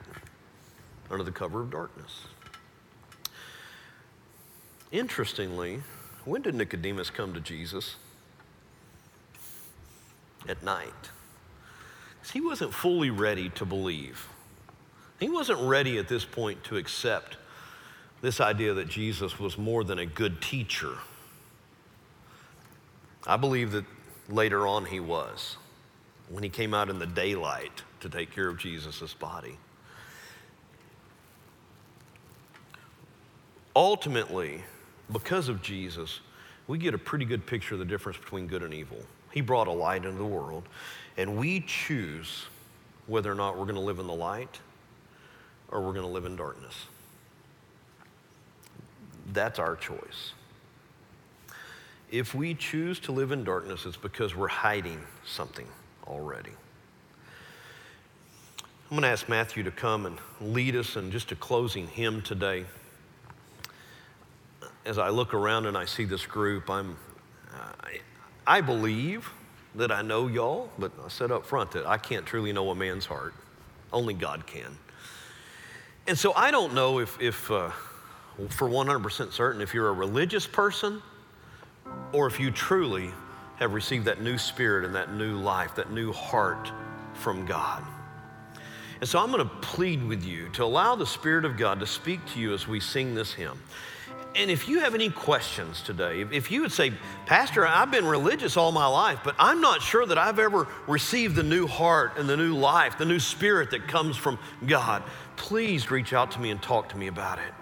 under 1.10 1.24
the 1.24 1.32
cover 1.32 1.60
of 1.60 1.70
darkness. 1.70 2.22
Interestingly, 4.92 5.80
when 6.24 6.42
did 6.42 6.54
Nicodemus 6.54 7.10
come 7.10 7.34
to 7.34 7.40
Jesus? 7.40 7.96
At 10.48 10.62
night 10.62 11.10
he 12.32 12.40
wasn't 12.40 12.72
fully 12.72 13.10
ready 13.10 13.48
to 13.50 13.64
believe. 13.64 14.28
He 15.18 15.28
wasn't 15.28 15.60
ready 15.60 15.98
at 15.98 16.08
this 16.08 16.24
point 16.24 16.62
to 16.64 16.76
accept 16.76 17.36
this 18.20 18.40
idea 18.40 18.74
that 18.74 18.88
Jesus 18.88 19.38
was 19.38 19.58
more 19.58 19.84
than 19.84 19.98
a 19.98 20.06
good 20.06 20.40
teacher. 20.40 20.98
I 23.26 23.36
believe 23.36 23.72
that 23.72 23.84
later 24.28 24.66
on 24.66 24.84
he 24.84 25.00
was, 25.00 25.56
when 26.28 26.42
he 26.42 26.48
came 26.48 26.74
out 26.74 26.88
in 26.88 26.98
the 26.98 27.06
daylight 27.06 27.82
to 28.00 28.08
take 28.08 28.32
care 28.32 28.48
of 28.48 28.58
Jesus' 28.58 29.12
body. 29.14 29.58
Ultimately, 33.76 34.62
because 35.12 35.48
of 35.48 35.62
Jesus, 35.62 36.20
we 36.66 36.78
get 36.78 36.94
a 36.94 36.98
pretty 36.98 37.24
good 37.24 37.46
picture 37.46 37.74
of 37.74 37.78
the 37.78 37.84
difference 37.84 38.18
between 38.18 38.46
good 38.46 38.62
and 38.62 38.72
evil. 38.72 38.98
He 39.32 39.40
brought 39.40 39.68
a 39.68 39.72
light 39.72 40.04
into 40.04 40.18
the 40.18 40.24
world, 40.24 40.64
and 41.16 41.36
we 41.36 41.60
choose 41.60 42.46
whether 43.06 43.30
or 43.30 43.34
not 43.34 43.56
we're 43.56 43.64
going 43.64 43.74
to 43.74 43.80
live 43.80 43.98
in 43.98 44.06
the 44.06 44.14
light 44.14 44.60
or 45.68 45.80
we're 45.80 45.92
going 45.92 46.06
to 46.06 46.12
live 46.12 46.24
in 46.24 46.36
darkness. 46.36 46.74
That's 49.32 49.58
our 49.58 49.76
choice. 49.76 50.32
If 52.10 52.34
we 52.34 52.54
choose 52.54 52.98
to 53.00 53.12
live 53.12 53.30
in 53.30 53.44
darkness, 53.44 53.86
it's 53.86 53.96
because 53.96 54.34
we're 54.34 54.48
hiding 54.48 55.00
something 55.24 55.66
already. 56.08 56.50
I'm 58.90 58.96
going 58.96 59.02
to 59.02 59.08
ask 59.08 59.28
Matthew 59.28 59.62
to 59.62 59.70
come 59.70 60.06
and 60.06 60.18
lead 60.40 60.74
us 60.74 60.96
in 60.96 61.12
just 61.12 61.30
a 61.30 61.36
closing 61.36 61.86
hymn 61.86 62.22
today. 62.22 62.64
as 64.84 64.98
I 64.98 65.10
look 65.10 65.34
around 65.34 65.66
and 65.66 65.78
I 65.78 65.84
see 65.84 66.04
this 66.04 66.26
group, 66.26 66.68
I'm, 66.68 66.96
I, 67.52 68.00
I 68.44 68.60
believe 68.60 69.30
that 69.76 69.92
I 69.92 70.02
know 70.02 70.26
y'all, 70.26 70.68
but 70.76 70.90
I 71.04 71.08
said 71.08 71.30
up 71.30 71.46
front 71.46 71.70
that 71.72 71.86
I 71.86 71.96
can't 71.96 72.26
truly 72.26 72.52
know 72.52 72.70
a 72.70 72.74
man's 72.74 73.06
heart. 73.06 73.34
Only 73.92 74.14
God 74.14 74.44
can. 74.48 74.76
And 76.08 76.18
so 76.18 76.32
I 76.34 76.50
don't 76.50 76.74
know 76.74 76.98
if, 76.98 77.20
if 77.20 77.48
uh, 77.52 77.70
for 78.48 78.68
100% 78.68 79.32
certain, 79.32 79.60
if 79.60 79.72
you're 79.72 79.88
a 79.88 79.92
religious 79.92 80.48
person 80.48 81.00
or 82.12 82.26
if 82.26 82.40
you 82.40 82.50
truly 82.50 83.10
have 83.56 83.74
received 83.74 84.06
that 84.06 84.22
new 84.22 84.38
spirit 84.38 84.84
and 84.84 84.94
that 84.94 85.12
new 85.12 85.36
life, 85.36 85.74
that 85.74 85.92
new 85.92 86.12
heart 86.12 86.72
from 87.14 87.44
God. 87.44 87.84
And 89.00 89.08
so 89.08 89.18
I'm 89.18 89.30
going 89.30 89.46
to 89.46 89.54
plead 89.56 90.02
with 90.06 90.24
you 90.24 90.48
to 90.50 90.64
allow 90.64 90.94
the 90.94 91.06
Spirit 91.06 91.44
of 91.44 91.56
God 91.56 91.80
to 91.80 91.86
speak 91.86 92.24
to 92.34 92.40
you 92.40 92.52
as 92.52 92.68
we 92.68 92.80
sing 92.80 93.14
this 93.14 93.32
hymn. 93.32 93.58
And 94.36 94.50
if 94.50 94.68
you 94.68 94.80
have 94.80 94.94
any 94.94 95.10
questions 95.10 95.82
today, 95.82 96.20
if 96.30 96.50
you 96.50 96.60
would 96.60 96.70
say, 96.70 96.92
Pastor, 97.26 97.66
I've 97.66 97.90
been 97.90 98.06
religious 98.06 98.56
all 98.56 98.70
my 98.70 98.86
life, 98.86 99.20
but 99.24 99.34
I'm 99.38 99.60
not 99.60 99.82
sure 99.82 100.06
that 100.06 100.18
I've 100.18 100.38
ever 100.38 100.68
received 100.86 101.34
the 101.34 101.42
new 101.42 101.66
heart 101.66 102.12
and 102.16 102.28
the 102.28 102.36
new 102.36 102.54
life, 102.54 102.96
the 102.96 103.04
new 103.04 103.18
spirit 103.18 103.72
that 103.72 103.88
comes 103.88 104.16
from 104.16 104.38
God, 104.66 105.02
please 105.36 105.90
reach 105.90 106.12
out 106.12 106.30
to 106.32 106.40
me 106.40 106.50
and 106.50 106.62
talk 106.62 106.90
to 106.90 106.96
me 106.96 107.08
about 107.08 107.38
it. 107.38 107.52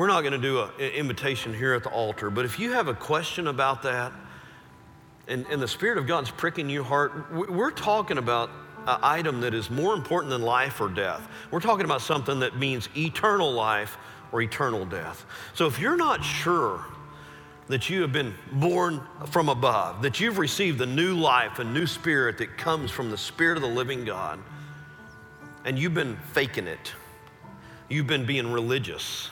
We're 0.00 0.06
not 0.06 0.22
going 0.22 0.32
to 0.32 0.38
do 0.38 0.62
an 0.62 0.92
invitation 0.92 1.52
here 1.52 1.74
at 1.74 1.82
the 1.82 1.90
altar, 1.90 2.30
but 2.30 2.46
if 2.46 2.58
you 2.58 2.72
have 2.72 2.88
a 2.88 2.94
question 2.94 3.48
about 3.48 3.82
that, 3.82 4.14
and, 5.28 5.44
and 5.50 5.60
the 5.60 5.68
Spirit 5.68 5.98
of 5.98 6.06
God's 6.06 6.30
pricking 6.30 6.70
your 6.70 6.84
heart, 6.84 7.30
we're 7.30 7.70
talking 7.70 8.16
about 8.16 8.48
an 8.86 8.98
item 9.02 9.42
that 9.42 9.52
is 9.52 9.68
more 9.68 9.92
important 9.92 10.30
than 10.30 10.40
life 10.40 10.80
or 10.80 10.88
death. 10.88 11.28
We're 11.50 11.60
talking 11.60 11.84
about 11.84 12.00
something 12.00 12.40
that 12.40 12.56
means 12.56 12.88
eternal 12.96 13.52
life 13.52 13.98
or 14.32 14.40
eternal 14.40 14.86
death. 14.86 15.26
So 15.52 15.66
if 15.66 15.78
you're 15.78 15.98
not 15.98 16.24
sure 16.24 16.82
that 17.66 17.90
you 17.90 18.00
have 18.00 18.10
been 18.10 18.32
born 18.52 19.02
from 19.26 19.50
above, 19.50 20.00
that 20.00 20.18
you've 20.18 20.38
received 20.38 20.78
the 20.78 20.86
new 20.86 21.14
life 21.14 21.58
and 21.58 21.74
new 21.74 21.86
spirit 21.86 22.38
that 22.38 22.56
comes 22.56 22.90
from 22.90 23.10
the 23.10 23.18
Spirit 23.18 23.58
of 23.58 23.62
the 23.62 23.68
living 23.68 24.06
God, 24.06 24.38
and 25.66 25.78
you've 25.78 25.92
been 25.92 26.16
faking 26.32 26.68
it, 26.68 26.94
you've 27.90 28.06
been 28.06 28.24
being 28.24 28.50
religious, 28.50 29.28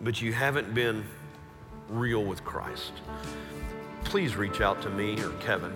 but 0.00 0.20
you 0.20 0.32
haven't 0.32 0.74
been 0.74 1.04
real 1.88 2.24
with 2.24 2.44
Christ, 2.44 2.92
please 4.04 4.36
reach 4.36 4.60
out 4.60 4.80
to 4.82 4.90
me 4.90 5.20
or 5.22 5.30
Kevin. 5.40 5.72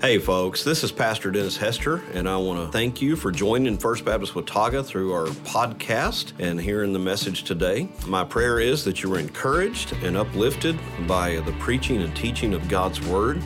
Hey, 0.00 0.18
folks, 0.18 0.64
this 0.64 0.84
is 0.84 0.92
Pastor 0.92 1.30
Dennis 1.30 1.56
Hester, 1.56 2.02
and 2.12 2.28
I 2.28 2.36
want 2.36 2.60
to 2.60 2.70
thank 2.70 3.00
you 3.00 3.16
for 3.16 3.32
joining 3.32 3.78
First 3.78 4.04
Baptist 4.04 4.34
Watauga 4.34 4.82
through 4.82 5.14
our 5.14 5.28
podcast 5.28 6.32
and 6.38 6.60
hearing 6.60 6.92
the 6.92 6.98
message 6.98 7.44
today. 7.44 7.88
My 8.06 8.22
prayer 8.22 8.60
is 8.60 8.84
that 8.84 9.02
you 9.02 9.08
were 9.08 9.18
encouraged 9.18 9.92
and 10.02 10.16
uplifted 10.16 10.78
by 11.06 11.40
the 11.40 11.52
preaching 11.52 12.02
and 12.02 12.14
teaching 12.14 12.52
of 12.52 12.68
God's 12.68 13.00
Word. 13.06 13.42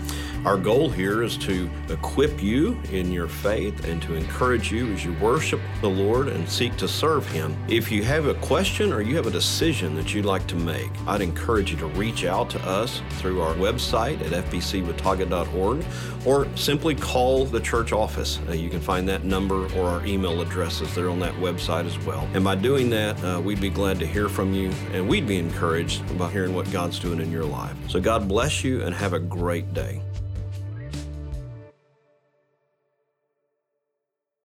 Our 0.48 0.56
goal 0.56 0.88
here 0.88 1.22
is 1.22 1.36
to 1.44 1.68
equip 1.90 2.42
you 2.42 2.80
in 2.90 3.12
your 3.12 3.28
faith 3.28 3.84
and 3.84 4.00
to 4.00 4.14
encourage 4.14 4.72
you 4.72 4.90
as 4.94 5.04
you 5.04 5.12
worship 5.20 5.60
the 5.82 5.90
Lord 5.90 6.28
and 6.28 6.48
seek 6.48 6.74
to 6.78 6.88
serve 6.88 7.28
Him. 7.28 7.54
If 7.68 7.92
you 7.92 8.02
have 8.04 8.24
a 8.24 8.32
question 8.32 8.90
or 8.90 9.02
you 9.02 9.14
have 9.16 9.26
a 9.26 9.30
decision 9.30 9.94
that 9.96 10.14
you'd 10.14 10.24
like 10.24 10.46
to 10.46 10.54
make, 10.56 10.90
I'd 11.06 11.20
encourage 11.20 11.70
you 11.70 11.76
to 11.76 11.86
reach 11.88 12.24
out 12.24 12.48
to 12.48 12.60
us 12.60 13.02
through 13.18 13.42
our 13.42 13.52
website 13.56 14.22
at 14.22 14.46
fbcwatauga.org 14.46 15.84
or 16.24 16.56
simply 16.56 16.94
call 16.94 17.44
the 17.44 17.60
church 17.60 17.92
office. 17.92 18.40
Uh, 18.48 18.52
you 18.52 18.70
can 18.70 18.80
find 18.80 19.06
that 19.06 19.24
number 19.24 19.70
or 19.76 19.84
our 19.90 20.06
email 20.06 20.40
addresses 20.40 20.94
there 20.94 21.10
on 21.10 21.18
that 21.18 21.34
website 21.34 21.84
as 21.84 21.98
well. 22.06 22.26
And 22.32 22.42
by 22.42 22.54
doing 22.54 22.88
that, 22.88 23.22
uh, 23.22 23.38
we'd 23.38 23.60
be 23.60 23.68
glad 23.68 23.98
to 23.98 24.06
hear 24.06 24.30
from 24.30 24.54
you 24.54 24.70
and 24.94 25.06
we'd 25.06 25.26
be 25.26 25.36
encouraged 25.36 26.10
about 26.10 26.32
hearing 26.32 26.54
what 26.54 26.72
God's 26.72 26.98
doing 26.98 27.20
in 27.20 27.30
your 27.30 27.44
life. 27.44 27.76
So 27.86 28.00
God 28.00 28.26
bless 28.26 28.64
you 28.64 28.82
and 28.82 28.94
have 28.94 29.12
a 29.12 29.20
great 29.20 29.74
day. 29.74 30.00